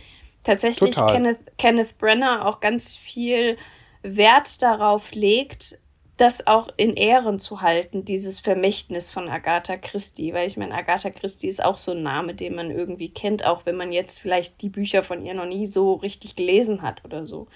tatsächlich 0.44 0.96
Kenneth, 0.96 1.40
Kenneth 1.58 1.98
Brenner 1.98 2.46
auch 2.46 2.60
ganz 2.60 2.96
viel 2.96 3.58
Wert 4.04 4.62
darauf 4.62 5.12
legt, 5.12 5.80
das 6.18 6.48
auch 6.48 6.68
in 6.76 6.96
Ehren 6.96 7.40
zu 7.40 7.62
halten, 7.62 8.04
dieses 8.04 8.40
Vermächtnis 8.40 9.10
von 9.10 9.30
Agatha 9.30 9.78
Christie. 9.78 10.34
Weil 10.34 10.48
ich 10.48 10.58
meine, 10.58 10.76
Agatha 10.76 11.10
Christie 11.10 11.48
ist 11.48 11.64
auch 11.64 11.78
so 11.78 11.92
ein 11.94 12.04
Name, 12.04 12.36
den 12.36 12.56
man 12.56 12.72
irgendwie 12.72 13.10
kennt, 13.10 13.46
auch 13.46 13.66
wenn 13.66 13.78
man 13.78 13.94
jetzt 13.94 14.20
vielleicht 14.20 14.62
die 14.62 14.70
Bücher 14.70 15.02
von 15.02 15.26
ihr 15.26 15.34
noch 15.34 15.46
nie 15.46 15.66
so 15.66 15.94
richtig 15.94 16.36
gelesen 16.36 16.82
hat 16.82 17.06
oder 17.06 17.26
so. 17.26 17.48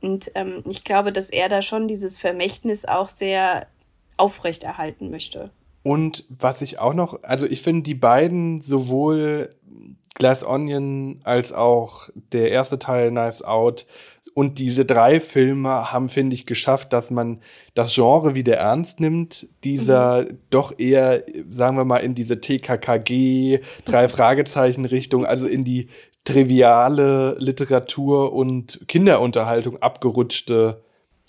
Und 0.00 0.30
ähm, 0.34 0.64
ich 0.68 0.82
glaube, 0.82 1.12
dass 1.12 1.30
er 1.30 1.48
da 1.48 1.62
schon 1.62 1.86
dieses 1.86 2.18
Vermächtnis 2.18 2.84
auch 2.84 3.08
sehr 3.08 3.68
aufrechterhalten 4.16 5.10
möchte. 5.10 5.50
Und 5.84 6.24
was 6.30 6.62
ich 6.62 6.80
auch 6.80 6.94
noch, 6.94 7.22
also 7.22 7.46
ich 7.46 7.60
finde 7.60 7.82
die 7.82 7.94
beiden, 7.94 8.62
sowohl 8.62 9.50
Glass 10.14 10.44
Onion 10.44 11.20
als 11.24 11.52
auch 11.52 12.08
der 12.32 12.50
erste 12.50 12.78
Teil 12.78 13.10
Knives 13.10 13.42
Out 13.42 13.86
und 14.32 14.58
diese 14.58 14.86
drei 14.86 15.20
Filme 15.20 15.92
haben, 15.92 16.08
finde 16.08 16.34
ich, 16.34 16.46
geschafft, 16.46 16.94
dass 16.94 17.10
man 17.10 17.40
das 17.74 17.94
Genre 17.94 18.34
wieder 18.34 18.56
ernst 18.56 18.98
nimmt. 18.98 19.46
Dieser 19.62 20.22
mhm. 20.22 20.38
doch 20.48 20.78
eher, 20.78 21.22
sagen 21.50 21.76
wir 21.76 21.84
mal, 21.84 21.98
in 21.98 22.14
diese 22.14 22.40
TKKG, 22.40 23.60
drei 23.84 24.08
Fragezeichen 24.08 24.86
Richtung, 24.86 25.26
also 25.26 25.46
in 25.46 25.64
die 25.64 25.88
triviale 26.24 27.36
Literatur 27.38 28.32
und 28.32 28.80
Kinderunterhaltung 28.88 29.82
abgerutschte 29.82 30.82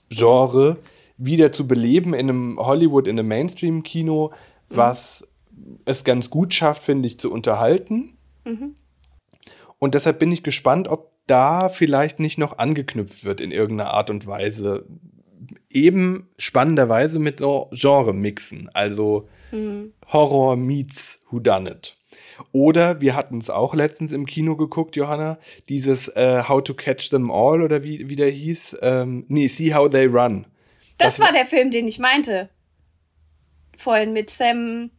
Genre 0.09 0.77
wieder 1.17 1.51
zu 1.51 1.67
beleben 1.67 2.13
in 2.13 2.29
einem 2.29 2.59
Hollywood, 2.59 3.07
in 3.07 3.19
einem 3.19 3.27
Mainstream-Kino, 3.27 4.31
was 4.69 5.27
mhm. 5.51 5.79
es 5.85 6.03
ganz 6.03 6.29
gut 6.29 6.53
schafft, 6.53 6.83
finde 6.83 7.07
ich, 7.07 7.19
zu 7.19 7.31
unterhalten. 7.31 8.17
Mhm. 8.45 8.75
Und 9.79 9.95
deshalb 9.95 10.19
bin 10.19 10.31
ich 10.31 10.43
gespannt, 10.43 10.87
ob 10.87 11.11
da 11.27 11.69
vielleicht 11.69 12.19
nicht 12.19 12.37
noch 12.37 12.57
angeknüpft 12.57 13.23
wird 13.23 13.41
in 13.41 13.51
irgendeiner 13.51 13.91
Art 13.91 14.09
und 14.09 14.27
Weise. 14.27 14.85
Eben 15.69 16.29
spannenderweise 16.37 17.19
mit 17.19 17.39
so 17.39 17.69
Genre-Mixen, 17.71 18.69
also 18.73 19.27
mhm. 19.51 19.93
Horror 20.07 20.55
meets 20.55 21.19
Whodunit. 21.29 21.97
Oder 22.51 23.01
wir 23.01 23.15
hatten 23.15 23.37
es 23.39 23.49
auch 23.49 23.73
letztens 23.73 24.11
im 24.11 24.25
Kino 24.25 24.55
geguckt, 24.55 24.95
Johanna, 24.95 25.37
dieses 25.69 26.09
äh, 26.09 26.43
How 26.47 26.63
to 26.63 26.73
Catch 26.73 27.09
Them 27.09 27.31
All 27.31 27.61
oder 27.61 27.83
wie, 27.83 28.09
wie 28.09 28.15
der 28.15 28.29
hieß. 28.29 28.77
Ähm, 28.81 29.25
nee, 29.27 29.47
See 29.47 29.73
How 29.73 29.89
They 29.89 30.05
Run. 30.05 30.45
Das, 30.97 31.17
das 31.17 31.19
war 31.19 31.31
der 31.31 31.45
Film, 31.45 31.71
den 31.71 31.87
ich 31.87 31.99
meinte. 31.99 32.49
Vorhin 33.77 34.13
mit 34.13 34.29
Sam 34.29 34.91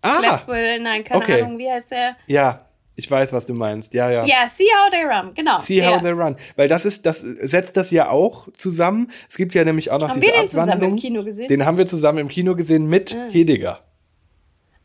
ah, 0.00 0.18
Blackwell, 0.20 0.80
nein, 0.80 1.04
keine 1.04 1.22
okay. 1.22 1.42
Ahnung, 1.42 1.58
wie 1.58 1.70
heißt 1.70 1.90
der? 1.90 2.16
Ja, 2.26 2.58
ich 2.94 3.10
weiß, 3.10 3.32
was 3.32 3.46
du 3.46 3.54
meinst. 3.54 3.94
Ja, 3.94 4.10
ja. 4.10 4.24
Ja, 4.24 4.48
See 4.48 4.64
How 4.64 4.90
They 4.90 5.04
Run, 5.04 5.34
genau. 5.34 5.58
See 5.58 5.76
der. 5.76 5.90
How 5.90 6.02
They 6.02 6.12
Run. 6.12 6.36
Weil 6.56 6.68
das 6.68 6.84
ist, 6.84 7.06
das 7.06 7.20
setzt 7.20 7.76
das 7.76 7.90
ja 7.90 8.10
auch 8.10 8.48
zusammen. 8.52 9.10
Es 9.28 9.36
gibt 9.36 9.54
ja 9.54 9.64
nämlich 9.64 9.90
auch 9.90 9.98
noch 9.98 10.10
haben 10.10 10.20
diese 10.20 10.32
wir 10.32 10.40
den 10.40 10.48
zusammen 10.48 10.82
im 10.82 10.96
Kino 10.96 11.24
gesehen? 11.24 11.48
Den 11.48 11.64
haben 11.64 11.78
wir 11.78 11.86
zusammen 11.86 12.18
im 12.18 12.28
Kino 12.28 12.54
gesehen 12.54 12.86
mit 12.86 13.14
ah. 13.14 13.28
Hediger. 13.30 13.80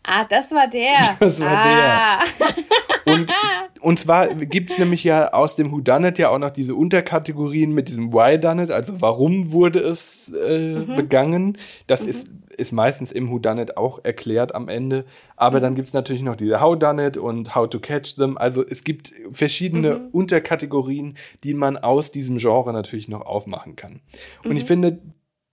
Ah, 0.03 0.23
das 0.23 0.51
war 0.53 0.67
der. 0.67 0.99
Das 1.19 1.39
war 1.41 1.51
ah. 1.51 2.19
der. 2.39 2.47
Und, 3.07 3.33
und 3.81 3.99
zwar 3.99 4.27
gibt 4.33 4.71
es 4.71 4.79
nämlich 4.79 5.03
ja 5.03 5.33
aus 5.33 5.55
dem 5.55 5.71
Who 5.71 5.81
Done 5.81 6.09
It 6.09 6.19
ja 6.19 6.29
auch 6.29 6.39
noch 6.39 6.51
diese 6.51 6.75
Unterkategorien 6.75 7.71
mit 7.71 7.89
diesem 7.89 8.13
Why 8.13 8.39
Done 8.39 8.63
It, 8.63 8.71
also 8.71 9.01
warum 9.01 9.51
wurde 9.51 9.79
es 9.79 10.33
äh, 10.33 10.75
mhm. 10.75 10.95
begangen. 10.95 11.57
Das 11.87 12.03
mhm. 12.03 12.09
ist, 12.09 12.29
ist 12.57 12.71
meistens 12.71 13.11
im 13.11 13.29
Who 13.29 13.39
Done 13.39 13.61
It 13.61 13.77
auch 13.77 14.03
erklärt 14.03 14.53
am 14.53 14.67
Ende. 14.67 15.05
Aber 15.35 15.59
mhm. 15.59 15.63
dann 15.63 15.75
gibt 15.75 15.87
es 15.87 15.93
natürlich 15.93 16.23
noch 16.23 16.35
diese 16.35 16.61
How 16.61 16.77
Done 16.77 17.07
It 17.07 17.17
und 17.17 17.55
How 17.55 17.69
to 17.69 17.79
Catch 17.79 18.15
Them. 18.15 18.37
Also 18.37 18.63
es 18.65 18.83
gibt 18.83 19.11
verschiedene 19.31 19.95
mhm. 19.95 20.07
Unterkategorien, 20.11 21.15
die 21.43 21.53
man 21.53 21.77
aus 21.77 22.11
diesem 22.11 22.37
Genre 22.37 22.73
natürlich 22.73 23.07
noch 23.07 23.21
aufmachen 23.21 23.75
kann. 23.75 24.01
Und 24.43 24.57
ich 24.57 24.63
mhm. 24.63 24.67
finde, 24.67 24.99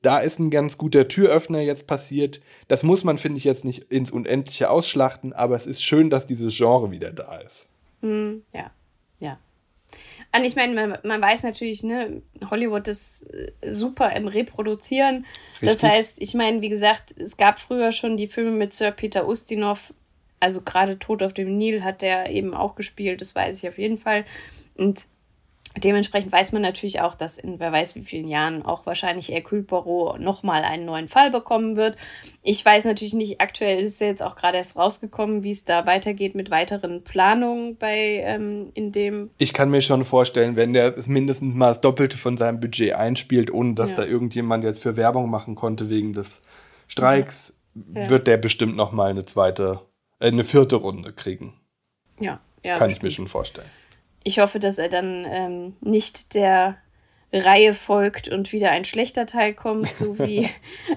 da 0.05 0.19
ist 0.19 0.39
ein 0.39 0.51
ganz 0.51 0.77
guter 0.77 1.09
Türöffner 1.09 1.61
jetzt 1.61 1.87
passiert. 1.87 2.41
Das 2.69 2.83
muss 2.83 3.05
man, 3.05 3.19
finde 3.19 3.39
ich, 3.39 3.45
jetzt 3.45 3.65
nicht 3.65 3.91
ins 3.91 4.11
Unendliche 4.11 4.71
ausschlachten, 4.71 5.33
aber 5.33 5.57
es 5.57 5.67
ist 5.67 5.83
schön, 5.83 6.11
dass 6.11 6.27
dieses 6.27 6.55
Genre 6.57 6.91
wieder 6.91 7.11
da 7.11 7.39
ist. 7.39 7.69
Mm, 8.03 8.37
ja, 8.53 8.71
ja. 9.19 9.39
Und 10.37 10.45
ich 10.45 10.57
meine, 10.57 10.75
man, 10.75 10.99
man, 11.05 11.23
weiß 11.23 11.45
natürlich, 11.45 11.83
ne, 11.85 12.21
Hollywood 12.51 12.89
ist 12.89 13.25
äh, 13.33 13.53
super 13.73 14.15
im 14.15 14.27
Reproduzieren. 14.29 15.27
Richtig. 15.63 15.81
Das 15.81 15.83
heißt, 15.83 16.21
ich 16.21 16.35
meine, 16.35 16.61
wie 16.61 16.69
gesagt, 16.69 17.15
es 17.17 17.37
gab 17.37 17.61
früher 17.61 17.93
schon 17.93 18.17
die 18.17 18.27
Filme 18.27 18.51
mit 18.51 18.75
Sir 18.75 18.91
Peter 18.91 19.27
Ustinov. 19.27 19.95
Also 20.41 20.61
gerade 20.61 20.99
Tod 20.99 21.23
auf 21.23 21.33
dem 21.33 21.57
Nil 21.57 21.83
hat 21.83 22.03
der 22.03 22.29
eben 22.31 22.53
auch 22.53 22.75
gespielt, 22.75 23.23
das 23.23 23.35
weiß 23.35 23.57
ich 23.57 23.69
auf 23.69 23.79
jeden 23.79 23.97
Fall. 23.97 24.25
Und 24.77 25.07
Dementsprechend 25.77 26.31
weiß 26.31 26.53
man 26.53 26.63
natürlich 26.63 27.01
auch, 27.01 27.17
dass 27.17 27.37
in 27.37 27.59
wer 27.59 27.73
weiß 27.73 27.97
wie 27.97 28.05
vielen 28.05 28.29
Jahren 28.29 28.63
auch 28.63 28.87
wahrscheinlich 28.87 29.29
Hercule 29.29 29.63
Poirot 29.63 30.21
nochmal 30.21 30.63
einen 30.63 30.85
neuen 30.85 31.09
Fall 31.09 31.33
bekommen 31.33 31.77
wird. 31.77 31.97
Ich 32.43 32.65
weiß 32.65 32.85
natürlich 32.85 33.15
nicht, 33.15 33.41
aktuell 33.41 33.83
ist 33.83 34.01
ja 34.01 34.07
jetzt 34.07 34.23
auch 34.23 34.37
gerade 34.37 34.59
erst 34.59 34.77
rausgekommen, 34.77 35.43
wie 35.43 35.51
es 35.51 35.65
da 35.65 35.85
weitergeht 35.85 36.37
mit 36.37 36.51
weiteren 36.53 37.03
Planungen 37.03 37.77
bei 37.77 38.23
ähm, 38.25 38.71
in 38.75 38.93
dem. 38.93 39.31
Ich 39.39 39.53
kann 39.53 39.69
mir 39.69 39.83
schon 39.83 40.05
vorstellen, 40.05 40.55
wenn 40.55 40.75
der 40.75 40.97
es 40.97 41.09
mindestens 41.09 41.55
mal 41.55 41.69
das 41.69 41.81
Doppelte 41.81 42.17
von 42.17 42.37
seinem 42.37 42.61
Budget 42.61 42.93
einspielt, 42.93 43.53
ohne 43.53 43.75
dass 43.75 43.91
ja. 43.91 43.97
da 43.97 44.05
irgendjemand 44.05 44.63
jetzt 44.63 44.81
für 44.81 44.97
Werbung 44.97 45.29
machen 45.29 45.57
konnte 45.57 45.89
wegen 45.89 46.13
des 46.13 46.43
Streiks, 46.87 47.59
ja. 47.75 48.09
wird 48.09 48.29
der 48.29 48.37
bestimmt 48.37 48.77
nochmal 48.77 49.11
eine 49.11 49.25
zweite, 49.25 49.81
äh, 50.21 50.29
eine 50.29 50.45
vierte 50.45 50.77
Runde 50.77 51.13
kriegen. 51.13 51.55
Ja, 52.21 52.39
ja. 52.63 52.79
Kann 52.79 52.91
ich 52.91 53.03
mir 53.03 53.11
schon 53.11 53.27
vorstellen 53.27 53.67
ich 54.25 54.41
hoffe, 54.41 54.59
dass 54.59 54.79
er 54.79 54.89
dann 54.89 55.27
ähm, 55.29 55.77
nicht 55.81 56.35
der 56.35 56.77
Reihe 57.33 57.75
folgt 57.75 58.29
und 58.29 58.53
wieder 58.53 58.71
ein 58.71 58.85
schlechter 58.85 59.27
Teil 59.27 59.55
kommt, 59.55 59.89
so 59.89 60.19
wie 60.27 60.49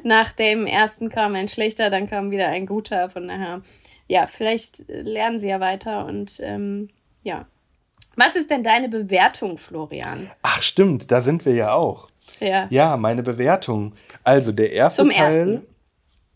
nach 0.04 0.32
dem 0.32 0.66
ersten 0.66 1.10
kam 1.10 1.36
ein 1.36 1.48
schlechter, 1.48 1.90
dann 1.90 2.10
kam 2.10 2.32
wieder 2.32 2.48
ein 2.48 2.66
guter. 2.66 3.10
Von 3.10 3.28
daher, 3.28 3.62
ja, 4.08 4.28
vielleicht 4.28 4.86
lernen 4.88 5.40
sie 5.40 5.50
ja 5.50 5.60
weiter 5.60 6.06
und 6.06 6.40
ähm, 6.42 6.90
ja. 7.24 7.46
Was 8.16 8.36
ist 8.36 8.50
denn 8.50 8.64
deine 8.64 8.90
Bewertung, 8.90 9.60
Florian? 9.60 10.32
Ach, 10.42 10.62
stimmt, 10.64 11.12
da 11.12 11.22
sind 11.22 11.46
wir 11.46 11.54
ja 11.54 11.74
auch. 11.74 12.10
Ja. 12.40 12.66
Ja, 12.70 12.98
meine 12.98 13.22
Bewertung. 13.22 13.94
Also 14.24 14.52
der 14.52 14.72
erste 14.72 15.04
Zum 15.04 15.12
Teil, 15.12 15.68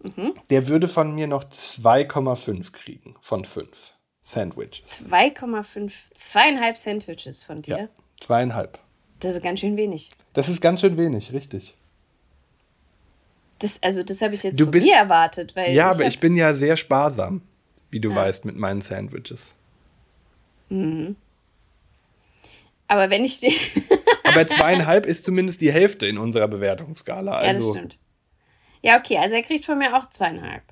mhm. 0.04 0.34
der 0.52 0.68
würde 0.68 0.88
von 0.88 1.14
mir 1.16 1.26
noch 1.26 1.44
2,5 1.44 2.72
kriegen 2.72 3.16
von 3.22 3.46
5. 3.46 3.94
Sandwich. 4.22 4.84
2,5, 4.88 5.92
zweieinhalb 6.14 6.78
Sandwiches 6.78 7.44
von 7.44 7.62
dir? 7.62 7.78
Ja, 7.78 7.88
zweieinhalb. 8.20 8.80
Das 9.20 9.36
ist 9.36 9.44
ganz 9.44 9.60
schön 9.60 9.78
wenig. 9.78 10.12
Das 10.34 10.50
ist 10.50 10.62
ganz 10.62 10.82
schön 10.82 10.98
wenig, 10.98 11.34
richtig. 11.34 11.76
Das, 13.60 13.78
also 13.82 14.02
das 14.04 14.22
habe 14.22 14.34
ich 14.34 14.44
jetzt 14.44 14.60
du 14.60 14.66
von 14.66 14.72
bist, 14.72 14.88
dir 14.88 14.96
erwartet. 14.96 15.56
Weil 15.56 15.74
ja, 15.74 15.92
ich 15.92 15.96
aber 15.96 16.08
ich 16.08 16.20
bin 16.20 16.36
ja 16.36 16.54
sehr 16.54 16.78
sparsam, 16.78 17.42
wie 17.92 18.00
du 18.00 18.10
ja. 18.10 18.16
weißt, 18.16 18.46
mit 18.46 18.56
meinen 18.56 18.82
Sandwiches. 18.82 19.56
Mhm. 20.70 21.16
Aber 22.88 23.10
wenn 23.10 23.24
ich 23.24 23.40
dir. 23.40 23.54
aber 24.24 24.48
zweieinhalb 24.48 25.06
ist 25.06 25.26
zumindest 25.26 25.62
die 25.62 25.72
Hälfte 25.72 26.08
in 26.08 26.18
unserer 26.18 26.48
Bewertungsskala. 26.48 27.34
Also. 27.34 27.46
Ja, 27.46 27.54
das 27.54 27.56
also 27.56 27.74
stimmt. 27.74 28.00
Ja, 28.82 28.98
okay, 28.98 29.18
also 29.18 29.36
er 29.36 29.44
kriegt 29.44 29.66
von 29.66 29.78
mir 29.78 29.96
auch 29.96 30.10
zweieinhalb. 30.10 30.64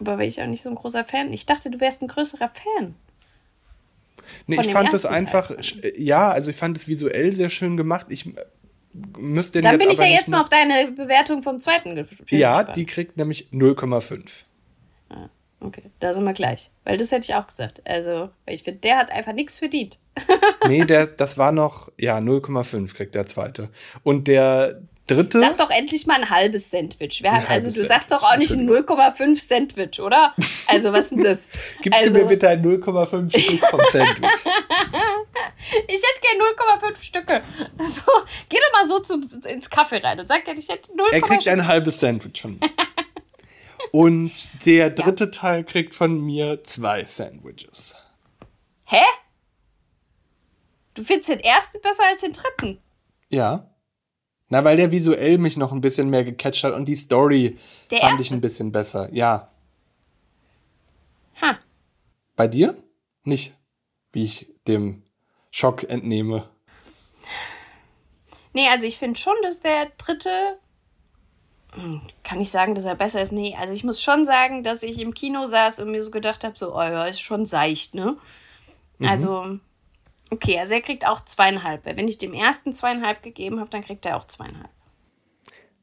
Aber 0.00 0.18
weil 0.18 0.28
ich 0.28 0.40
auch 0.42 0.46
nicht 0.46 0.62
so 0.62 0.68
ein 0.68 0.74
großer 0.74 1.04
Fan. 1.04 1.32
Ich 1.32 1.46
dachte, 1.46 1.70
du 1.70 1.80
wärst 1.80 2.02
ein 2.02 2.08
größerer 2.08 2.50
Fan. 2.50 2.94
Nee, 4.46 4.60
ich 4.60 4.72
fand 4.72 4.92
das 4.92 5.06
einfach, 5.06 5.50
ja, 5.96 6.30
also 6.30 6.50
ich 6.50 6.56
fand 6.56 6.76
es 6.76 6.88
visuell 6.88 7.32
sehr 7.32 7.50
schön 7.50 7.76
gemacht. 7.76 8.06
Ich 8.08 8.32
müsst 9.16 9.54
ihr 9.54 9.62
Dann 9.62 9.78
bin 9.78 9.90
ich 9.90 9.98
ja 9.98 10.06
jetzt 10.06 10.28
mal 10.28 10.40
auf 10.40 10.48
deine 10.48 10.92
Bewertung 10.92 11.42
vom 11.42 11.58
zweiten 11.60 11.94
Film 11.94 12.08
Ja, 12.30 12.58
gespannt. 12.58 12.76
die 12.76 12.86
kriegt 12.86 13.16
nämlich 13.16 13.48
0,5. 13.52 14.44
Ah, 15.10 15.28
okay, 15.60 15.82
da 16.00 16.12
sind 16.12 16.24
wir 16.24 16.32
gleich. 16.32 16.70
Weil 16.84 16.96
das 16.96 17.10
hätte 17.10 17.24
ich 17.24 17.34
auch 17.34 17.46
gesagt. 17.46 17.82
Also, 17.84 18.30
ich 18.46 18.62
finde, 18.62 18.80
der 18.80 18.98
hat 18.98 19.10
einfach 19.10 19.32
nichts 19.32 19.58
verdient. 19.58 19.98
nee, 20.68 20.84
der, 20.84 21.06
das 21.06 21.38
war 21.38 21.52
noch, 21.52 21.90
ja, 21.98 22.18
0,5 22.18 22.94
kriegt 22.94 23.14
der 23.14 23.26
zweite. 23.26 23.68
Und 24.04 24.28
der 24.28 24.80
dritte. 25.06 25.40
Sag 25.40 25.58
doch 25.58 25.70
endlich 25.70 26.06
mal 26.06 26.14
ein 26.14 26.30
halbes 26.30 26.70
Sandwich. 26.70 27.22
Wir 27.22 27.32
haben, 27.32 27.46
also, 27.48 27.68
du 27.68 27.72
Sandwich. 27.72 27.88
sagst 27.88 28.12
doch 28.12 28.22
auch 28.22 28.36
nicht 28.36 28.52
ein 28.52 28.68
0,5 28.68 29.40
Sandwich, 29.40 30.00
oder? 30.00 30.34
Also, 30.66 30.92
was 30.92 31.06
ist 31.06 31.10
denn 31.12 31.22
das? 31.22 31.48
Gibst 31.82 32.00
also, 32.00 32.12
du 32.12 32.20
mir 32.20 32.26
bitte 32.26 32.48
ein 32.48 32.64
0,5 32.64 33.38
Stück 33.38 33.66
vom 33.68 33.80
Sandwich? 33.90 34.30
ich 35.88 36.02
hätte 36.02 36.20
gerne 36.20 36.92
0,5 36.94 37.02
Stücke. 37.02 37.42
Also, 37.78 38.02
geh 38.48 38.58
doch 38.58 38.72
mal 38.72 38.88
so 38.88 38.98
zu, 39.00 39.20
ins 39.48 39.68
Kaffee 39.68 39.98
rein 39.98 40.20
und 40.20 40.28
sag 40.28 40.46
ja, 40.46 40.54
ich 40.54 40.68
hätte 40.68 40.90
0,5 40.92 41.12
Er 41.12 41.20
kriegt 41.20 41.48
ein 41.48 41.66
halbes 41.66 42.00
Sandwich 42.00 42.40
von 42.40 42.58
mir. 42.58 42.60
Und 43.92 44.66
der 44.66 44.90
dritte 44.90 45.26
ja. 45.26 45.30
Teil 45.30 45.62
kriegt 45.62 45.94
von 45.94 46.20
mir 46.20 46.64
zwei 46.64 47.04
Sandwiches. 47.04 47.94
Hä? 48.86 49.04
Du 50.94 51.04
findest 51.04 51.28
den 51.28 51.38
ersten 51.38 51.80
besser 51.80 52.02
als 52.10 52.22
den 52.22 52.32
dritten? 52.32 52.80
Ja. 53.28 53.70
Na, 54.48 54.64
weil 54.64 54.76
der 54.76 54.90
visuell 54.90 55.38
mich 55.38 55.56
noch 55.56 55.72
ein 55.72 55.80
bisschen 55.80 56.10
mehr 56.10 56.24
gecatcht 56.24 56.64
hat 56.64 56.74
und 56.74 56.86
die 56.86 56.96
Story 56.96 57.58
der 57.90 57.98
fand 57.98 58.12
erste? 58.12 58.22
ich 58.22 58.32
ein 58.32 58.40
bisschen 58.40 58.72
besser. 58.72 59.08
Ja. 59.12 59.48
Ha. 61.40 61.58
Bei 62.36 62.46
dir? 62.46 62.76
Nicht, 63.24 63.54
wie 64.12 64.24
ich 64.24 64.46
dem 64.68 65.02
Schock 65.50 65.84
entnehme. 65.84 66.48
Nee, 68.52 68.68
also 68.68 68.86
ich 68.86 68.98
finde 68.98 69.18
schon, 69.18 69.34
dass 69.42 69.60
der 69.60 69.90
dritte. 69.98 70.58
Hm, 71.72 72.02
kann 72.22 72.40
ich 72.40 72.50
sagen, 72.50 72.74
dass 72.74 72.84
er 72.84 72.94
besser 72.94 73.22
ist? 73.22 73.32
Nee, 73.32 73.56
also 73.58 73.72
ich 73.72 73.82
muss 73.82 74.00
schon 74.00 74.24
sagen, 74.24 74.62
dass 74.62 74.82
ich 74.82 75.00
im 75.00 75.14
Kino 75.14 75.44
saß 75.46 75.80
und 75.80 75.90
mir 75.90 76.02
so 76.02 76.10
gedacht 76.10 76.44
habe: 76.44 76.56
so, 76.56 76.74
oh 76.74 76.82
ja, 76.82 77.06
ist 77.06 77.20
schon 77.20 77.46
seicht, 77.46 77.94
ne? 77.94 78.16
Mhm. 78.98 79.08
Also 79.08 79.58
Okay, 80.30 80.58
also 80.58 80.74
er 80.74 80.80
kriegt 80.80 81.06
auch 81.06 81.20
zweieinhalb. 81.24 81.84
Wenn 81.84 82.08
ich 82.08 82.18
dem 82.18 82.32
ersten 82.32 82.72
zweieinhalb 82.72 83.22
gegeben 83.22 83.60
habe, 83.60 83.70
dann 83.70 83.84
kriegt 83.84 84.06
er 84.06 84.16
auch 84.16 84.24
zweieinhalb. 84.24 84.70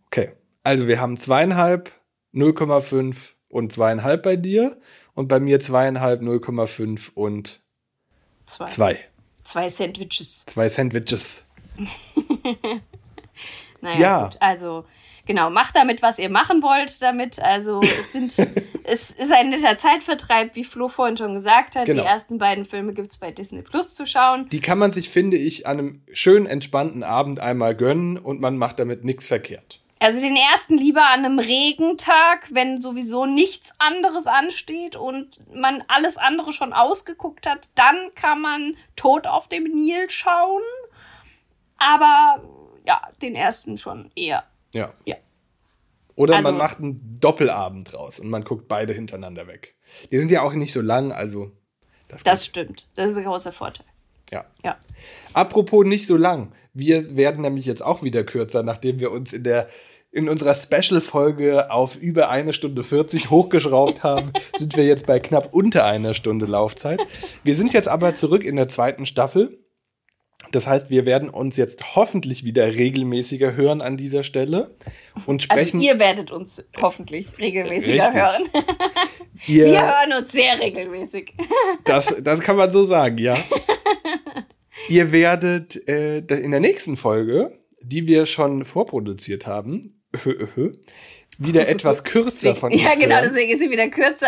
Okay, 0.07 0.33
also 0.63 0.87
wir 0.87 0.99
haben 0.99 1.17
zweieinhalb, 1.17 1.91
0,5 2.33 3.33
und 3.49 3.71
zweieinhalb 3.71 4.23
bei 4.23 4.35
dir 4.35 4.79
und 5.13 5.27
bei 5.27 5.39
mir 5.39 5.59
zweieinhalb, 5.59 6.21
0,5 6.21 7.11
und 7.13 7.61
zwei. 8.45 8.65
zwei. 8.65 8.99
Zwei 9.43 9.69
Sandwiches. 9.69 10.45
Zwei 10.45 10.69
Sandwiches. 10.69 11.45
naja, 13.81 13.99
ja. 13.99 14.23
gut. 14.25 14.37
Also 14.39 14.85
genau, 15.25 15.49
macht 15.49 15.75
damit, 15.75 16.01
was 16.01 16.19
ihr 16.19 16.29
machen 16.29 16.61
wollt 16.61 17.01
damit. 17.01 17.39
Also 17.41 17.81
es 17.81 18.11
sind, 18.11 18.31
es 18.83 19.11
ist 19.11 19.31
ein 19.31 19.49
netter 19.49 19.77
Zeitvertreib, 19.77 20.55
wie 20.55 20.63
Flo 20.63 20.87
vorhin 20.87 21.17
schon 21.17 21.33
gesagt 21.33 21.75
hat. 21.75 21.85
Genau. 21.85 22.01
Die 22.01 22.07
ersten 22.07 22.37
beiden 22.37 22.65
Filme 22.65 22.93
gibt 22.93 23.09
es 23.09 23.17
bei 23.17 23.31
Disney 23.31 23.61
Plus 23.61 23.95
zu 23.95 24.05
schauen. 24.05 24.49
Die 24.49 24.59
kann 24.61 24.77
man 24.77 24.91
sich, 24.91 25.09
finde 25.09 25.37
ich, 25.37 25.67
an 25.67 25.79
einem 25.79 26.01
schönen, 26.11 26.45
entspannten 26.45 27.03
Abend 27.03 27.39
einmal 27.39 27.75
gönnen 27.75 28.17
und 28.17 28.41
man 28.41 28.57
macht 28.57 28.79
damit 28.79 29.03
nichts 29.03 29.27
verkehrt. 29.27 29.81
Also 30.01 30.19
den 30.19 30.35
ersten 30.35 30.79
lieber 30.79 31.05
an 31.11 31.23
einem 31.23 31.37
Regentag, 31.37 32.47
wenn 32.49 32.81
sowieso 32.81 33.27
nichts 33.27 33.71
anderes 33.77 34.25
ansteht 34.25 34.95
und 34.95 35.39
man 35.53 35.83
alles 35.87 36.17
andere 36.17 36.53
schon 36.53 36.73
ausgeguckt 36.73 37.45
hat, 37.45 37.69
dann 37.75 37.95
kann 38.15 38.41
man 38.41 38.77
Tod 38.95 39.27
auf 39.27 39.47
dem 39.47 39.65
Nil 39.65 40.09
schauen. 40.09 40.63
Aber 41.77 42.41
ja, 42.87 42.99
den 43.21 43.35
ersten 43.35 43.77
schon 43.77 44.09
eher 44.15 44.43
ja. 44.73 44.93
Ja. 45.05 45.15
Oder 46.15 46.37
also, 46.37 46.49
man 46.49 46.57
macht 46.57 46.79
einen 46.79 47.17
Doppelabend 47.19 47.93
raus 47.93 48.19
und 48.19 48.29
man 48.29 48.43
guckt 48.43 48.67
beide 48.67 48.93
hintereinander 48.93 49.47
weg. 49.47 49.75
Die 50.11 50.19
sind 50.19 50.29
ja 50.31 50.41
auch 50.41 50.53
nicht 50.53 50.73
so 50.73 50.81
lang, 50.81 51.11
also. 51.11 51.51
Das, 52.07 52.23
das 52.23 52.45
stimmt. 52.45 52.87
Das 52.95 53.11
ist 53.11 53.17
ein 53.17 53.23
großer 53.23 53.53
Vorteil. 53.53 53.85
Ja. 54.31 54.45
ja. 54.63 54.77
Apropos 55.33 55.85
nicht 55.85 56.07
so 56.07 56.17
lang. 56.17 56.53
Wir 56.73 57.15
werden 57.15 57.41
nämlich 57.41 57.65
jetzt 57.65 57.83
auch 57.83 58.03
wieder 58.03 58.23
kürzer, 58.23 58.63
nachdem 58.63 58.99
wir 58.99 59.11
uns 59.11 59.33
in 59.33 59.43
der 59.43 59.67
in 60.13 60.27
unserer 60.27 60.53
Special-Folge 60.53 61.71
auf 61.71 61.95
über 61.95 62.29
eine 62.29 62.51
Stunde 62.51 62.83
40 62.83 63.29
hochgeschraubt 63.29 64.03
haben, 64.03 64.33
sind 64.57 64.75
wir 64.75 64.85
jetzt 64.85 65.05
bei 65.05 65.19
knapp 65.19 65.53
unter 65.53 65.85
einer 65.85 66.13
Stunde 66.13 66.45
Laufzeit. 66.45 67.01
Wir 67.43 67.55
sind 67.55 67.73
jetzt 67.73 67.87
aber 67.87 68.13
zurück 68.13 68.43
in 68.43 68.57
der 68.57 68.67
zweiten 68.67 69.05
Staffel 69.05 69.57
das 70.51 70.67
heißt, 70.67 70.89
wir 70.89 71.05
werden 71.05 71.29
uns 71.29 71.55
jetzt 71.55 71.95
hoffentlich 71.95 72.43
wieder 72.43 72.75
regelmäßiger 72.75 73.55
hören 73.55 73.81
an 73.81 73.95
dieser 73.95 74.23
Stelle 74.23 74.75
und 75.25 75.49
also 75.49 75.61
sprechen. 75.61 75.77
Also 75.77 75.87
ihr 75.87 75.99
werdet 75.99 76.31
uns 76.31 76.65
hoffentlich 76.81 77.37
regelmäßiger 77.37 78.03
Richtig. 78.03 78.21
hören. 78.21 78.49
Wir, 79.47 79.65
wir 79.71 79.81
hören 79.81 80.21
uns 80.21 80.31
sehr 80.31 80.59
regelmäßig. 80.59 81.33
Das, 81.83 82.15
das 82.21 82.41
kann 82.41 82.57
man 82.57 82.71
so 82.71 82.83
sagen, 82.83 83.17
ja. 83.17 83.35
ihr 84.87 85.11
werdet 85.11 85.87
äh, 85.89 86.19
in 86.19 86.51
der 86.51 86.59
nächsten 86.59 86.95
Folge, 86.95 87.57
die 87.81 88.07
wir 88.07 88.27
schon 88.27 88.65
vorproduziert 88.65 89.47
haben, 89.47 89.99
wieder 91.39 91.67
etwas 91.67 92.03
kürzer 92.03 92.55
von 92.55 92.71
uns. 92.71 92.83
Ja, 92.83 92.93
genau, 92.93 93.15
hören. 93.15 93.29
deswegen 93.29 93.51
ist 93.51 93.61
sie 93.61 93.71
wieder 93.71 93.87
kürzer. 93.87 94.27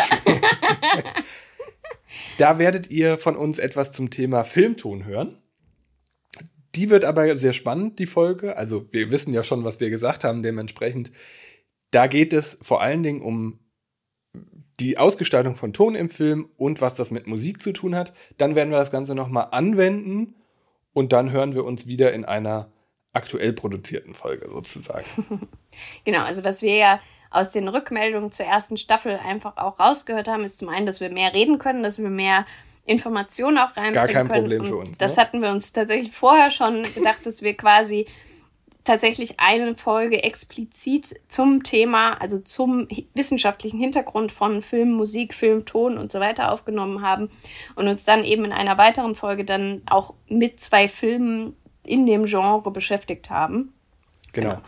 da 2.39 2.57
werdet 2.57 2.89
ihr 2.89 3.19
von 3.19 3.35
uns 3.37 3.59
etwas 3.59 3.91
zum 3.91 4.09
Thema 4.09 4.43
Filmton 4.43 5.05
hören. 5.05 5.42
Die 6.75 6.89
wird 6.89 7.05
aber 7.05 7.37
sehr 7.37 7.53
spannend, 7.53 7.99
die 7.99 8.07
Folge. 8.07 8.57
Also 8.57 8.87
wir 8.91 9.11
wissen 9.11 9.33
ja 9.33 9.43
schon, 9.43 9.63
was 9.63 9.79
wir 9.79 9.89
gesagt 9.89 10.23
haben, 10.23 10.43
dementsprechend. 10.43 11.11
Da 11.91 12.07
geht 12.07 12.33
es 12.33 12.57
vor 12.61 12.81
allen 12.81 13.03
Dingen 13.03 13.21
um 13.21 13.59
die 14.79 14.97
Ausgestaltung 14.97 15.55
von 15.55 15.73
Ton 15.73 15.93
im 15.93 16.09
Film 16.09 16.49
und 16.57 16.81
was 16.81 16.95
das 16.95 17.11
mit 17.11 17.27
Musik 17.27 17.61
zu 17.61 17.71
tun 17.73 17.95
hat. 17.95 18.13
Dann 18.37 18.55
werden 18.55 18.71
wir 18.71 18.79
das 18.79 18.91
Ganze 18.91 19.13
nochmal 19.13 19.49
anwenden 19.51 20.35
und 20.93 21.13
dann 21.13 21.31
hören 21.31 21.53
wir 21.53 21.63
uns 21.63 21.87
wieder 21.87 22.13
in 22.13 22.25
einer 22.25 22.71
aktuell 23.13 23.53
produzierten 23.53 24.15
Folge 24.15 24.49
sozusagen. 24.49 25.05
genau, 26.03 26.21
also 26.21 26.43
was 26.43 26.63
wir 26.63 26.75
ja 26.75 26.99
aus 27.29 27.51
den 27.51 27.67
Rückmeldungen 27.67 28.31
zur 28.31 28.45
ersten 28.45 28.77
Staffel 28.77 29.19
einfach 29.23 29.57
auch 29.57 29.79
rausgehört 29.79 30.27
haben, 30.27 30.43
ist 30.43 30.59
zum 30.59 30.69
einen, 30.69 30.85
dass 30.85 30.99
wir 30.99 31.11
mehr 31.11 31.33
reden 31.33 31.59
können, 31.59 31.83
dass 31.83 31.99
wir 31.99 32.09
mehr 32.09 32.45
Informationen 32.85 33.57
auch 33.57 33.77
reinbringen 33.77 33.93
Gar 33.93 34.07
kein 34.07 34.27
können. 34.27 34.43
Problem 34.43 34.65
für 34.65 34.75
uns. 34.77 34.97
Das 34.97 35.15
ne? 35.15 35.21
hatten 35.21 35.41
wir 35.41 35.51
uns 35.51 35.71
tatsächlich 35.71 36.15
vorher 36.15 36.51
schon 36.51 36.83
gedacht, 36.95 37.25
dass 37.25 37.41
wir 37.41 37.55
quasi 37.55 38.05
tatsächlich 38.83 39.39
eine 39.39 39.75
Folge 39.75 40.23
explizit 40.23 41.15
zum 41.29 41.63
Thema, 41.63 42.13
also 42.21 42.37
zum 42.37 42.87
wissenschaftlichen 43.13 43.79
Hintergrund 43.79 44.31
von 44.31 44.61
Film, 44.61 44.91
Musik, 44.91 45.33
Film, 45.33 45.65
Ton 45.65 45.97
und 45.97 46.11
so 46.11 46.19
weiter 46.19 46.51
aufgenommen 46.51 47.01
haben 47.01 47.29
und 47.75 47.87
uns 47.87 48.03
dann 48.03 48.25
eben 48.25 48.43
in 48.45 48.51
einer 48.51 48.77
weiteren 48.77 49.15
Folge 49.15 49.45
dann 49.45 49.81
auch 49.89 50.13
mit 50.27 50.59
zwei 50.59 50.89
Filmen 50.89 51.55
in 51.85 52.05
dem 52.05 52.25
Genre 52.25 52.71
beschäftigt 52.71 53.29
haben. 53.29 53.73
Genau. 54.33 54.49
genau. 54.49 54.61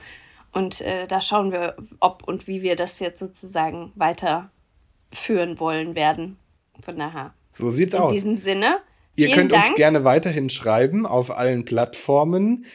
Und 0.54 0.80
äh, 0.82 1.06
da 1.08 1.20
schauen 1.20 1.52
wir, 1.52 1.76
ob 2.00 2.24
und 2.26 2.48
wie 2.48 2.62
wir 2.62 2.78
das 2.78 3.00
jetzt 3.00 3.20
sozusagen 3.20 3.92
weiterführen 3.96 5.60
wollen 5.60 5.96
werden. 5.96 6.38
Von 6.82 6.98
daher. 6.98 7.34
So 7.58 7.72
sieht's 7.72 7.94
In 7.94 8.00
aus. 8.00 8.10
In 8.10 8.16
diesem 8.16 8.38
Sinne. 8.38 8.80
Ihr 9.18 9.32
könnt 9.32 9.54
Dank. 9.54 9.68
uns 9.68 9.76
gerne 9.76 10.04
weiterhin 10.04 10.50
schreiben 10.50 11.06
auf 11.06 11.32
allen 11.32 11.64
Plattformen. 11.64 12.66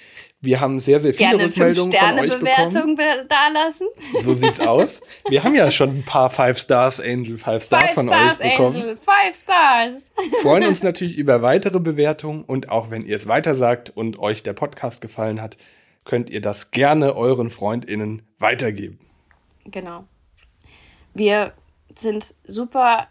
Wir 0.40 0.62
haben 0.62 0.78
sehr, 0.78 1.00
sehr 1.00 1.12
viele 1.12 1.30
gerne 1.30 1.44
Rückmeldungen 1.44 1.92
von 1.92 2.18
euch 2.18 2.38
bekommen. 2.38 2.96
da 3.28 3.48
lassen. 3.52 3.86
So 4.22 4.34
sieht's 4.34 4.58
aus. 4.58 5.02
Wir 5.28 5.44
haben 5.44 5.54
ja 5.54 5.70
schon 5.70 5.98
ein 5.98 6.04
paar 6.06 6.30
Five 6.30 6.56
Stars 6.56 6.98
Angel, 6.98 7.36
Five 7.36 7.62
Stars 7.62 7.84
Five 7.84 7.92
von 7.92 8.06
Stars 8.06 8.40
euch 8.40 8.50
bekommen. 8.52 8.76
Angel, 8.76 8.96
Five 8.96 9.36
Stars. 9.36 10.10
Freuen 10.40 10.64
uns 10.64 10.82
natürlich 10.82 11.18
über 11.18 11.42
weitere 11.42 11.78
Bewertungen 11.78 12.42
und 12.44 12.70
auch 12.70 12.90
wenn 12.90 13.04
ihr 13.04 13.16
es 13.16 13.28
weiter 13.28 13.54
sagt 13.54 13.90
und 13.90 14.18
euch 14.18 14.42
der 14.42 14.54
Podcast 14.54 15.02
gefallen 15.02 15.42
hat, 15.42 15.58
könnt 16.06 16.30
ihr 16.30 16.40
das 16.40 16.70
gerne 16.70 17.14
euren 17.16 17.50
FreundInnen 17.50 18.22
weitergeben. 18.38 18.98
Genau. 19.66 20.04
Wir 21.12 21.52
sind 21.94 22.34
super 22.46 23.08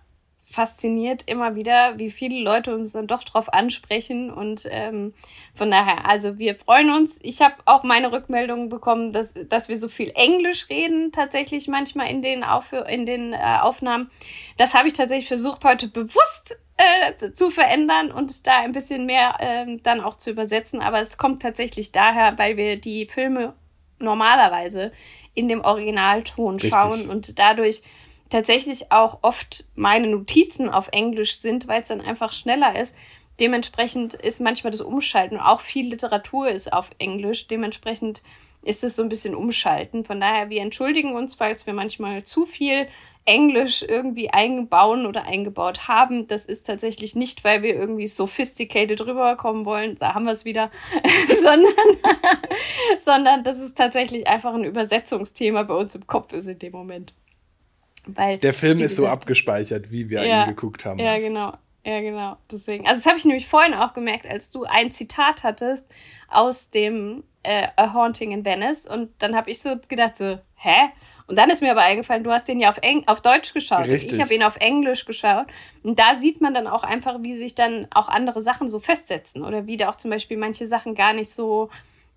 fasziniert 0.49 1.23
immer 1.27 1.55
wieder, 1.55 1.99
wie 1.99 2.09
viele 2.09 2.41
Leute 2.41 2.73
uns 2.73 2.93
dann 2.93 3.05
doch 3.05 3.23
drauf 3.23 3.53
ansprechen. 3.53 4.31
Und 4.31 4.67
ähm, 4.71 5.13
von 5.53 5.69
daher, 5.69 6.07
also 6.07 6.39
wir 6.39 6.55
freuen 6.55 6.91
uns. 6.91 7.19
Ich 7.21 7.41
habe 7.41 7.55
auch 7.65 7.83
meine 7.83 8.11
Rückmeldungen 8.11 8.67
bekommen, 8.67 9.11
dass, 9.11 9.35
dass 9.47 9.69
wir 9.69 9.77
so 9.77 9.87
viel 9.87 10.11
Englisch 10.15 10.67
reden, 10.69 11.11
tatsächlich 11.11 11.67
manchmal 11.67 12.09
in 12.09 12.23
den, 12.23 12.43
Auf 12.43 12.73
in 12.73 13.05
den 13.05 13.33
äh, 13.33 13.59
Aufnahmen. 13.61 14.09
Das 14.57 14.73
habe 14.73 14.87
ich 14.87 14.93
tatsächlich 14.93 15.27
versucht, 15.27 15.63
heute 15.65 15.87
bewusst 15.87 16.57
äh, 16.77 17.31
zu 17.31 17.51
verändern 17.51 18.11
und 18.11 18.47
da 18.47 18.59
ein 18.61 18.71
bisschen 18.71 19.05
mehr 19.05 19.35
äh, 19.39 19.77
dann 19.83 20.01
auch 20.01 20.15
zu 20.15 20.31
übersetzen. 20.31 20.81
Aber 20.81 20.99
es 20.99 21.19
kommt 21.19 21.43
tatsächlich 21.43 21.91
daher, 21.91 22.39
weil 22.39 22.57
wir 22.57 22.81
die 22.81 23.05
Filme 23.05 23.53
normalerweise 23.99 24.91
in 25.35 25.47
dem 25.47 25.61
Originalton 25.61 26.55
Richtig. 26.55 26.73
schauen 26.73 27.07
und 27.07 27.37
dadurch 27.37 27.83
tatsächlich 28.29 28.91
auch 28.91 29.19
oft 29.21 29.65
meine 29.75 30.07
Notizen 30.07 30.69
auf 30.69 30.89
Englisch 30.91 31.39
sind, 31.39 31.67
weil 31.67 31.81
es 31.81 31.87
dann 31.87 32.01
einfach 32.01 32.31
schneller 32.31 32.79
ist. 32.79 32.95
Dementsprechend 33.39 34.15
ist 34.15 34.41
manchmal 34.41 34.71
das 34.71 34.81
Umschalten, 34.81 35.39
auch 35.39 35.61
viel 35.61 35.89
Literatur 35.89 36.49
ist 36.49 36.73
auf 36.73 36.89
Englisch, 36.99 37.47
dementsprechend 37.47 38.21
ist 38.63 38.83
es 38.83 38.97
so 38.97 39.03
ein 39.03 39.09
bisschen 39.09 39.33
Umschalten. 39.33 40.03
Von 40.03 40.19
daher, 40.19 40.49
wir 40.49 40.61
entschuldigen 40.61 41.15
uns, 41.15 41.35
falls 41.35 41.65
wir 41.65 41.73
manchmal 41.73 42.23
zu 42.23 42.45
viel 42.45 42.87
Englisch 43.23 43.83
irgendwie 43.87 44.31
eingebauen 44.31 45.05
oder 45.05 45.23
eingebaut 45.23 45.87
haben. 45.87 46.27
Das 46.27 46.45
ist 46.45 46.63
tatsächlich 46.63 47.15
nicht, 47.15 47.43
weil 47.43 47.61
wir 47.61 47.75
irgendwie 47.75 48.07
sophisticated 48.07 48.99
rüberkommen 49.01 49.65
wollen, 49.65 49.97
da 49.99 50.15
haben 50.15 50.25
wir 50.25 50.31
es 50.31 50.45
wieder, 50.45 50.71
sondern, 51.41 51.73
sondern 52.99 53.43
das 53.43 53.59
ist 53.59 53.77
tatsächlich 53.77 54.27
einfach 54.27 54.53
ein 54.53 54.63
Übersetzungsthema 54.63 55.63
bei 55.63 55.75
uns 55.75 55.95
im 55.95 56.07
Kopf 56.07 56.33
ist 56.33 56.47
in 56.47 56.59
dem 56.59 56.71
Moment. 56.71 57.13
Weil, 58.05 58.37
Der 58.37 58.53
Film 58.53 58.79
ist 58.79 58.95
so 58.95 59.07
abgespeichert, 59.07 59.91
wie 59.91 60.09
wir 60.09 60.25
ja, 60.25 60.43
ihn 60.43 60.49
geguckt 60.49 60.85
haben. 60.85 60.99
Ja, 60.99 61.13
hast. 61.13 61.23
genau. 61.25 61.53
Ja, 61.85 62.01
genau. 62.01 62.37
Deswegen. 62.51 62.87
Also, 62.87 62.99
das 62.99 63.05
habe 63.05 63.17
ich 63.17 63.25
nämlich 63.25 63.47
vorhin 63.47 63.73
auch 63.73 63.93
gemerkt, 63.93 64.27
als 64.27 64.51
du 64.51 64.63
ein 64.63 64.91
Zitat 64.91 65.43
hattest 65.43 65.87
aus 66.29 66.69
dem 66.69 67.23
äh, 67.43 67.67
A 67.75 67.93
Haunting 67.93 68.31
in 68.31 68.45
Venice. 68.45 68.85
Und 68.85 69.11
dann 69.19 69.35
habe 69.35 69.49
ich 69.49 69.61
so 69.61 69.75
gedacht, 69.87 70.15
so, 70.15 70.39
hä? 70.55 70.89
Und 71.27 71.35
dann 71.35 71.51
ist 71.51 71.61
mir 71.61 71.71
aber 71.71 71.81
eingefallen, 71.81 72.23
du 72.23 72.31
hast 72.31 72.47
den 72.47 72.59
ja 72.59 72.69
auf, 72.69 72.79
Eng 72.81 73.03
auf 73.07 73.21
Deutsch 73.21 73.53
geschaut. 73.53 73.87
Richtig. 73.87 74.13
Ich 74.13 74.21
habe 74.21 74.33
ihn 74.33 74.41
auf 74.41 74.55
Englisch 74.57 75.05
geschaut. 75.05 75.45
Und 75.83 75.99
da 75.99 76.15
sieht 76.15 76.41
man 76.41 76.55
dann 76.55 76.65
auch 76.65 76.83
einfach, 76.83 77.17
wie 77.21 77.35
sich 77.35 77.53
dann 77.53 77.87
auch 77.93 78.09
andere 78.09 78.41
Sachen 78.41 78.67
so 78.67 78.79
festsetzen. 78.79 79.43
Oder 79.43 79.67
wie 79.67 79.77
da 79.77 79.89
auch 79.89 79.95
zum 79.95 80.09
Beispiel 80.09 80.37
manche 80.37 80.65
Sachen 80.65 80.95
gar 80.95 81.13
nicht 81.13 81.29
so 81.29 81.69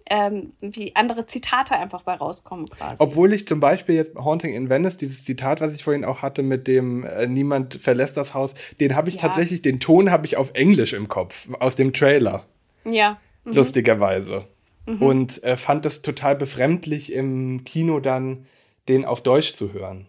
ähm, 0.07 0.53
wie 0.61 0.94
andere 0.96 1.26
Zitate 1.26 1.76
einfach 1.76 2.03
bei 2.03 2.14
rauskommen 2.14 2.68
quasi. 2.68 2.96
Obwohl 2.98 3.32
ich 3.32 3.46
zum 3.46 3.61
Beispiel 3.61 3.94
jetzt 3.94 4.16
Haunting 4.16 4.55
in 4.55 4.68
Venice, 4.68 4.96
dieses 4.96 5.24
Zitat, 5.24 5.61
was 5.61 5.74
ich 5.74 5.84
vorhin 5.84 6.05
auch 6.05 6.22
hatte 6.22 6.42
mit 6.42 6.66
dem 6.66 7.05
äh, 7.05 7.26
Niemand 7.26 7.74
verlässt 7.74 8.16
das 8.16 8.34
Haus, 8.34 8.55
den 8.80 8.96
habe 8.96 9.09
ich 9.09 9.16
ja. 9.16 9.22
tatsächlich, 9.22 9.62
den 9.62 9.80
Ton 9.80 10.11
habe 10.11 10.26
ich 10.26 10.36
auf 10.36 10.50
Englisch 10.55 10.92
im 10.92 11.09
Kopf, 11.09 11.48
aus 11.61 11.76
dem 11.76 11.92
Trailer. 11.92 12.44
Ja. 12.84 13.18
Mhm. 13.44 13.53
Lustigerweise. 13.53 14.46
Mhm. 14.86 15.03
Und 15.03 15.44
äh, 15.44 15.57
fand 15.57 15.84
das 15.84 16.03
total 16.03 16.36
befremdlich 16.36 17.12
im 17.12 17.64
Kino 17.64 18.00
dann, 18.00 18.46
den 18.88 19.05
auf 19.05 19.22
Deutsch 19.22 19.55
zu 19.55 19.72
hören. 19.72 20.07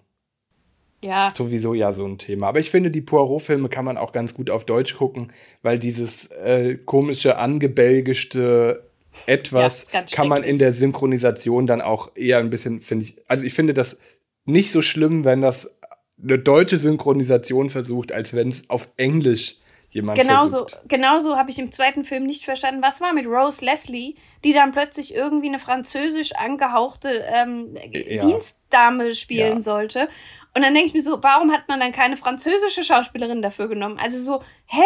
Ja. 1.01 1.25
Ist 1.25 1.35
sowieso 1.35 1.73
ja 1.73 1.91
so 1.91 2.05
ein 2.05 2.17
Thema. 2.17 2.47
Aber 2.47 2.59
ich 2.59 2.71
finde, 2.71 2.89
die 2.89 3.01
Poirot-Filme 3.01 3.67
kann 3.67 3.83
man 3.83 3.97
auch 3.97 4.13
ganz 4.13 4.33
gut 4.33 4.49
auf 4.49 4.65
Deutsch 4.65 4.95
gucken, 4.95 5.33
weil 5.61 5.77
dieses 5.77 6.27
äh, 6.27 6.75
komische, 6.75 7.37
angebelgischte 7.37 8.89
etwas 9.25 9.91
ja, 9.91 10.03
kann 10.03 10.27
man 10.27 10.43
in 10.43 10.59
der 10.59 10.73
Synchronisation 10.73 11.67
dann 11.67 11.81
auch 11.81 12.11
eher 12.15 12.39
ein 12.39 12.49
bisschen, 12.49 12.79
finde 12.79 13.05
ich, 13.05 13.15
also 13.27 13.43
ich 13.43 13.53
finde 13.53 13.73
das 13.73 13.99
nicht 14.45 14.71
so 14.71 14.81
schlimm, 14.81 15.23
wenn 15.23 15.41
das 15.41 15.77
eine 16.21 16.39
deutsche 16.39 16.77
Synchronisation 16.77 17.69
versucht, 17.69 18.11
als 18.11 18.33
wenn 18.33 18.49
es 18.49 18.69
auf 18.69 18.89
Englisch 18.97 19.57
jemand 19.89 20.19
genauso, 20.19 20.65
versucht. 20.65 20.89
Genauso 20.89 21.37
habe 21.37 21.51
ich 21.51 21.59
im 21.59 21.71
zweiten 21.71 22.03
Film 22.03 22.25
nicht 22.25 22.45
verstanden, 22.45 22.81
was 22.81 23.01
war 23.01 23.13
mit 23.13 23.25
Rose 23.25 23.63
Leslie, 23.63 24.15
die 24.43 24.53
dann 24.53 24.71
plötzlich 24.71 25.13
irgendwie 25.13 25.47
eine 25.47 25.59
französisch 25.59 26.33
angehauchte 26.33 27.23
ähm, 27.27 27.75
ja. 27.91 28.25
Dienstdame 28.25 29.13
spielen 29.13 29.55
ja. 29.55 29.61
sollte. 29.61 30.09
Und 30.55 30.61
dann 30.61 30.73
denke 30.73 30.87
ich 30.87 30.93
mir 30.93 31.01
so, 31.01 31.21
warum 31.23 31.51
hat 31.51 31.67
man 31.67 31.79
dann 31.79 31.91
keine 31.91 32.17
französische 32.17 32.83
Schauspielerin 32.83 33.41
dafür 33.41 33.67
genommen? 33.67 33.97
Also 33.99 34.19
so, 34.19 34.43
hä? 34.65 34.83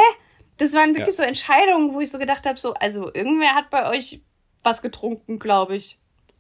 Das 0.58 0.74
waren 0.74 0.90
wirklich 0.90 1.08
ja. 1.08 1.12
so 1.14 1.24
Entscheidungen, 1.24 1.94
wo 1.94 2.02
ich 2.02 2.12
so 2.12 2.20
gedacht 2.20 2.46
habe, 2.46 2.60
so, 2.60 2.74
also 2.74 3.14
irgendwer 3.14 3.56
hat 3.56 3.70
bei 3.70 3.90
euch 3.90 4.22
was 4.64 4.82
getrunken, 4.82 5.40
glaube 5.40 5.76
ich. 5.76 5.98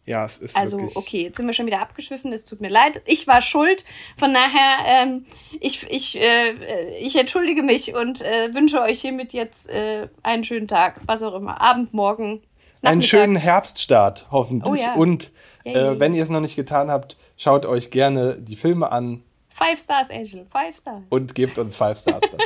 Ja, 0.07 0.23
es 0.23 0.37
ist 0.37 0.55
Also, 0.55 0.77
wirklich. 0.77 0.95
okay, 0.95 1.23
jetzt 1.23 1.37
sind 1.37 1.47
wir 1.47 1.53
schon 1.53 1.65
wieder 1.65 1.81
abgeschwiffen. 1.81 2.31
Es 2.31 2.45
tut 2.45 2.61
mir 2.61 2.69
leid. 2.69 3.01
Ich 3.05 3.27
war 3.27 3.41
schuld. 3.41 3.83
Von 4.15 4.33
daher, 4.33 4.77
ähm, 4.85 5.25
ich, 5.59 5.85
ich, 5.89 6.19
äh, 6.19 6.97
ich 7.01 7.17
entschuldige 7.17 7.61
mich 7.61 7.93
und 7.93 8.21
äh, 8.21 8.53
wünsche 8.53 8.81
euch 8.81 9.01
hiermit 9.01 9.33
jetzt 9.33 9.69
äh, 9.69 10.07
einen 10.23 10.45
schönen 10.45 10.69
Tag. 10.69 11.01
Was 11.05 11.23
auch 11.23 11.35
immer. 11.35 11.59
Abend, 11.59 11.93
morgen. 11.93 12.41
Nachmittag. 12.81 12.91
Einen 12.91 13.03
schönen 13.03 13.35
Herbststart, 13.35 14.27
hoffentlich. 14.31 14.71
Oh, 14.71 14.75
ja. 14.75 14.93
Und 14.95 15.31
äh, 15.65 15.99
wenn 15.99 16.13
ihr 16.13 16.23
es 16.23 16.29
noch 16.29 16.39
nicht 16.39 16.55
getan 16.55 16.89
habt, 16.89 17.17
schaut 17.35 17.65
euch 17.65 17.91
gerne 17.91 18.37
die 18.39 18.55
Filme 18.55 18.89
an. 18.91 19.23
Five 19.57 19.79
Stars, 19.79 20.11
Angel. 20.11 20.45
Five 20.51 20.77
Stars. 20.77 21.01
Und 21.09 21.33
gebt 21.33 21.57
uns 21.57 21.75
Five 21.75 21.97
Stars 21.97 22.21
dafür. 22.21 22.37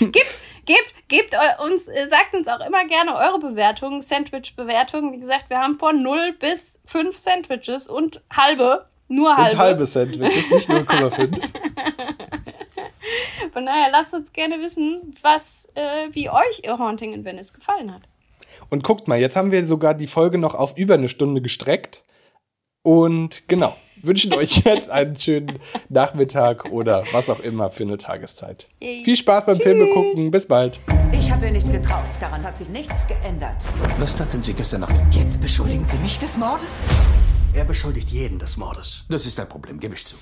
gebt, 0.10 0.38
gebt, 0.64 0.94
gebt 1.06 1.36
uns, 1.64 1.86
äh, 1.86 2.08
sagt 2.08 2.34
uns 2.34 2.48
auch 2.48 2.58
immer 2.66 2.84
gerne 2.86 3.14
eure 3.14 3.38
Bewertungen, 3.38 4.02
Sandwich-Bewertungen. 4.02 5.12
Wie 5.12 5.18
gesagt, 5.18 5.48
wir 5.48 5.58
haben 5.58 5.78
von 5.78 6.02
0 6.02 6.32
bis 6.32 6.80
5 6.86 7.16
Sandwiches 7.16 7.86
und 7.86 8.20
halbe. 8.36 8.86
Nur 9.06 9.36
halbe. 9.36 9.52
Und 9.52 9.58
halbe 9.58 9.86
Sandwiches, 9.86 10.50
nicht 10.50 10.68
0,5. 10.68 11.40
Von 13.52 13.64
daher 13.64 13.88
lasst 13.92 14.12
uns 14.12 14.32
gerne 14.32 14.60
wissen, 14.60 15.14
was, 15.22 15.68
äh, 15.76 16.08
wie 16.10 16.28
euch 16.28 16.62
ihr 16.64 16.76
Haunting 16.76 17.12
in 17.12 17.24
Venice 17.24 17.54
gefallen 17.54 17.94
hat. 17.94 18.02
Und 18.70 18.82
guckt 18.82 19.06
mal, 19.06 19.20
jetzt 19.20 19.36
haben 19.36 19.52
wir 19.52 19.64
sogar 19.64 19.94
die 19.94 20.08
Folge 20.08 20.38
noch 20.38 20.56
auf 20.56 20.76
über 20.76 20.94
eine 20.94 21.08
Stunde 21.08 21.40
gestreckt. 21.40 22.02
Und 22.82 23.46
genau, 23.46 23.76
wünschen 24.06 24.32
euch 24.34 24.62
jetzt 24.64 24.90
einen 24.90 25.18
schönen 25.18 25.58
Nachmittag 25.88 26.66
oder 26.70 27.04
was 27.12 27.30
auch 27.30 27.40
immer 27.40 27.70
für 27.70 27.84
eine 27.84 27.98
Tageszeit. 27.98 28.68
Yay. 28.80 29.04
Viel 29.04 29.16
Spaß 29.16 29.46
beim 29.46 29.56
Tschüss. 29.56 29.64
Filme 29.64 29.88
gucken. 29.88 30.30
Bis 30.30 30.46
bald. 30.46 30.80
Ich 31.12 31.30
habe 31.30 31.46
ihr 31.46 31.52
nicht 31.52 31.70
getraut. 31.70 32.04
Daran 32.20 32.44
hat 32.44 32.58
sich 32.58 32.68
nichts 32.68 33.06
geändert. 33.06 33.64
Was 33.98 34.16
taten 34.16 34.42
Sie 34.42 34.54
gestern 34.54 34.80
Nacht? 34.82 35.00
Jetzt 35.10 35.40
beschuldigen 35.40 35.84
Sie 35.84 35.98
mich 35.98 36.18
des 36.18 36.36
Mordes? 36.36 36.78
Er 37.52 37.64
beschuldigt 37.64 38.10
jeden 38.10 38.38
des 38.38 38.56
Mordes. 38.56 39.04
Das 39.08 39.24
ist 39.24 39.40
ein 39.40 39.48
Problem, 39.48 39.80
gebe 39.80 39.94
ich 39.94 40.06
zu. 40.06 40.16